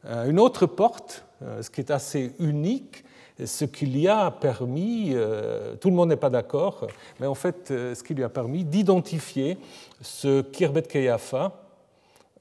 une 0.04 0.40
autre 0.40 0.66
porte, 0.66 1.26
ce 1.62 1.70
qui 1.70 1.82
est 1.82 1.92
assez 1.92 2.32
unique, 2.40 3.04
ce 3.46 3.66
qui 3.66 3.86
lui 3.86 4.08
a 4.08 4.32
permis, 4.32 5.12
euh, 5.14 5.76
tout 5.76 5.90
le 5.90 5.96
monde 5.96 6.10
n'est 6.10 6.18
pas 6.18 6.30
d'accord, 6.30 6.88
mais 7.20 7.28
en 7.28 7.36
fait, 7.36 7.72
euh, 7.72 7.96
ce 7.96 8.04
qui 8.04 8.14
lui 8.14 8.24
a 8.24 8.30
permis 8.30 8.64
d'identifier 8.64 9.58
ce 10.02 10.42
Kirbet 10.42 10.84
Kayafa. 10.84 11.69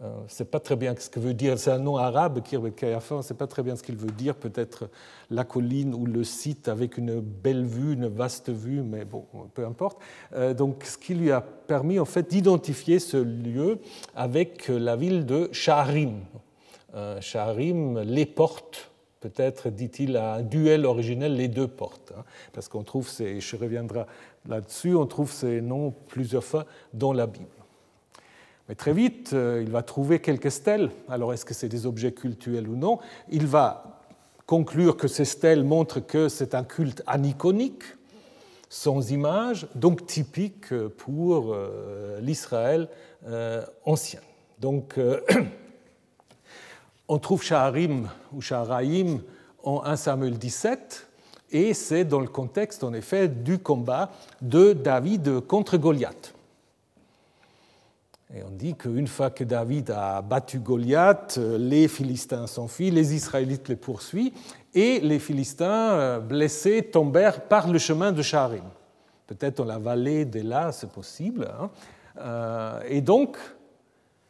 Euh, 0.01 0.15
sait 0.29 0.45
pas 0.45 0.61
très 0.61 0.77
bien 0.77 0.95
ce 0.97 1.11
que 1.11 1.19
veut 1.19 1.35
dire, 1.35 1.59
c'est 1.59 1.73
un 1.73 1.79
nom 1.79 1.97
arabe, 1.97 2.41
Kirbet 2.43 2.71
Kayafa, 2.71 3.17
on 3.17 3.19
ne 3.19 3.23
sait 3.23 3.35
pas 3.35 3.49
très 3.49 3.65
bien 3.65 3.75
ce 3.75 3.83
qu'il 3.83 3.97
veut 3.97 4.13
dire, 4.13 4.37
peut-être 4.37 4.89
la 5.29 5.43
colline 5.43 5.93
ou 5.93 6.07
le 6.07 6.23
site 6.23 6.69
avec 6.69 6.99
une 6.99 7.21
belle 7.21 7.67
vue, 7.67 7.95
une 7.95 8.07
vaste 8.07 8.51
vue, 8.51 8.83
mais 8.83 9.05
bon, 9.05 9.25
peu 9.55 9.67
importe. 9.67 9.99
donc, 10.57 10.85
ce 10.85 10.97
qui 10.97 11.15
lui 11.15 11.33
a 11.33 11.41
permis 11.41 11.99
en 11.99 12.05
fait 12.05 12.31
d'identifier 12.31 13.01
ce 13.01 13.17
lieu 13.17 13.81
avec 14.15 14.69
la 14.69 14.95
ville 14.95 15.27
de 15.27 15.49
Shaharim. 15.51 16.21
Shaharim, 17.21 17.99
les 18.01 18.27
portes 18.27 18.89
Peut-être, 19.21 19.69
dit-il, 19.71 20.17
à 20.17 20.35
un 20.35 20.43
duel 20.43 20.87
originel 20.87 21.35
les 21.35 21.49
deux 21.49 21.67
portes, 21.67 22.13
hein, 22.17 22.23
parce 22.53 22.69
qu'on 22.69 22.85
trouve, 22.85 23.09
ces, 23.09 23.41
je 23.41 23.57
reviendrai 23.57 24.05
là-dessus, 24.49 24.95
on 24.95 25.07
trouve 25.07 25.33
ces 25.33 25.61
noms 25.61 25.93
plusieurs 26.07 26.45
fois 26.45 26.67
dans 26.95 27.13
la 27.13 27.27
Bible. 27.27 27.58
Mais 28.69 28.75
très 28.75 28.93
vite, 28.93 29.31
euh, 29.33 29.63
il 29.65 29.71
va 29.71 29.83
trouver 29.83 30.21
quelques 30.21 30.51
stèles. 30.51 30.91
Alors, 31.09 31.33
est-ce 31.33 31.45
que 31.47 31.55
c'est 31.55 31.69
des 31.69 31.87
objets 31.87 32.13
cultuels 32.13 32.69
ou 32.69 32.77
non? 32.77 32.99
Il 33.31 33.47
va 33.47 34.03
conclure 34.47 34.97
que 34.97 35.09
ces 35.09 35.25
stèles 35.25 35.65
montrent 35.65 36.01
que 36.01 36.29
c'est 36.29 36.55
un 36.55 36.65
culte 36.65 37.03
aniconique, 37.07 37.83
sans 38.69 39.11
image, 39.11 39.67
donc 39.75 40.07
typique 40.07 40.75
pour 40.99 41.55
euh, 41.55 42.21
l'Israël 42.21 42.89
euh, 43.27 43.65
ancien. 43.87 44.21
Donc, 44.61 45.01
on 47.09 47.19
trouve 47.19 47.43
Shaharim 47.43 48.09
ou 48.35 48.43
Shaharaim 48.43 49.21
en 49.63 49.83
1 49.85 49.97
Samuel 49.97 50.37
17, 50.37 51.07
et 51.53 51.73
c'est 51.73 52.05
dans 52.05 52.21
le 52.21 52.29
contexte, 52.29 52.85
en 52.85 52.93
effet, 52.93 53.29
du 53.29 53.59
combat 53.59 54.11
de 54.43 54.75
David 54.75 55.41
contre 55.47 55.79
Goliath. 55.79 56.35
Et 58.35 58.43
on 58.43 58.51
dit 58.51 58.75
qu'une 58.75 59.07
fois 59.07 59.31
que 59.31 59.43
David 59.43 59.91
a 59.91 60.21
battu 60.21 60.59
Goliath, 60.59 61.39
les 61.39 61.89
Philistins 61.89 62.47
s'enfuient, 62.47 62.91
les 62.91 63.15
Israélites 63.15 63.69
les 63.69 63.77
poursuivent, 63.77 64.33
et 64.75 65.01
les 65.01 65.19
Philistins 65.19 65.93
euh, 65.93 66.21
blessés 66.21 66.83
tombèrent 66.83 67.49
par 67.49 67.69
le 67.69 67.79
chemin 67.79 68.13
de 68.13 68.21
Shaharim. 68.21 68.65
Peut-être 69.27 69.59
dans 69.59 69.65
la 69.65 69.79
vallée 69.79 70.27
d'Ela, 70.27 70.73
c'est 70.73 70.91
possible. 70.91 71.49
Hein. 71.59 71.71
Euh, 72.19 72.81
et 72.87 73.01
donc, 73.01 73.39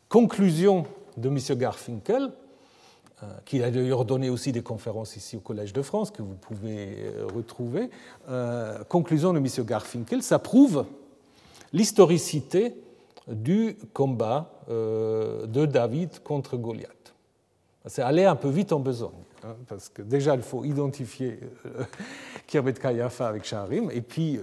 conclusion 0.08 0.86
de 1.16 1.28
M. 1.28 1.38
Garfinkel, 1.58 2.30
euh, 3.22 3.26
qui 3.44 3.62
a 3.64 3.70
d'ailleurs 3.70 4.04
donné 4.04 4.30
aussi 4.30 4.52
des 4.52 4.62
conférences 4.62 5.16
ici 5.16 5.36
au 5.36 5.40
Collège 5.40 5.72
de 5.72 5.82
France, 5.82 6.12
que 6.12 6.22
vous 6.22 6.36
pouvez 6.36 6.88
euh, 7.00 7.26
retrouver. 7.34 7.90
Euh, 8.28 8.84
conclusion 8.84 9.32
de 9.32 9.38
M. 9.38 9.46
Garfinkel, 9.64 10.22
ça 10.22 10.38
prouve 10.38 10.86
l'historicité 11.72 12.74
du 13.30 13.76
combat 13.92 14.50
de 14.68 15.66
David 15.66 16.22
contre 16.22 16.56
Goliath. 16.56 17.14
C'est 17.86 18.02
aller 18.02 18.24
un 18.24 18.36
peu 18.36 18.48
vite 18.48 18.72
en 18.72 18.80
besogne, 18.80 19.24
hein, 19.44 19.54
parce 19.66 19.88
que 19.88 20.02
déjà 20.02 20.34
il 20.34 20.42
faut 20.42 20.64
identifier 20.64 21.40
Kirbet 22.46 22.74
Kayafa 22.74 23.28
avec 23.28 23.44
Sharim, 23.44 23.90
et 23.90 24.02
puis 24.02 24.40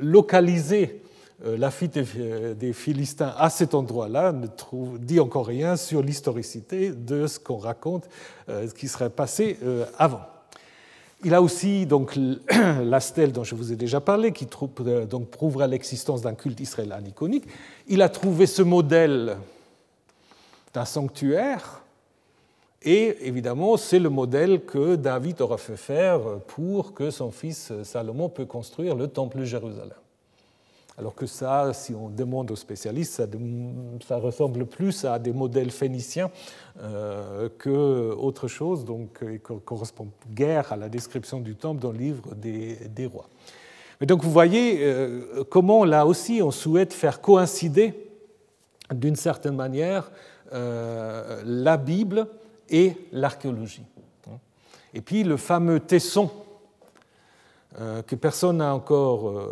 localiser 0.00 1.02
euh, 1.44 1.56
la 1.56 1.70
fuite 1.70 1.98
des 1.98 2.72
Philistins 2.72 3.34
à 3.38 3.48
cet 3.48 3.74
endroit-là 3.74 4.32
ne 4.32 4.46
dit 4.98 5.20
encore 5.20 5.46
rien 5.46 5.76
sur 5.76 6.02
l'historicité 6.02 6.90
de 6.90 7.26
ce 7.26 7.38
qu'on 7.38 7.56
raconte, 7.56 8.08
euh, 8.48 8.68
ce 8.68 8.74
qui 8.74 8.88
serait 8.88 9.10
passé 9.10 9.58
euh, 9.62 9.86
avant. 9.96 10.20
Il 11.22 11.34
a 11.34 11.42
aussi 11.42 11.84
donc 11.86 12.18
la 12.82 13.00
stèle 13.00 13.32
dont 13.32 13.44
je 13.44 13.54
vous 13.54 13.72
ai 13.72 13.76
déjà 13.76 14.00
parlé, 14.00 14.32
qui 14.32 14.46
donc 14.46 15.28
prouvera 15.28 15.66
l'existence 15.66 16.22
d'un 16.22 16.34
culte 16.34 16.60
israélien 16.60 17.00
iconique. 17.06 17.44
Il 17.88 18.00
a 18.00 18.08
trouvé 18.08 18.46
ce 18.46 18.62
modèle 18.62 19.36
d'un 20.72 20.84
sanctuaire, 20.84 21.82
et 22.82 23.16
évidemment, 23.26 23.76
c'est 23.76 23.98
le 23.98 24.08
modèle 24.08 24.64
que 24.64 24.96
David 24.96 25.42
aura 25.42 25.58
fait 25.58 25.76
faire 25.76 26.20
pour 26.46 26.94
que 26.94 27.10
son 27.10 27.30
fils 27.30 27.72
Salomon 27.82 28.30
puisse 28.30 28.48
construire 28.48 28.94
le 28.94 29.06
temple 29.08 29.40
de 29.40 29.44
Jérusalem. 29.44 29.92
Alors 31.00 31.14
que 31.14 31.24
ça, 31.24 31.72
si 31.72 31.94
on 31.94 32.10
demande 32.10 32.50
aux 32.50 32.56
spécialistes, 32.56 33.22
ça, 34.06 34.16
ressemble 34.16 34.66
plus 34.66 35.06
à 35.06 35.18
des 35.18 35.32
modèles 35.32 35.70
phéniciens 35.70 36.30
euh, 36.82 37.48
qu'autre 37.58 38.48
chose, 38.48 38.84
donc 38.84 39.20
il 39.22 39.40
correspond 39.40 40.08
guère 40.30 40.70
à 40.74 40.76
la 40.76 40.90
description 40.90 41.40
du 41.40 41.56
temple 41.56 41.80
dans 41.80 41.90
le 41.90 41.96
livre 41.96 42.34
des, 42.34 42.76
des 42.94 43.06
rois. 43.06 43.30
Mais 43.98 44.06
donc 44.06 44.22
vous 44.22 44.30
voyez 44.30 44.80
euh, 44.80 45.42
comment 45.48 45.86
là 45.86 46.04
aussi 46.04 46.42
on 46.42 46.50
souhaite 46.50 46.92
faire 46.92 47.22
coïncider 47.22 47.94
d'une 48.92 49.16
certaine 49.16 49.56
manière 49.56 50.12
euh, 50.52 51.40
la 51.46 51.78
Bible 51.78 52.26
et 52.68 52.92
l'archéologie. 53.10 53.86
Et 54.92 55.00
puis 55.00 55.24
le 55.24 55.38
fameux 55.38 55.80
tesson 55.80 56.24
euh, 56.24 56.49
que 57.76 58.16
personne 58.16 58.58
n'a 58.58 58.74
encore 58.74 59.28
euh, 59.28 59.46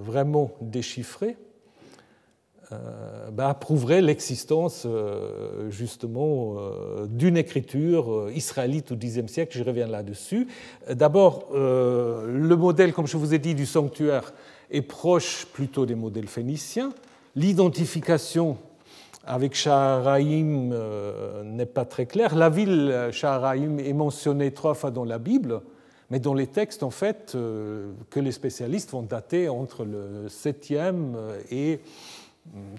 vraiment 0.00 0.52
déchiffré, 0.60 1.36
bah, 3.32 3.52
prouverait 3.52 4.00
l'existence 4.00 4.86
justement 5.68 6.56
d'une 7.06 7.36
écriture 7.36 8.30
israélite 8.34 8.92
au 8.92 8.96
Xe 8.96 9.26
siècle. 9.26 9.58
Je 9.58 9.62
reviens 9.62 9.86
là-dessus. 9.86 10.48
D'abord, 10.90 11.48
le 11.52 12.54
modèle, 12.54 12.94
comme 12.94 13.06
je 13.06 13.18
vous 13.18 13.34
ai 13.34 13.38
dit, 13.38 13.54
du 13.54 13.66
sanctuaire 13.66 14.32
est 14.70 14.80
proche 14.80 15.46
plutôt 15.52 15.84
des 15.84 15.94
modèles 15.94 16.28
phéniciens. 16.28 16.94
L'identification 17.36 18.56
avec 19.24 19.54
Shaharaim 19.54 20.72
euh, 20.72 21.44
n'est 21.44 21.66
pas 21.66 21.84
très 21.84 22.06
claire. 22.06 22.34
La 22.34 22.50
ville 22.50 23.08
Shaharaim 23.12 23.78
est 23.78 23.92
mentionnée 23.92 24.52
trois 24.52 24.74
fois 24.74 24.90
dans 24.90 25.04
la 25.04 25.18
Bible, 25.18 25.62
mais 26.12 26.20
dans 26.20 26.34
les 26.34 26.46
textes, 26.46 26.82
en 26.82 26.90
fait, 26.90 27.32
euh, 27.34 27.90
que 28.10 28.20
les 28.20 28.32
spécialistes 28.32 28.90
vont 28.90 29.00
dater 29.00 29.48
entre 29.48 29.86
le 29.86 30.28
7e 30.28 31.16
et 31.50 31.80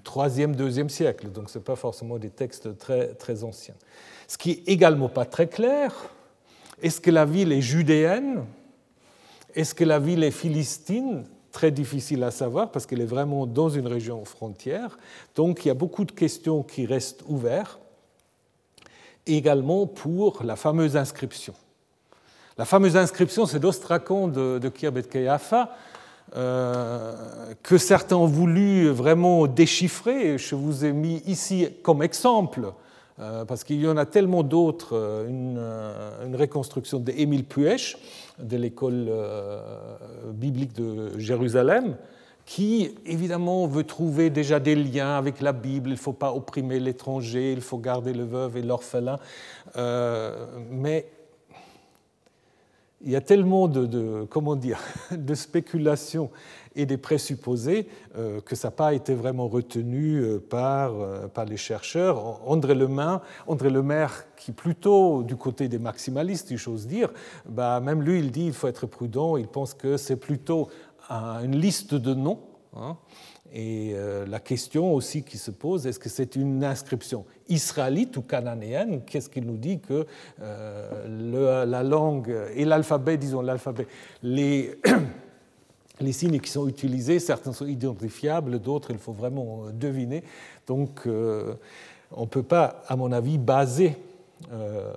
3e, 0.04 0.54
2e 0.54 0.88
siècle. 0.88 1.28
Donc, 1.32 1.50
ce 1.50 1.58
n'est 1.58 1.64
pas 1.64 1.74
forcément 1.74 2.18
des 2.18 2.30
textes 2.30 2.78
très, 2.78 3.08
très 3.14 3.42
anciens. 3.42 3.74
Ce 4.28 4.38
qui 4.38 4.52
est 4.52 4.68
également 4.68 5.08
pas 5.08 5.24
très 5.24 5.48
clair, 5.48 5.92
est-ce 6.80 7.00
que 7.00 7.10
la 7.10 7.24
ville 7.24 7.50
est 7.50 7.60
judéenne? 7.60 8.44
Est-ce 9.56 9.74
que 9.74 9.82
la 9.82 9.98
ville 9.98 10.22
est 10.22 10.30
philistine? 10.30 11.24
Très 11.50 11.72
difficile 11.72 12.22
à 12.22 12.30
savoir 12.30 12.70
parce 12.70 12.86
qu'elle 12.86 13.00
est 13.00 13.04
vraiment 13.04 13.46
dans 13.46 13.68
une 13.68 13.88
région 13.88 14.24
frontière. 14.24 14.96
Donc 15.34 15.64
il 15.64 15.68
y 15.68 15.70
a 15.72 15.74
beaucoup 15.74 16.04
de 16.04 16.12
questions 16.12 16.62
qui 16.62 16.86
restent 16.86 17.24
ouvertes. 17.26 17.80
Également 19.26 19.88
pour 19.88 20.44
la 20.44 20.54
fameuse 20.54 20.96
inscription. 20.96 21.54
La 22.56 22.64
fameuse 22.64 22.96
inscription, 22.96 23.46
c'est 23.46 23.58
d'Ostracon 23.58 24.28
de, 24.28 24.58
de 24.58 24.68
Kirbet 24.68 25.02
Kayafa, 25.02 25.76
euh, 26.36 27.14
que 27.62 27.78
certains 27.78 28.16
ont 28.16 28.26
voulu 28.26 28.88
vraiment 28.88 29.46
déchiffrer. 29.46 30.38
Je 30.38 30.54
vous 30.54 30.84
ai 30.84 30.92
mis 30.92 31.22
ici 31.26 31.68
comme 31.82 32.02
exemple 32.02 32.72
euh, 33.20 33.44
parce 33.44 33.62
qu'il 33.62 33.80
y 33.80 33.86
en 33.86 33.96
a 33.96 34.06
tellement 34.06 34.42
d'autres, 34.42 34.96
euh, 34.96 35.28
euh, 35.28 36.26
une, 36.26 36.34
reconstruction 36.34 36.98
d'Émile 36.98 37.44
Puech 37.44 37.96
de 38.40 38.56
l'école 38.56 39.08
biblique 40.32 40.72
de 40.72 41.16
Jérusalem, 41.16 41.96
qui 42.44 42.96
évidemment 43.06 43.68
veut 43.68 43.84
trouver 43.84 44.30
déjà 44.30 44.58
des 44.58 44.74
liens 44.74 45.16
avec 45.16 45.40
la 45.40 45.52
Bible, 45.52 45.90
il 45.90 45.92
ne 45.92 45.98
faut 45.98 46.12
pas 46.12 46.32
opprimer 46.32 46.80
l'étranger, 46.80 47.52
il 47.52 47.60
faut 47.60 47.78
garder 47.78 48.12
le 48.12 48.24
veuve 48.24 48.56
et 48.56 48.62
l'orphelin, 48.62 49.18
mais 50.70 51.06
il 53.04 53.10
y 53.10 53.16
a 53.16 53.20
tellement 53.20 53.68
de, 53.68 54.24
comment 54.24 54.56
dire, 54.56 54.80
de 55.10 55.34
spéculations 55.34 56.30
et 56.74 56.86
des 56.86 56.96
présupposés 56.96 57.88
euh, 58.16 58.40
que 58.40 58.56
ça 58.56 58.68
n'a 58.68 58.72
pas 58.72 58.94
été 58.94 59.14
vraiment 59.14 59.46
retenu 59.46 60.18
euh, 60.18 60.38
par, 60.38 60.94
euh, 60.94 61.28
par 61.28 61.44
les 61.44 61.56
chercheurs. 61.56 62.40
André 62.48 62.74
Lemaire, 62.74 63.20
André 63.46 63.70
Lemaire, 63.70 64.24
qui 64.36 64.52
plutôt 64.52 65.22
du 65.22 65.36
côté 65.36 65.68
des 65.68 65.78
maximalistes, 65.78 66.50
il 66.50 66.58
chose 66.58 66.86
dire, 66.86 67.10
bah, 67.46 67.78
même 67.80 68.02
lui, 68.02 68.18
il 68.18 68.32
dit 68.32 68.44
qu'il 68.44 68.52
faut 68.52 68.68
être 68.68 68.86
prudent, 68.86 69.36
il 69.36 69.46
pense 69.46 69.74
que 69.74 69.96
c'est 69.96 70.16
plutôt 70.16 70.68
une 71.10 71.56
liste 71.56 71.94
de 71.94 72.14
noms. 72.14 72.40
Hein. 72.76 72.96
et 73.52 73.94
la 74.26 74.40
question 74.40 74.94
aussi 74.94 75.22
qui 75.22 75.38
se 75.38 75.50
pose, 75.50 75.86
est-ce 75.86 75.98
que 76.00 76.08
c'est 76.08 76.34
une 76.34 76.64
inscription 76.64 77.24
israélite 77.48 78.16
ou 78.16 78.22
cananéenne? 78.22 79.02
Qu'est-ce 79.04 79.28
qu'il 79.28 79.44
nous 79.44 79.56
dit 79.56 79.78
que 79.80 80.06
la 80.38 81.82
langue 81.82 82.34
et 82.54 82.64
l'alphabet, 82.64 83.16
disons 83.16 83.42
l'alphabet, 83.42 83.86
les 84.22 84.76
les 86.00 86.12
signes 86.12 86.40
qui 86.40 86.50
sont 86.50 86.68
utilisés, 86.68 87.20
certains 87.20 87.52
sont 87.52 87.66
identifiables, 87.66 88.58
d'autres 88.58 88.90
il 88.90 88.98
faut 88.98 89.12
vraiment 89.12 89.66
euh, 89.66 89.72
deviner. 89.72 90.24
Donc 90.66 91.06
euh, 91.06 91.54
on 92.12 92.22
ne 92.22 92.26
peut 92.26 92.42
pas, 92.42 92.82
à 92.86 92.96
mon 92.96 93.12
avis, 93.12 93.38
baser 93.38 93.96
euh, 94.52 94.92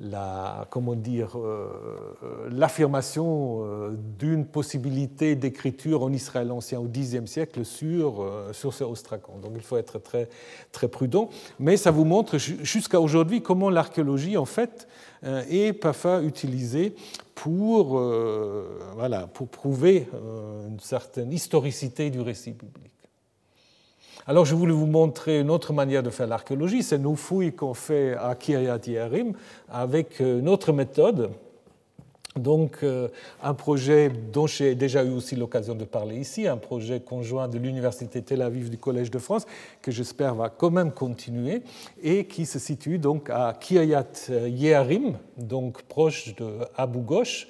la, 0.00 0.66
comment 0.70 0.94
dire, 0.94 1.36
l'affirmation 2.50 3.90
d'une 4.18 4.46
possibilité 4.46 5.34
d'écriture 5.34 6.02
en 6.02 6.12
Israël 6.12 6.52
ancien 6.52 6.78
au 6.78 6.86
Xe 6.86 7.24
siècle 7.26 7.64
sur, 7.64 8.24
sur 8.52 8.72
ce 8.74 8.84
ostracon. 8.84 9.38
Donc 9.42 9.52
il 9.56 9.62
faut 9.62 9.76
être 9.76 9.98
très, 9.98 10.28
très 10.72 10.88
prudent. 10.88 11.30
Mais 11.58 11.76
ça 11.76 11.90
vous 11.90 12.04
montre 12.04 12.38
jusqu'à 12.38 13.00
aujourd'hui 13.00 13.42
comment 13.42 13.70
l'archéologie, 13.70 14.36
en 14.36 14.44
fait, 14.44 14.86
est 15.24 15.72
parfois 15.72 16.22
utilisée 16.22 16.94
pour, 17.38 17.98
euh, 17.98 18.80
voilà, 18.96 19.28
pour 19.28 19.48
prouver 19.48 20.08
euh, 20.12 20.68
une 20.68 20.80
certaine 20.80 21.32
historicité 21.32 22.10
du 22.10 22.20
récit 22.20 22.50
biblique. 22.50 22.97
Alors 24.28 24.44
je 24.44 24.54
voulais 24.54 24.74
vous 24.74 24.84
montrer 24.84 25.40
une 25.40 25.50
autre 25.50 25.72
manière 25.72 26.02
de 26.02 26.10
faire 26.10 26.26
l'archéologie, 26.26 26.82
c'est 26.82 26.98
nos 26.98 27.14
fouilles 27.14 27.54
qu'on 27.54 27.72
fait 27.72 28.14
à 28.14 28.34
Kiryat 28.34 28.78
Yearim 28.86 29.32
avec 29.70 30.20
euh, 30.20 30.40
une 30.40 30.50
autre 30.50 30.70
méthode 30.70 31.30
donc 32.36 32.80
euh, 32.82 33.08
un 33.42 33.54
projet 33.54 34.10
dont 34.10 34.46
j'ai 34.46 34.74
déjà 34.74 35.02
eu 35.02 35.08
aussi 35.12 35.34
l'occasion 35.34 35.74
de 35.74 35.86
parler 35.86 36.16
ici, 36.16 36.46
un 36.46 36.58
projet 36.58 37.00
conjoint 37.00 37.48
de 37.48 37.56
l'Université 37.56 38.20
Tel 38.20 38.42
Aviv 38.42 38.68
du 38.68 38.76
Collège 38.76 39.10
de 39.10 39.18
France, 39.18 39.46
que 39.80 39.90
j'espère 39.90 40.34
va 40.34 40.50
quand 40.50 40.70
même 40.70 40.92
continuer, 40.92 41.62
et 42.02 42.26
qui 42.26 42.44
se 42.44 42.58
situe 42.58 42.98
donc 42.98 43.30
à 43.30 43.56
Kiryat 43.58 44.28
Yearim, 44.46 45.16
donc 45.38 45.80
proche 45.84 46.34
de 46.36 46.48
Abu 46.76 47.00
Ghosh. 47.00 47.48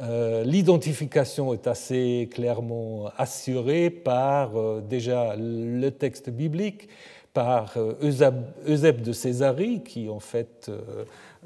Euh, 0.00 0.42
l'identification 0.44 1.52
est 1.52 1.66
assez 1.66 2.28
clairement 2.32 3.10
assurée 3.18 3.90
par 3.90 4.56
euh, 4.56 4.80
déjà 4.80 5.36
le 5.36 5.90
texte 5.90 6.30
biblique, 6.30 6.88
par 7.34 7.76
Eusèbe 8.02 9.00
de 9.00 9.12
Césarie, 9.12 9.82
qui 9.82 10.08
en 10.10 10.20
fait 10.20 10.70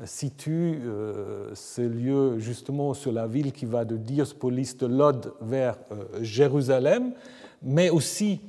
situe 0.05 0.83
euh, 0.85 1.51
ce 1.55 1.81
lieu 1.81 2.39
justement 2.39 2.93
sur 2.93 3.13
la 3.13 3.27
ville 3.27 3.53
qui 3.53 3.65
va 3.65 3.85
de 3.85 3.97
Diospolis 3.97 4.77
de 4.79 4.87
Lod 4.87 5.33
vers 5.41 5.79
euh, 5.91 6.05
Jérusalem, 6.21 7.13
mais 7.63 7.89
aussi 7.89 8.41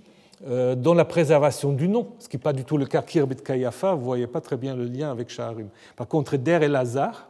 euh, 0.47 0.75
dans 0.75 0.93
la 0.93 1.05
préservation 1.05 1.71
du 1.71 1.87
nom, 1.87 2.09
ce 2.19 2.27
qui 2.27 2.35
n'est 2.35 2.41
pas 2.43 2.53
du 2.53 2.65
tout 2.65 2.77
le 2.77 2.85
cas 2.85 3.01
Kirbit 3.01 3.37
Kayafa, 3.37 3.93
vous 3.93 4.01
ne 4.01 4.05
voyez 4.05 4.27
pas 4.27 4.41
très 4.41 4.57
bien 4.57 4.75
le 4.75 4.83
lien 4.83 5.09
avec 5.09 5.29
Shaharim. 5.29 5.69
Par 5.95 6.07
contre, 6.07 6.35
Der 6.37 6.61
el 6.63 6.75
Hazar, 6.75 7.29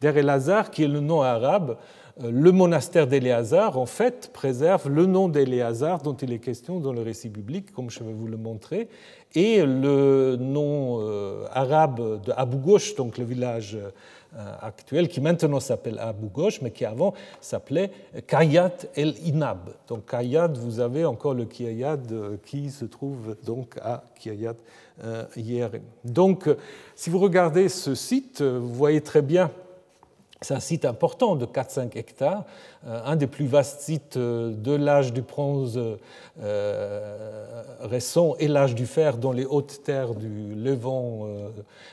Der 0.00 0.16
el 0.16 0.28
Hazar, 0.28 0.70
qui 0.70 0.84
est 0.84 0.88
le 0.88 1.00
nom 1.00 1.22
arabe, 1.22 1.76
le 2.22 2.52
monastère 2.52 3.08
d'Éléazar, 3.08 3.76
en 3.76 3.86
fait, 3.86 4.30
préserve 4.32 4.88
le 4.88 5.06
nom 5.06 5.28
d'Éléazar 5.28 6.00
dont 6.00 6.14
il 6.14 6.32
est 6.32 6.38
question 6.38 6.78
dans 6.78 6.92
le 6.92 7.02
récit 7.02 7.28
biblique, 7.28 7.72
comme 7.72 7.90
je 7.90 8.04
vais 8.04 8.12
vous 8.12 8.28
le 8.28 8.36
montrer, 8.36 8.88
et 9.34 9.64
le 9.64 10.36
nom 10.38 11.00
euh, 11.00 11.44
arabe 11.50 12.22
de 12.22 12.32
Abu 12.36 12.58
Ghosh, 12.58 12.94
donc 12.94 13.18
le 13.18 13.24
village 13.24 13.76
euh, 13.76 14.54
actuel, 14.60 15.08
qui 15.08 15.20
maintenant 15.20 15.58
s'appelle 15.58 15.98
Abu 15.98 16.28
Ghosh, 16.28 16.62
mais 16.62 16.70
qui 16.70 16.84
avant 16.84 17.14
s'appelait 17.40 17.90
Kayat 18.28 18.76
el 18.94 19.14
Inab. 19.26 19.70
Donc 19.88 20.08
Kayat, 20.08 20.52
vous 20.54 20.78
avez 20.78 21.04
encore 21.04 21.34
le 21.34 21.46
Kiyad 21.46 22.12
euh, 22.12 22.36
qui 22.46 22.70
se 22.70 22.84
trouve 22.84 23.34
donc 23.44 23.76
à 23.82 24.04
Kiyat 24.20 24.54
Yerim. 25.34 25.82
Donc, 26.04 26.48
si 26.94 27.10
vous 27.10 27.18
regardez 27.18 27.68
ce 27.68 27.96
site, 27.96 28.40
vous 28.42 28.72
voyez 28.72 29.00
très 29.00 29.22
bien 29.22 29.50
c'est 30.40 30.54
un 30.54 30.60
site 30.60 30.84
important 30.84 31.36
de 31.36 31.46
4-5 31.46 31.96
hectares, 31.96 32.44
euh, 32.86 33.00
un 33.04 33.16
des 33.16 33.26
plus 33.26 33.46
vastes 33.46 33.80
sites 33.80 34.16
euh, 34.16 34.52
de 34.52 34.72
l'âge 34.72 35.12
du 35.12 35.22
bronze 35.22 35.80
euh, 36.42 37.62
récent 37.80 38.34
et 38.38 38.48
l'âge 38.48 38.74
du 38.74 38.86
fer 38.86 39.16
dans 39.16 39.32
les 39.32 39.44
hautes 39.44 39.82
terres 39.84 40.14
du 40.14 40.54
Levant 40.54 41.26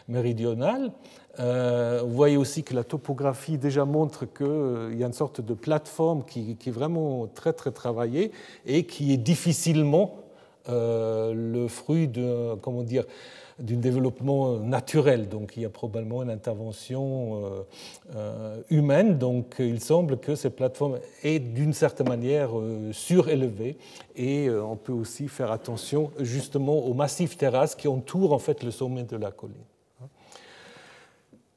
méridional. 0.08 0.92
Vous 1.38 2.14
voyez 2.14 2.38
aussi 2.38 2.64
que 2.64 2.74
la 2.74 2.84
topographie 2.84 3.58
déjà 3.58 3.86
montre 3.86 4.26
qu'il 4.26 4.98
y 4.98 5.04
a 5.04 5.08
une 5.08 5.14
sorte 5.14 5.42
de 5.42 5.54
plateforme 5.54 6.24
qui, 6.24 6.58
est 6.66 6.72
vraiment 6.72 7.28
très 7.28 7.54
très 7.54 7.72
travaillée 7.72 8.32
et 8.66 8.86
qui 8.86 9.14
est 9.14 9.18
difficilement 9.18 10.18
le 10.68 11.68
fruit 11.68 12.08
de, 12.08 12.56
comment 12.56 12.84
dire, 12.84 13.06
d'un 13.62 13.78
développement 13.78 14.58
naturel. 14.58 15.30
Donc 15.30 15.54
il 15.56 15.64
y 15.64 15.66
a 15.66 15.70
probablement 15.70 16.24
une 16.24 16.30
intervention 16.30 17.64
humaine. 18.70 19.18
Donc 19.18 19.56
il 19.60 19.80
semble 19.82 20.18
que 20.18 20.36
cette 20.36 20.56
plateforme 20.56 21.00
est 21.24 21.40
d'une 21.40 21.74
certaine 21.74 22.10
manière 22.10 22.50
surélevée 22.92 23.78
et 24.16 24.50
on 24.50 24.76
peut 24.76 24.94
aussi 24.94 25.28
faire 25.28 25.52
attention 25.52 26.12
justement 26.20 26.80
aux 26.80 26.94
massifs 26.94 27.38
terrasses 27.38 27.76
qui 27.76 27.88
entourent 27.88 28.34
en 28.34 28.40
fait 28.40 28.64
le 28.64 28.72
sommet 28.72 29.04
de 29.04 29.18
la 29.18 29.32
colline. 29.32 29.56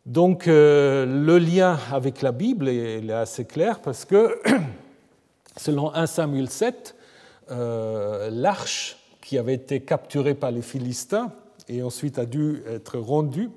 Donc 0.07 0.45
le 0.47 1.39
lien 1.39 1.79
avec 1.91 2.21
la 2.21 2.33
Bible 2.33 2.69
est, 2.69 3.11
assez 3.11 3.47
clair 3.47 3.81
parce 3.81 4.05
que 4.05 4.39
selon 5.57 5.95
1 5.95 6.07
Samuel 6.07 6.51
7, 6.51 6.95
l'arche 7.49 8.99
qui 9.23 9.39
avait 9.39 9.55
été 9.55 9.81
capturée 9.81 10.35
par 10.35 10.51
les 10.51 10.61
Philistins 10.61 11.33
et 11.69 11.83
ensuite 11.83 12.19
a 12.19 12.27
dû 12.27 12.63
être 12.69 12.99
rendue, 12.99 13.51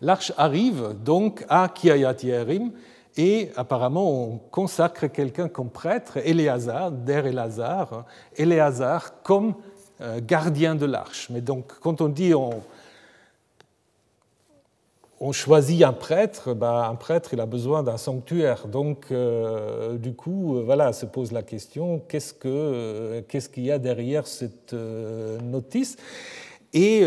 l'arche 0.00 0.32
arrive 0.36 0.94
donc 1.04 1.44
à 1.48 1.68
Kiryat 1.68 2.16
Yerim 2.22 2.72
et 3.16 3.50
apparemment 3.56 4.10
on 4.12 4.38
consacre 4.38 5.06
quelqu'un 5.06 5.48
comme 5.48 5.70
prêtre, 5.70 6.18
Éléazar, 6.18 6.90
Der 6.90 7.26
Éléazar, 7.26 8.04
Éléazar 8.36 9.22
comme 9.22 9.54
euh, 10.00 10.20
gardien 10.20 10.74
de 10.74 10.86
l'arche. 10.86 11.28
Mais 11.30 11.40
donc 11.40 11.72
quand 11.80 12.00
on 12.00 12.08
dit 12.08 12.34
on, 12.34 12.62
choisit 15.32 15.82
un 15.82 15.92
prêtre, 15.94 16.52
bah, 16.52 16.86
un 16.90 16.96
prêtre 16.96 17.30
il 17.32 17.40
a 17.40 17.46
besoin 17.46 17.82
d'un 17.82 17.96
sanctuaire. 17.96 18.66
Donc, 18.68 19.06
euh, 19.10 19.96
du 19.96 20.12
coup, 20.12 20.58
euh, 20.58 20.62
voilà, 20.62 20.92
se 20.92 21.06
pose 21.06 21.32
la 21.32 21.42
question 21.42 22.02
qu'est-ce 22.06 22.34
qu'il 22.34 22.50
euh, 22.52 23.22
qu'il 23.22 23.64
y 23.64 23.72
a 23.72 23.78
derrière 23.78 24.26
cette 24.26 24.74
notice? 24.74 25.96
Et 26.74 27.04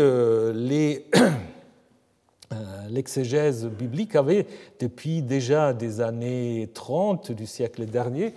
l'exégèse 2.90 3.66
biblique 3.66 4.16
avait, 4.16 4.46
depuis 4.80 5.22
déjà 5.22 5.72
des 5.72 6.00
années 6.00 6.70
30 6.72 7.32
du 7.32 7.46
siècle 7.46 7.84
dernier, 7.86 8.32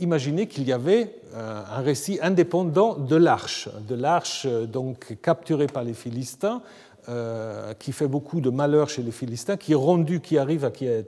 imaginé 0.00 0.46
qu'il 0.46 0.68
y 0.68 0.72
avait 0.72 1.14
un 1.34 1.80
récit 1.80 2.18
indépendant 2.20 2.94
de 2.94 3.16
l'arche, 3.16 3.68
de 3.88 3.94
l'arche 3.94 4.46
donc 4.46 5.16
capturée 5.22 5.66
par 5.66 5.82
les 5.82 5.94
Philistins 5.94 6.60
euh, 7.08 7.72
qui 7.74 7.92
fait 7.92 8.08
beaucoup 8.08 8.40
de 8.40 8.50
malheur 8.50 8.88
chez 8.88 9.00
les 9.00 9.12
Philistins, 9.12 9.56
qui 9.56 9.70
est 9.70 9.76
rendu, 9.76 10.20
qui 10.20 10.38
arrive 10.38 10.64
à 10.64 10.72
Kiryat 10.72 11.04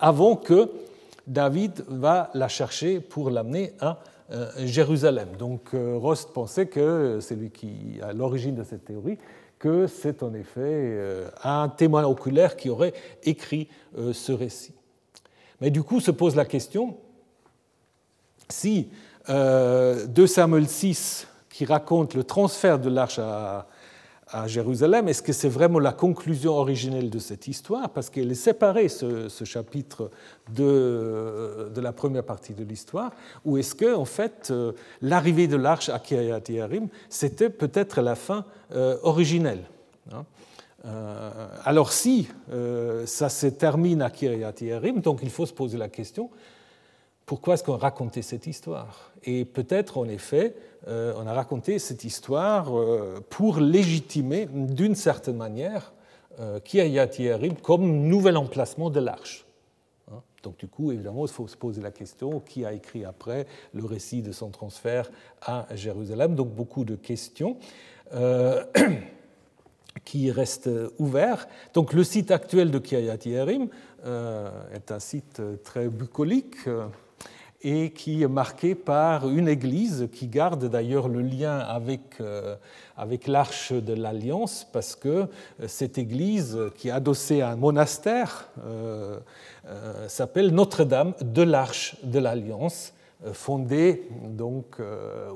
avant 0.00 0.34
que 0.34 0.68
David 1.28 1.84
va 1.86 2.30
la 2.34 2.48
chercher 2.48 2.98
pour 2.98 3.30
l'amener 3.30 3.72
à 3.78 3.90
euh, 3.90 3.94
Jérusalem. 4.58 5.28
Donc 5.38 5.74
euh, 5.74 5.96
Rost 5.96 6.32
pensait 6.32 6.66
que 6.66 7.18
c'est 7.20 7.34
lui 7.34 7.50
qui 7.50 7.98
a 8.02 8.12
l'origine 8.12 8.54
de 8.54 8.64
cette 8.64 8.84
théorie, 8.84 9.18
que 9.58 9.86
c'est 9.86 10.22
en 10.22 10.34
effet 10.34 10.96
un 11.42 11.68
témoin 11.68 12.04
oculaire 12.04 12.56
qui 12.56 12.70
aurait 12.70 12.94
écrit 13.24 13.68
ce 14.12 14.30
récit. 14.30 14.72
Mais 15.60 15.70
du 15.70 15.82
coup 15.82 15.98
se 15.98 16.12
pose 16.12 16.36
la 16.36 16.44
question 16.44 16.96
si 18.48 18.88
2 19.28 20.26
Samuel 20.28 20.68
6, 20.68 21.26
qui 21.50 21.64
raconte 21.64 22.14
le 22.14 22.22
transfert 22.22 22.78
de 22.78 22.88
l'arche 22.88 23.18
à, 23.18 23.66
à 24.30 24.46
Jérusalem, 24.46 25.08
est-ce 25.08 25.22
que 25.22 25.32
c'est 25.32 25.48
vraiment 25.48 25.78
la 25.78 25.92
conclusion 25.92 26.52
originelle 26.52 27.10
de 27.10 27.18
cette 27.18 27.48
histoire? 27.48 27.90
Parce 27.90 28.10
qu'elle 28.10 28.30
est 28.30 28.34
séparée, 28.34 28.88
ce, 28.88 29.28
chapitre, 29.44 30.10
de, 30.54 31.70
la 31.76 31.92
première 31.92 32.24
partie 32.24 32.52
de 32.52 32.64
l'histoire. 32.64 33.12
Ou 33.44 33.58
est-ce 33.58 33.74
que, 33.74 33.94
en 33.94 34.04
fait, 34.04 34.48
euh, 34.50 34.72
l'arrivée 35.00 35.46
de 35.46 35.56
l'arche 35.56 35.88
à 35.88 35.98
Kiryat 35.98 36.42
Yarim, 36.48 36.88
c'était 37.08 37.50
peut-être 37.50 38.00
la 38.00 38.14
fin 38.14 38.44
euh, 38.72 38.98
originelle 39.02 39.64
hein? 40.12 40.24
Euh, 40.84 41.48
Alors, 41.64 41.92
si 41.92 42.28
ça 43.06 43.28
se 43.28 43.46
termine 43.46 44.02
à 44.02 44.10
Kiryat 44.10 44.54
Yarim, 44.60 45.00
donc 45.00 45.20
il 45.22 45.30
faut 45.30 45.46
se 45.46 45.52
poser 45.52 45.78
la 45.78 45.88
question 45.88 46.30
pourquoi 47.28 47.54
est-ce 47.54 47.62
qu'on 47.62 47.76
racontait 47.76 48.22
cette 48.22 48.46
histoire? 48.46 49.12
Et 49.22 49.44
peut-être, 49.44 49.98
en 49.98 50.08
effet, 50.08 50.56
on 50.86 51.26
a 51.26 51.32
raconté 51.32 51.78
cette 51.78 52.04
histoire 52.04 52.76
euh, 52.78 53.24
pour 53.30 53.58
légitimer 53.58 54.46
d'une 54.50 54.94
certaine 54.94 55.36
manière 55.36 55.92
euh, 56.40 56.60
Kiryat 56.60 57.10
Yerim 57.18 57.56
comme 57.56 58.06
nouvel 58.06 58.36
emplacement 58.36 58.90
de 58.90 59.00
l'arche. 59.00 59.44
Hein? 60.10 60.22
Donc 60.42 60.56
du 60.58 60.68
coup, 60.68 60.92
évidemment, 60.92 61.26
il 61.26 61.32
faut 61.32 61.48
se 61.48 61.56
poser 61.56 61.82
la 61.82 61.90
question 61.90 62.40
qui 62.40 62.64
a 62.64 62.72
écrit 62.72 63.04
après 63.04 63.46
le 63.74 63.84
récit 63.84 64.22
de 64.22 64.32
son 64.32 64.50
transfert 64.50 65.10
à 65.42 65.66
Jérusalem? 65.74 66.36
Donc 66.36 66.50
beaucoup 66.50 66.84
de 66.84 66.94
questions 66.94 67.56
qui 70.04 70.30
restent 70.30 70.70
ouverts. 70.98 71.48
Donc 71.74 71.92
le 71.92 72.04
site 72.04 72.30
actuel 72.30 72.70
de 72.70 72.78
Kiryat 72.78 73.18
Yerim 73.24 73.68
est 74.04 74.92
un 74.92 75.00
site 75.00 75.42
très 75.64 75.88
bucolique 75.88 76.56
et 77.62 77.90
qui 77.90 78.22
est 78.22 78.28
marqué 78.28 78.74
par 78.74 79.28
une 79.28 79.48
église 79.48 80.08
qui 80.12 80.28
garde 80.28 80.66
d'ailleurs 80.66 81.08
le 81.08 81.20
lien 81.22 81.58
avec, 81.58 82.20
euh, 82.20 82.54
avec 82.96 83.26
l'arche 83.26 83.72
de 83.72 83.94
l'Alliance, 83.94 84.66
parce 84.72 84.94
que 84.94 85.08
euh, 85.08 85.26
cette 85.66 85.98
église, 85.98 86.56
qui 86.76 86.88
est 86.88 86.92
adossée 86.92 87.40
à 87.40 87.50
un 87.50 87.56
monastère, 87.56 88.48
euh, 88.64 89.18
s'appelle 90.06 90.54
Notre-Dame 90.54 91.14
de 91.20 91.42
l'Arche 91.42 91.96
de 92.04 92.18
l'Alliance, 92.18 92.94
fondée 93.32 94.08
donc, 94.22 94.80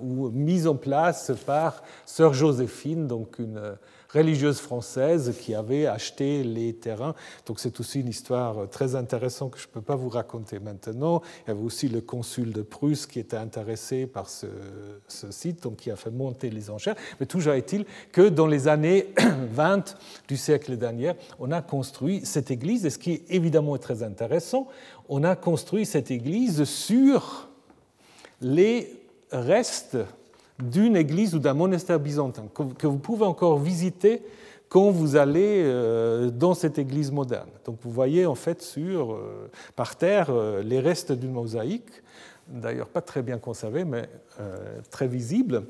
ou 0.01 0.31
mise 0.31 0.68
en 0.68 0.77
place 0.77 1.33
par 1.45 1.83
sœur 2.07 2.33
Joséphine, 2.33 3.09
donc 3.09 3.41
une 3.41 3.77
religieuse 4.13 4.59
française 4.59 5.35
qui 5.41 5.55
avait 5.55 5.87
acheté 5.87 6.43
les 6.45 6.75
terrains. 6.75 7.15
Donc 7.47 7.61
c'est 7.61 7.81
aussi 7.81 8.01
une 8.01 8.09
histoire 8.09 8.69
très 8.69 8.95
intéressante 8.95 9.53
que 9.53 9.59
je 9.59 9.67
ne 9.67 9.73
peux 9.73 9.81
pas 9.81 9.97
vous 9.97 10.09
raconter 10.09 10.59
maintenant. 10.59 11.23
Il 11.47 11.49
y 11.49 11.51
avait 11.53 11.63
aussi 11.63 11.89
le 11.89 12.01
consul 12.01 12.53
de 12.53 12.63
Prusse 12.63 13.07
qui 13.07 13.19
était 13.19 13.37
intéressé 13.37 14.07
par 14.07 14.29
ce, 14.29 14.47
site, 15.09 15.63
donc 15.63 15.77
qui 15.77 15.91
a 15.91 15.97
fait 15.97 16.11
monter 16.11 16.51
les 16.51 16.71
enchères. 16.71 16.97
Mais 17.21 17.27
toujours 17.27 17.55
est-il 17.55 17.85
que 18.13 18.29
dans 18.29 18.47
les 18.47 18.69
années 18.69 19.09
20 19.53 19.97
du 20.29 20.37
siècle 20.37 20.77
dernier, 20.77 21.13
on 21.39 21.51
a 21.51 21.63
construit 21.63 22.25
cette 22.25 22.51
église. 22.51 22.85
Et 22.87 22.91
ce 22.91 22.99
qui 22.99 23.23
évidemment 23.29 23.77
est 23.77 23.81
très 23.81 24.03
intéressant, 24.03 24.69
on 25.09 25.25
a 25.25 25.37
construit 25.37 25.87
cette 25.87 26.11
église 26.11 26.65
sur 26.65 27.49
les 28.41 29.01
restes 29.31 29.99
d'une 30.63 30.97
église 30.97 31.35
ou 31.35 31.39
d'un 31.39 31.55
monastère 31.55 31.99
byzantin 31.99 32.45
que 32.79 32.87
vous 32.87 32.99
pouvez 32.99 33.25
encore 33.25 33.59
visiter 33.59 34.23
quand 34.73 34.91
vous 34.91 35.17
allez 35.17 35.61
euh, 35.65 36.31
dans 36.31 36.55
cette 36.55 36.79
église 36.79 37.13
moderne. 37.13 37.51
Donc 37.67 37.77
vous 37.83 37.91
voyez 37.91 38.25
en 38.25 38.35
fait 38.35 38.63
sur, 38.63 39.13
euh, 39.13 39.51
par 39.77 39.97
terre 39.97 40.29
euh, 40.31 40.63
les 40.63 40.81
restes 40.81 41.13
d'une 41.13 41.33
mosaïque, 41.33 41.91
d'ailleurs 42.49 42.89
pas 42.89 43.03
très 43.03 43.21
bien 43.21 43.37
conservée, 43.37 43.85
mais 43.85 44.09
très 44.91 45.09
visible. 45.09 45.65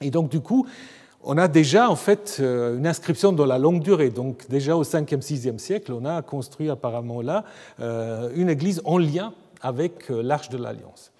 Et 0.00 0.12
donc 0.12 0.28
du 0.28 0.38
coup, 0.38 0.68
on 1.24 1.36
a 1.36 1.48
déjà 1.48 1.90
en 1.90 1.96
fait 1.96 2.40
une 2.40 2.86
inscription 2.86 3.32
dans 3.32 3.44
la 3.44 3.58
longue 3.58 3.82
durée. 3.82 4.10
Donc 4.10 4.48
déjà 4.48 4.76
au 4.76 4.84
5e, 4.84 5.20
6e 5.20 5.58
siècle, 5.58 5.92
on 5.92 6.04
a 6.04 6.22
construit 6.22 6.70
apparemment 6.70 7.22
là 7.22 7.44
une 7.78 8.48
église 8.48 8.80
en 8.84 8.98
lien 8.98 9.34
avec 9.60 10.08
l'arche 10.08 10.48
de 10.48 10.58
l'Alliance. 10.58 11.12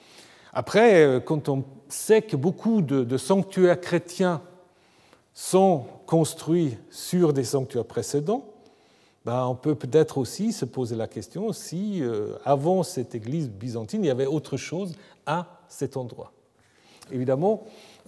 Après, 0.59 1.23
quand 1.27 1.51
on 1.51 1.65
sait 1.91 2.23
que 2.23 2.35
beaucoup 2.35 2.81
de, 2.81 3.19
sanctuaires 3.19 3.79
chrétiens 3.79 4.41
sont 5.35 5.85
construits 6.07 6.79
sur 6.89 7.35
des 7.35 7.45
sanctuaires 7.45 7.85
précédents, 7.85 8.47
ben, 9.27 9.45
on 9.45 9.55
peut 9.55 9.75
peut-être 9.75 10.17
aussi 10.17 10.55
se 10.55 10.65
poser 10.65 10.97
la 10.97 11.09
question 11.09 11.53
si, 11.53 12.03
euh, 12.03 12.39
avant 12.47 12.85
cette 12.85 13.15
église 13.15 13.51
byzantine, 13.51 14.03
il 14.03 14.07
y 14.07 14.11
avait 14.11 14.25
autre 14.25 14.57
chose 14.57 14.95
à 15.27 15.61
cet 15.69 15.99
endroit. 15.99 16.33
Évidemment, 17.13 17.65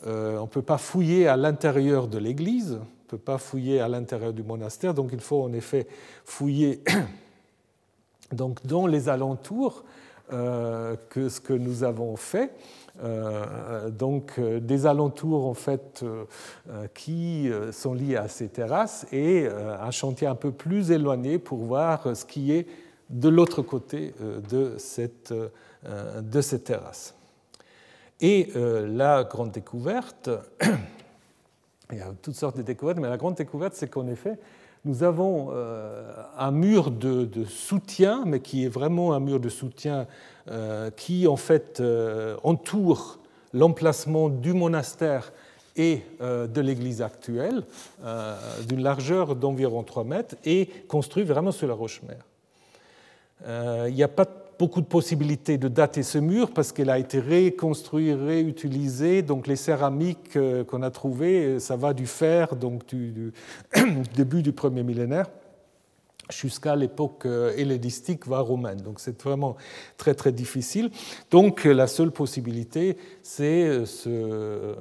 euh, 0.06 0.38
on 0.38 0.44
ne 0.44 0.48
peut 0.48 0.62
pas 0.62 0.78
fouiller 0.78 1.28
à 1.28 1.36
l'intérieur 1.36 2.08
de 2.08 2.16
l'église, 2.16 2.72
on 2.72 2.76
ne 2.76 3.08
peut 3.08 3.18
pas 3.18 3.36
fouiller 3.36 3.78
à 3.78 3.88
l'intérieur 3.88 4.32
du 4.32 4.42
monastère, 4.42 4.94
donc 4.94 5.10
il 5.12 5.20
faut 5.20 5.42
en 5.42 5.52
effet 5.52 5.86
fouiller 6.24 6.82
donc, 8.32 8.64
dans 8.64 8.86
les 8.86 9.10
alentours, 9.10 9.84
euh, 9.84 10.07
que 10.30 11.28
ce 11.28 11.40
que 11.40 11.52
nous 11.52 11.84
avons 11.84 12.16
fait. 12.16 12.52
Euh, 13.04 13.90
donc 13.90 14.32
euh, 14.38 14.58
des 14.58 14.84
alentours 14.84 15.46
en 15.46 15.54
fait 15.54 16.02
euh, 16.02 16.24
qui 16.94 17.48
sont 17.70 17.94
liés 17.94 18.16
à 18.16 18.26
ces 18.26 18.48
terrasses 18.48 19.06
et 19.12 19.46
un 19.46 19.90
chantier 19.90 20.26
un 20.26 20.34
peu 20.34 20.50
plus 20.50 20.90
éloigné 20.90 21.38
pour 21.38 21.58
voir 21.58 22.16
ce 22.16 22.24
qui 22.24 22.52
est 22.52 22.66
de 23.10 23.28
l'autre 23.28 23.62
côté 23.62 24.14
de 24.50 24.74
cette, 24.76 25.32
de 25.32 26.40
cette 26.40 26.64
terrasse. 26.64 27.14
Et 28.20 28.52
la 28.54 29.24
grande 29.24 29.52
découverte, 29.52 30.28
il 31.92 31.98
y 31.98 32.00
a 32.00 32.12
toutes 32.20 32.34
sortes 32.34 32.58
de 32.58 32.62
découvertes, 32.62 32.98
mais 32.98 33.08
la 33.08 33.16
grande 33.16 33.36
découverte, 33.36 33.74
c'est 33.74 33.88
qu'en 33.88 34.06
effet, 34.08 34.38
nous 34.88 35.02
avons 35.02 35.52
un 36.38 36.50
mur 36.50 36.90
de, 36.90 37.26
de, 37.26 37.44
soutien, 37.44 38.24
mais 38.24 38.40
qui 38.40 38.64
est 38.64 38.68
vraiment 38.68 39.12
un 39.12 39.20
mur 39.20 39.38
de 39.38 39.50
soutien 39.50 40.06
euh, 40.50 40.90
qui 40.90 41.26
en 41.28 41.36
fait 41.36 41.80
euh, 41.80 42.36
entoure 42.42 43.18
l'emplacement 43.52 44.30
du 44.30 44.54
monastère 44.54 45.32
et 45.76 46.02
de 46.20 46.60
l'église 46.60 47.02
actuelle, 47.02 47.62
d'une 48.66 48.82
largeur 48.82 49.36
d'environ 49.36 49.84
3 49.84 50.02
mètres, 50.02 50.34
et 50.44 50.66
construit 50.88 51.22
vraiment 51.22 51.52
sur 51.52 51.68
la 51.68 51.74
roche-mère. 51.74 52.24
Il 53.86 53.94
n'y 53.94 54.02
a 54.02 54.08
pas 54.08 54.26
beaucoup 54.58 54.80
de 54.80 54.86
possibilités 54.86 55.56
de 55.56 55.68
dater 55.68 56.02
ce 56.02 56.18
mur 56.18 56.50
parce 56.52 56.72
qu'il 56.72 56.90
a 56.90 56.98
été 56.98 57.20
reconstruit, 57.20 58.12
réutilisé. 58.12 59.22
Donc 59.22 59.46
les 59.46 59.56
céramiques 59.56 60.36
euh, 60.36 60.64
qu'on 60.64 60.82
a 60.82 60.90
trouvées, 60.90 61.44
euh, 61.44 61.58
ça 61.58 61.76
va 61.76 61.94
du 61.94 62.06
fer, 62.06 62.56
donc 62.56 62.86
du, 62.86 63.32
début 64.16 64.42
du 64.42 64.52
premier 64.52 64.82
millénaire 64.82 65.26
jusqu'à 66.30 66.76
l'époque 66.76 67.24
euh, 67.24 67.54
hellénistique, 67.56 68.26
voire 68.26 68.44
romaine. 68.44 68.82
Donc 68.82 69.00
c'est 69.00 69.22
vraiment 69.22 69.56
très 69.96 70.14
très 70.14 70.32
difficile. 70.32 70.90
Donc 71.30 71.64
la 71.64 71.86
seule 71.86 72.10
possibilité, 72.10 72.98
c'est 73.22 73.86
ce, 73.86 74.74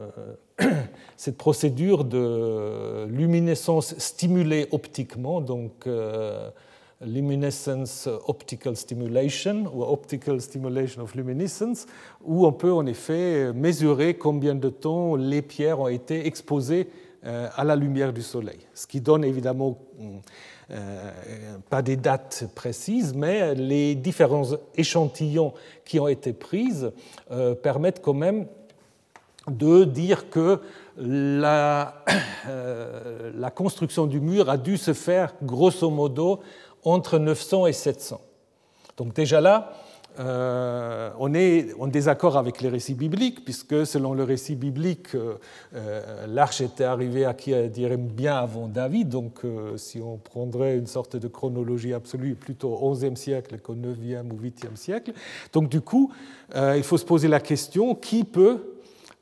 cette 1.18 1.38
procédure 1.38 2.04
de 2.04 3.06
luminescence 3.06 3.96
stimulée 4.00 4.68
optiquement, 4.72 5.40
donc 5.40 5.88
luminescence 7.02 8.10
optical 8.28 8.76
stimulation 8.76 9.66
ou 9.74 9.84
optical 9.84 10.42
stimulation 10.42 11.04
of 11.04 11.16
luminescence, 11.16 11.86
où 12.24 12.46
on 12.46 12.54
peut 12.54 12.72
en 12.72 12.86
effet 12.86 13.54
mesurer 13.54 14.16
combien 14.16 14.56
de 14.56 14.70
temps 14.70 15.16
les 15.16 15.42
pierres 15.42 15.80
ont 15.80 15.88
été 15.88 16.26
exposées 16.26 16.90
euh, 17.26 17.50
à 17.56 17.64
la 17.64 17.76
lumière 17.76 18.14
du 18.14 18.22
soleil. 18.22 18.60
Ce 18.74 18.88
qui 18.88 19.02
donne 19.02 19.24
évidemment 19.24 19.78
euh, 20.70 21.12
pas 21.70 21.82
des 21.82 21.98
dates 21.98 22.46
précises, 22.56 23.14
mais 23.14 23.56
les 23.56 23.96
différents 23.96 24.50
échantillons 24.76 25.54
qui 25.84 26.00
ont 26.00 26.08
été 26.08 26.32
pris 26.32 26.70
euh, 27.32 27.56
permettent 27.56 28.02
quand 28.02 28.14
même 28.14 28.46
de 29.48 29.84
dire 29.84 30.30
que 30.30 30.60
la, 30.98 32.04
la, 33.36 33.50
construction 33.50 34.06
du 34.06 34.20
mur 34.20 34.50
a 34.50 34.58
dû 34.58 34.78
se 34.78 34.94
faire 34.94 35.34
grosso 35.42 35.90
modo 35.90 36.42
entre 36.92 37.20
900 37.20 37.68
et 37.68 37.74
700. 37.74 38.22
Donc 38.98 39.14
déjà 39.14 39.42
là, 39.42 39.74
euh, 40.20 41.12
on 41.20 41.34
est 41.36 41.74
en 41.80 41.88
désaccord 41.88 42.38
avec 42.38 42.62
les 42.62 42.70
récits 42.70 42.96
bibliques, 42.96 43.44
puisque 43.44 43.86
selon 43.86 44.14
le 44.14 44.24
récit 44.24 44.56
biblique, 44.56 45.14
euh, 45.14 45.36
euh, 45.76 46.26
l'arche 46.28 46.62
était 46.62 46.86
arrivée 46.86 47.26
à 47.26 47.34
dirait 47.68 47.98
bien 47.98 48.36
avant 48.38 48.68
David. 48.68 49.10
Donc 49.10 49.42
si 49.76 50.02
on 50.02 50.18
prendrait 50.18 50.78
une 50.78 50.88
sorte 50.88 51.16
de 51.16 51.28
chronologie 51.28 51.94
absolue, 51.94 52.36
plutôt 52.36 52.74
au 52.74 52.94
XIe 52.94 53.16
siècle 53.16 53.60
qu'au 53.60 53.76
IXe 53.76 54.24
ou 54.32 54.42
8e 54.42 54.76
siècle. 54.76 55.14
Donc 55.54 55.70
du 55.70 55.82
coup, 55.82 56.12
il 56.56 56.84
faut 56.84 56.98
se 56.98 57.06
poser 57.06 57.28
la 57.28 57.40
question, 57.40 57.94
qui 57.94 58.24
peut 58.24 58.74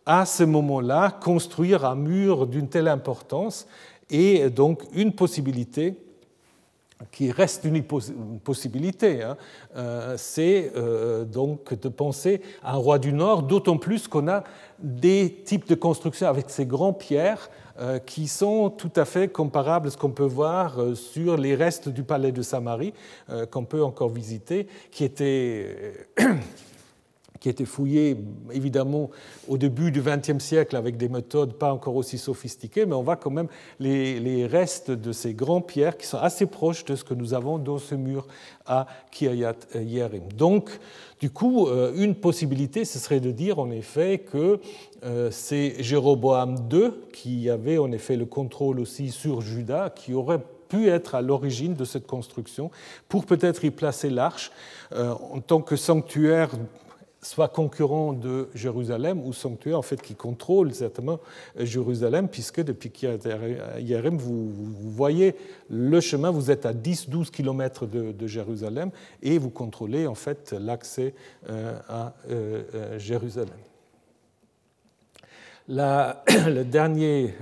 à 0.06 0.26
ce 0.26 0.44
moment-là 0.44 1.18
construire 1.22 1.84
un 1.84 1.96
mur 1.96 2.46
d'une 2.46 2.70
telle 2.70 2.88
importance 2.88 3.68
Et 4.12 4.50
donc 4.52 4.84
une 4.94 5.14
possibilité 5.14 6.05
qui 7.12 7.32
reste 7.32 7.66
une 7.66 7.84
possibilité, 7.84 9.22
hein, 9.22 9.38
euh, 9.76 10.16
c'est 10.18 10.72
euh, 10.76 11.26
donc 11.26 11.80
de 11.80 11.90
penser 11.90 12.42
à 12.64 12.74
un 12.74 12.78
roi 12.78 13.00
du 13.00 13.12
Nord, 13.12 13.44
d'autant 13.44 13.78
plus 13.78 14.08
qu'on 14.08 14.28
a 14.28 14.44
des 14.80 15.42
types 15.46 15.68
de 15.68 15.76
constructions 15.76 16.28
avec 16.28 16.50
ces 16.50 16.66
grands 16.66 16.94
pierres 16.94 17.50
euh, 17.80 18.00
qui 18.00 18.28
sont 18.28 18.70
tout 18.70 18.92
à 18.96 19.04
fait 19.04 19.28
comparables 19.28 19.90
à 19.90 19.92
ce 19.92 19.98
qu'on 19.98 20.12
peut 20.12 20.24
voir 20.24 20.78
sur 20.96 21.38
les 21.38 21.56
restes 21.56 21.90
du 21.90 22.04
palais 22.04 22.32
de 22.32 22.42
Samarie, 22.42 22.94
qu'on 23.52 23.66
peut 23.66 23.84
encore 23.84 24.10
visiter, 24.10 24.68
qui 24.92 25.04
étaient 25.04 26.08
qui 27.46 27.50
était 27.50 27.66
fouillé 27.66 28.18
évidemment 28.52 29.12
au 29.48 29.60
début 29.60 29.92
du 29.92 30.02
XXe 30.02 30.44
siècle 30.44 30.76
avec 30.76 30.98
des 30.98 31.10
méthodes 31.10 31.54
pas 31.54 31.72
encore 31.72 31.96
aussi 31.96 32.18
sophistiquées, 32.18 32.88
mais 32.88 32.96
on 32.96 33.04
voit 33.04 33.18
quand 33.18 33.30
même 33.30 33.50
les, 33.80 34.48
restes 34.48 34.90
de 34.90 35.12
ces 35.12 35.36
grands 35.36 35.62
pierres 35.62 35.96
qui 35.96 36.08
sont 36.08 36.18
assez 36.18 36.48
proches 36.48 36.86
de 36.86 36.96
ce 36.96 37.04
que 37.04 37.14
nous 37.14 37.36
avons 37.36 37.60
dans 37.60 37.78
ce 37.78 37.94
mur 37.94 38.26
à 38.66 38.88
Kiryat 39.12 39.58
Yerim. 39.76 40.24
Donc, 40.36 40.72
du 41.20 41.30
coup, 41.30 41.68
euh, 41.68 41.94
une 41.96 42.16
possibilité, 42.16 42.84
ce 42.84 42.98
serait 42.98 43.20
de 43.20 43.30
dire 43.30 43.60
en 43.60 43.70
effet 43.70 44.18
que 44.18 44.60
euh, 45.04 45.30
c'est 45.30 45.76
Jéroboam 45.84 46.56
II 46.74 46.94
qui 47.14 47.48
avait 47.52 47.78
en 47.78 47.92
effet 47.92 48.16
le 48.16 48.26
contrôle 48.26 48.80
aussi 48.80 49.12
sur 49.12 49.42
Juda, 49.42 49.94
qui 49.96 50.16
aurait 50.16 50.42
pu 50.68 50.90
être 50.90 51.14
à 51.14 51.22
l'origine 51.22 51.76
de 51.76 51.86
cette 51.86 52.08
construction 52.08 52.72
pour 53.08 53.28
peut-être 53.28 53.64
y 53.66 53.70
placer 53.70 54.10
l'arche 54.10 54.52
euh, 54.94 55.14
en 55.32 55.42
tant 55.42 55.62
que 55.62 55.76
sanctuaire 55.76 56.50
soit 57.26 57.48
concurrent 57.48 58.14
de 58.14 58.50
Jérusalem 58.54 59.26
ou 59.26 59.34
sanctuaire 59.34 59.80
en 59.80 59.82
fait 59.82 60.00
qui 60.02 60.14
contrôle 60.14 60.74
certainement 60.74 61.20
Jérusalem 61.58 62.28
puisque 62.28 62.64
depuis 62.64 62.92
Yerim 63.80 64.18
vous, 64.18 64.52
vous 64.52 64.92
voyez 64.92 65.36
le 65.70 66.00
chemin, 66.02 66.30
vous 66.30 66.52
êtes 66.52 66.68
à 66.68 66.74
10-12 66.74 67.32
km 67.32 67.88
de, 67.88 68.28
Jérusalem 68.28 68.92
et 69.24 69.40
vous 69.40 69.50
contrôlez 69.50 70.06
en 70.06 70.16
fait 70.16 70.54
l'accès 70.54 71.16
euh, 71.50 71.80
à 71.90 72.14
euh, 72.30 72.64
euh, 72.76 73.00
Jérusalem. 73.00 73.50
le 75.68 76.62
dernier 76.64 77.34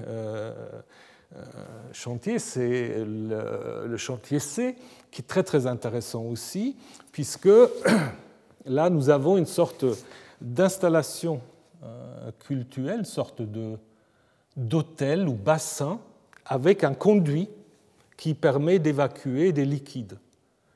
chantier, 1.91 2.39
c'est 2.39 2.99
le, 2.99 3.88
le, 3.88 3.97
chantier 3.97 4.39
C, 4.39 4.75
qui 5.11 5.21
est 5.21 5.25
très 5.25 5.43
très 5.43 5.67
intéressant 5.67 6.23
aussi, 6.23 6.77
puisque 7.11 7.49
Là, 8.66 8.89
nous 8.89 9.09
avons 9.09 9.38
une 9.38 9.45
sorte 9.45 9.86
d'installation 10.39 11.41
euh, 11.84 12.32
cultuelle, 12.45 13.05
sorte 13.05 13.41
d'hôtel 14.55 15.28
ou 15.28 15.34
bassin 15.34 15.99
avec 16.45 16.84
un 16.84 16.93
conduit 16.93 17.49
qui 18.16 18.34
permet 18.34 18.80
d'évacuer 18.80 19.51
des 19.51 19.66
liquides. 19.66 20.18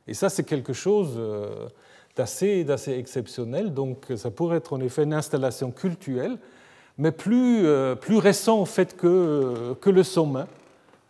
Et 0.06 0.14
ça, 0.14 0.30
c'est 0.30 0.44
quelque 0.44 0.74
chose 0.74 1.14
euh, 1.18 1.68
d'assez 2.16 2.66
exceptionnel. 2.88 3.74
Donc, 3.74 4.08
ça 4.16 4.32
pourrait 4.32 4.58
être 4.58 4.74
en 4.74 4.82
effet 4.82 5.04
une 5.04 5.14
installation 5.14 5.72
culturelle, 5.72 6.38
mais 6.98 7.12
plus, 7.12 7.66
euh, 7.66 7.96
plus 7.96 8.18
récent 8.18 8.60
en 8.60 8.66
fait 8.66 8.98
que, 8.98 9.76
que 9.80 9.90
le 9.90 10.04
sommet. 10.04 10.46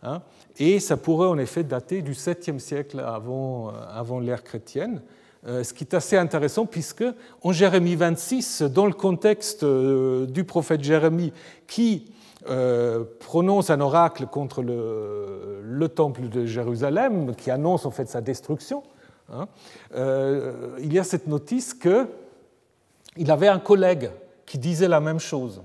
Hein. 0.04 0.22
Et 0.58 0.78
ça 0.78 0.96
pourrait 0.96 1.28
en 1.28 1.38
effet 1.38 1.64
dater 1.64 2.02
du 2.02 2.12
7e 2.12 2.60
siècle 2.60 3.00
avant, 3.00 3.72
avant 3.90 4.20
l'ère 4.20 4.44
chrétienne. 4.44 5.02
Euh, 5.46 5.62
ce 5.62 5.72
qui 5.72 5.84
est 5.84 5.94
assez 5.94 6.16
intéressant 6.16 6.66
puisque 6.66 7.04
en 7.42 7.52
Jérémie 7.52 7.94
26, 7.94 8.62
dans 8.62 8.86
le 8.86 8.92
contexte 8.92 9.62
euh, 9.62 10.26
du 10.26 10.42
prophète 10.42 10.82
Jérémie 10.82 11.32
qui 11.68 12.12
euh, 12.50 13.04
prononce 13.20 13.70
un 13.70 13.80
oracle 13.80 14.26
contre 14.26 14.62
le, 14.62 15.88
temple 15.94 16.28
de 16.28 16.44
Jérusalem, 16.44 17.34
qui 17.36 17.50
annonce 17.50 17.86
en 17.86 17.90
fait 17.90 18.08
sa 18.08 18.20
destruction, 18.20 18.82
hein, 19.32 19.48
il 19.94 20.92
y 20.92 20.98
a 20.98 21.04
cette 21.04 21.26
notice 21.26 21.72
qu'il 21.72 23.30
avait 23.30 23.48
un 23.48 23.58
collègue 23.58 24.10
qui 24.44 24.58
disait 24.58 24.88
la 24.88 25.00
même 25.00 25.18
chose. 25.18 25.62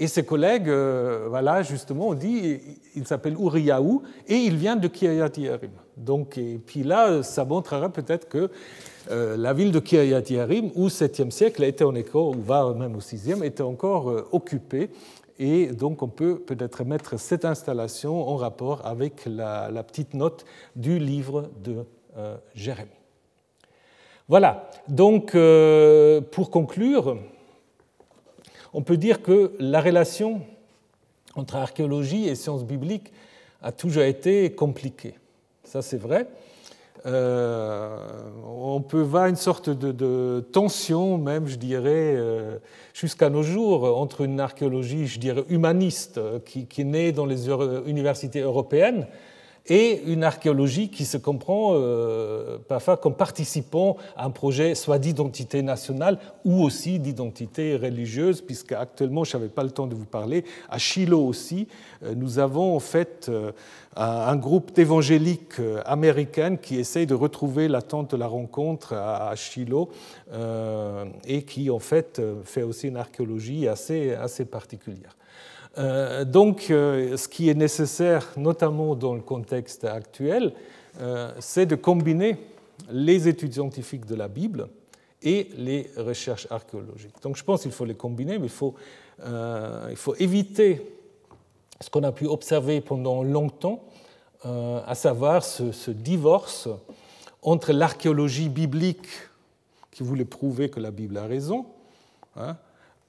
Et 0.00 0.08
ses 0.08 0.24
collègues, 0.24 0.70
voilà, 1.28 1.62
justement, 1.62 2.08
on 2.08 2.14
dit, 2.14 2.58
il 2.96 3.06
s'appelle 3.06 3.34
Uriyahu 3.34 4.00
et 4.26 4.34
il 4.34 4.56
vient 4.56 4.74
de 4.74 4.88
Kiryat 4.88 5.30
Yerim. 5.36 5.70
Donc, 5.96 6.38
et 6.38 6.58
puis 6.58 6.82
là, 6.82 7.22
ça 7.22 7.44
montrera 7.44 7.90
peut-être 7.90 8.28
que 8.28 8.50
euh, 9.10 9.36
la 9.36 9.52
ville 9.52 9.72
de 9.72 9.80
Kiryat 9.80 10.22
Yarim, 10.28 10.70
au 10.74 10.88
7e 10.88 11.30
siècle, 11.30 11.64
été 11.64 11.84
en 11.84 11.94
écho, 11.94 12.32
ou 12.34 12.40
va 12.40 12.72
même 12.74 12.96
au 12.96 13.00
6e, 13.00 13.44
était 13.44 13.62
encore 13.62 14.10
euh, 14.10 14.28
occupée. 14.32 14.90
Et 15.38 15.68
donc, 15.68 16.02
on 16.02 16.08
peut 16.08 16.38
peut-être 16.38 16.84
mettre 16.84 17.18
cette 17.18 17.44
installation 17.44 18.28
en 18.28 18.36
rapport 18.36 18.86
avec 18.86 19.22
la, 19.26 19.82
petite 19.82 20.14
note 20.14 20.44
du 20.76 20.98
livre 20.98 21.50
de 21.62 21.84
euh, 22.18 22.36
Jérémie. 22.54 22.90
Voilà. 24.28 24.70
Donc, 24.86 25.36
pour 26.30 26.50
conclure, 26.50 27.16
on 28.72 28.82
peut 28.82 28.96
dire 28.96 29.22
que 29.22 29.52
la 29.58 29.80
relation 29.80 30.42
entre 31.34 31.56
archéologie 31.56 32.28
et 32.28 32.34
sciences 32.34 32.64
bibliques 32.64 33.12
a 33.62 33.72
toujours 33.72 34.02
été 34.02 34.50
compliquée 34.52 35.14
ça 35.70 35.82
c'est 35.82 35.98
vrai. 35.98 36.26
Euh, 37.06 37.96
on 38.44 38.80
peut 38.80 39.00
voir 39.00 39.26
une 39.26 39.36
sorte 39.36 39.70
de, 39.70 40.44
tension, 40.52 41.16
même, 41.16 41.46
je 41.46 41.56
dirais, 41.56 42.14
euh, 42.16 42.58
jusqu'à 42.92 43.30
nos 43.30 43.42
jours, 43.42 43.84
entre 43.98 44.22
une 44.22 44.40
archéologie, 44.40 45.06
je 45.06 45.18
dirais, 45.18 45.44
humaniste, 45.48 46.20
qui, 46.44 46.66
qui 46.66 46.82
est 46.82 46.84
née 46.84 47.12
dans 47.12 47.24
les 47.24 47.48
universités 47.86 48.40
européennes, 48.40 49.06
et 49.70 50.02
une 50.06 50.24
archéologie 50.24 50.90
qui 50.90 51.04
se 51.04 51.16
comprend 51.16 51.74
euh, 51.74 52.58
parfois 52.68 52.96
comme 52.96 53.14
participant 53.14 53.96
à 54.16 54.26
un 54.26 54.30
projet 54.30 54.74
soit 54.74 54.98
d'identité 54.98 55.62
nationale 55.62 56.18
ou 56.44 56.64
aussi 56.64 56.98
d'identité 56.98 57.76
religieuse, 57.76 58.40
puisque 58.40 58.72
actuellement, 58.72 59.22
je 59.22 59.36
n'avais 59.36 59.48
pas 59.48 59.62
le 59.62 59.70
temps 59.70 59.86
de 59.86 59.94
vous 59.94 60.04
parler, 60.04 60.44
à 60.68 60.78
Shiloh 60.78 61.24
aussi, 61.24 61.68
euh, 62.02 62.14
nous 62.16 62.40
avons 62.40 62.74
en 62.74 62.80
fait 62.80 63.26
euh, 63.28 63.52
un 63.94 64.36
groupe 64.36 64.72
d'évangéliques 64.72 65.60
américaines 65.84 66.58
qui 66.58 66.76
essayent 66.76 67.06
de 67.06 67.14
retrouver 67.14 67.68
l'attente 67.68 68.10
de 68.10 68.16
la 68.16 68.26
rencontre 68.26 68.94
à 68.94 69.34
Shiloh 69.34 69.90
et 71.26 71.42
qui 71.42 71.70
en 71.70 71.80
fait 71.80 72.22
fait 72.44 72.62
aussi 72.62 72.86
une 72.86 72.96
archéologie 72.96 73.66
assez, 73.66 74.14
assez 74.14 74.44
particulière. 74.44 75.16
Donc, 75.76 76.64
ce 76.68 77.28
qui 77.28 77.48
est 77.48 77.54
nécessaire, 77.54 78.26
notamment 78.36 78.94
dans 78.94 79.14
le 79.14 79.20
contexte 79.20 79.84
actuel, 79.84 80.52
c'est 81.38 81.66
de 81.66 81.76
combiner 81.76 82.36
les 82.90 83.28
études 83.28 83.52
scientifiques 83.52 84.06
de 84.06 84.14
la 84.14 84.28
Bible 84.28 84.68
et 85.22 85.48
les 85.56 85.90
recherches 85.96 86.46
archéologiques. 86.50 87.20
Donc 87.22 87.36
je 87.36 87.44
pense 87.44 87.62
qu'il 87.62 87.72
faut 87.72 87.84
les 87.84 87.94
combiner, 87.94 88.38
mais 88.38 88.46
il 88.46 89.96
faut, 89.96 90.14
éviter 90.18 90.82
ce 91.80 91.90
qu'on 91.90 92.02
a 92.02 92.12
pu 92.12 92.26
observer 92.26 92.80
pendant 92.80 93.22
longtemps, 93.22 93.84
euh, 94.46 94.80
à 94.86 94.94
savoir 94.94 95.44
ce, 95.44 95.90
divorce 95.90 96.68
entre 97.42 97.72
l'archéologie 97.72 98.48
biblique 98.48 99.08
qui 99.90 100.02
voulait 100.02 100.24
prouver 100.24 100.70
que 100.70 100.80
la 100.80 100.90
Bible 100.90 101.16
a 101.18 101.26
raison, 101.26 101.66
hein, 102.36 102.56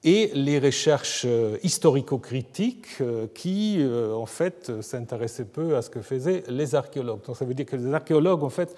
et 0.04 0.30
les 0.34 0.58
recherches 0.58 1.24
euh, 1.26 1.56
historico-critiques 1.62 3.00
euh, 3.00 3.26
qui, 3.34 3.84
en 4.14 4.26
fait, 4.26 4.82
s'intéressaient 4.82 5.44
peu 5.44 5.76
à 5.76 5.82
ce 5.82 5.90
que 5.90 6.02
faisaient 6.02 6.44
les 6.48 6.74
archéologues. 6.74 7.20
Donc 7.24 7.36
ça 7.36 7.44
veut 7.44 7.54
dire 7.54 7.66
que 7.66 7.76
les 7.76 7.92
archéologues, 7.92 8.42
en 8.42 8.50
fait, 8.50 8.76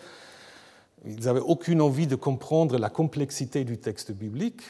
ils 1.06 1.24
n'avaient 1.24 1.40
aucune 1.40 1.80
envie 1.80 2.06
de 2.06 2.16
comprendre 2.16 2.78
la 2.78 2.90
complexité 2.90 3.64
du 3.64 3.78
texte 3.78 4.12
biblique, 4.12 4.62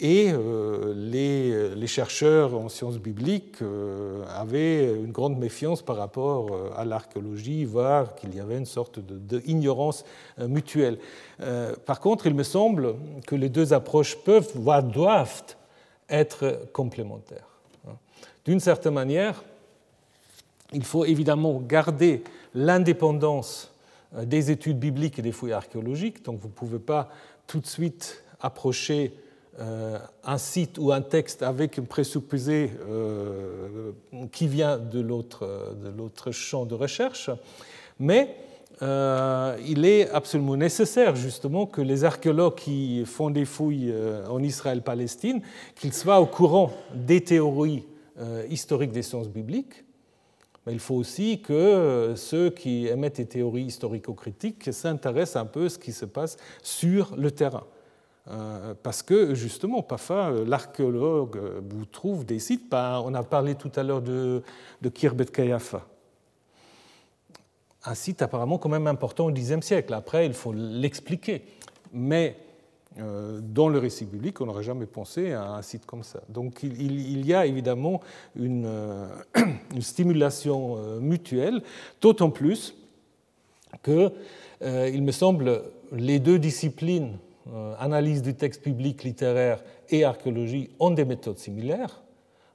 et 0.00 0.30
euh, 0.32 0.94
les, 0.94 1.86
chercheurs 1.88 2.54
en 2.54 2.68
sciences 2.68 2.98
bibliques 2.98 3.60
euh, 3.62 4.22
avaient 4.28 4.94
une 4.94 5.10
grande 5.10 5.36
méfiance 5.36 5.82
par 5.82 5.96
rapport 5.96 6.52
euh, 6.52 6.70
à 6.76 6.84
l'archéologie, 6.84 7.64
voire 7.64 8.14
qu'il 8.14 8.32
y 8.32 8.38
avait 8.38 8.58
une 8.58 8.66
sorte 8.66 9.00
d'ignorance 9.00 10.04
mutuelle. 10.38 10.98
Par 11.84 11.98
contre, 12.00 12.26
il 12.26 12.34
me 12.34 12.44
semble 12.44 12.94
que 13.26 13.34
les 13.34 13.48
deux 13.48 13.72
approches 13.72 14.16
peuvent, 14.16 14.50
voire 14.54 14.82
doivent 14.82 15.42
être 16.08 16.60
complémentaires. 16.72 17.48
D'une 18.44 18.60
certaine 18.60 18.94
manière, 18.94 19.42
il 20.72 20.84
faut 20.84 21.04
évidemment 21.04 21.60
garder 21.60 22.24
l'indépendance 22.54 23.72
des 24.22 24.50
études 24.50 24.78
bibliques 24.78 25.18
et 25.18 25.22
des 25.22 25.32
fouilles 25.32 25.52
archéologiques, 25.52 26.24
donc 26.24 26.40
vous 26.40 26.48
ne 26.48 26.52
pouvez 26.52 26.78
pas 26.78 27.10
tout 27.46 27.60
de 27.60 27.66
suite 27.66 28.22
approcher 28.40 29.12
euh, 29.60 29.98
un 30.24 30.38
site 30.38 30.78
ou 30.78 30.92
un 30.92 31.02
texte 31.02 31.42
avec 31.42 31.78
un 31.78 31.82
présupposé 31.82 32.70
euh, 32.88 33.90
qui 34.32 34.46
vient 34.46 34.78
de 34.78 35.00
l'autre 35.00 36.30
champ 36.30 36.64
de 36.64 36.74
recherche, 36.74 37.30
mais 37.98 38.34
euh, 38.82 39.56
il 39.66 39.84
est 39.84 40.08
absolument 40.10 40.56
nécessaire 40.56 41.16
justement 41.16 41.66
que 41.66 41.80
les 41.80 42.04
archéologues 42.04 42.54
qui 42.54 43.04
font 43.04 43.30
des 43.30 43.44
fouilles 43.44 43.94
en 44.28 44.42
Israël-Palestine, 44.42 45.40
qu'ils 45.74 45.92
soient 45.92 46.20
au 46.20 46.26
courant 46.26 46.70
des 46.94 47.22
théories 47.22 47.86
historiques 48.50 48.92
des 48.92 49.02
sciences 49.02 49.28
bibliques, 49.28 49.84
mais 50.66 50.72
il 50.72 50.80
faut 50.80 50.96
aussi 50.96 51.40
que 51.40 52.14
ceux 52.16 52.50
qui 52.50 52.86
émettent 52.88 53.16
des 53.16 53.26
théories 53.26 53.64
historico-critiques 53.64 54.72
s'intéressent 54.72 55.42
un 55.42 55.46
peu 55.46 55.66
à 55.66 55.68
ce 55.68 55.78
qui 55.78 55.92
se 55.92 56.04
passe 56.04 56.36
sur 56.62 57.14
le 57.16 57.30
terrain. 57.30 57.64
Euh, 58.30 58.74
parce 58.82 59.02
que 59.02 59.34
justement, 59.34 59.82
parfois, 59.82 60.30
l'archéologue 60.46 61.36
euh, 61.36 61.60
vous 61.66 61.86
trouve 61.86 62.26
des 62.26 62.38
sites. 62.38 62.72
On 62.72 63.14
a 63.14 63.22
parlé 63.22 63.54
tout 63.54 63.70
à 63.74 63.82
l'heure 63.82 64.02
de, 64.02 64.42
de 64.82 64.88
Kirbet 64.90 65.26
Kayafa. 65.26 65.86
Un 67.84 67.94
site 67.94 68.22
apparemment 68.22 68.58
quand 68.58 68.68
même 68.68 68.86
important 68.86 69.26
au 69.26 69.32
Xe 69.32 69.60
siècle. 69.60 69.94
Après, 69.94 70.26
il 70.26 70.34
faut 70.34 70.52
l'expliquer. 70.52 71.44
Mais 71.92 72.36
euh, 72.98 73.40
dans 73.42 73.68
le 73.68 73.78
récit 73.78 74.04
biblique, 74.04 74.40
on 74.40 74.46
n'aurait 74.46 74.62
jamais 74.62 74.86
pensé 74.86 75.32
à 75.32 75.52
un 75.52 75.62
site 75.62 75.86
comme 75.86 76.02
ça. 76.02 76.20
Donc 76.28 76.62
il, 76.62 77.24
y 77.24 77.34
a 77.34 77.46
évidemment 77.46 78.00
une, 78.36 78.68
une 79.74 79.82
stimulation 79.82 80.98
mutuelle, 81.00 81.62
d'autant 82.00 82.30
plus 82.30 82.74
que, 83.82 84.12
il 84.60 85.02
me 85.02 85.12
semble, 85.12 85.62
les 85.92 86.18
deux 86.18 86.38
disciplines 86.38 87.16
euh, 87.52 87.74
analyse 87.78 88.20
du 88.20 88.34
texte 88.34 88.62
public 88.62 89.04
littéraire 89.04 89.62
et 89.88 90.04
archéologie 90.04 90.68
ont 90.78 90.90
des 90.90 91.06
méthodes 91.06 91.38
similaires. 91.38 92.02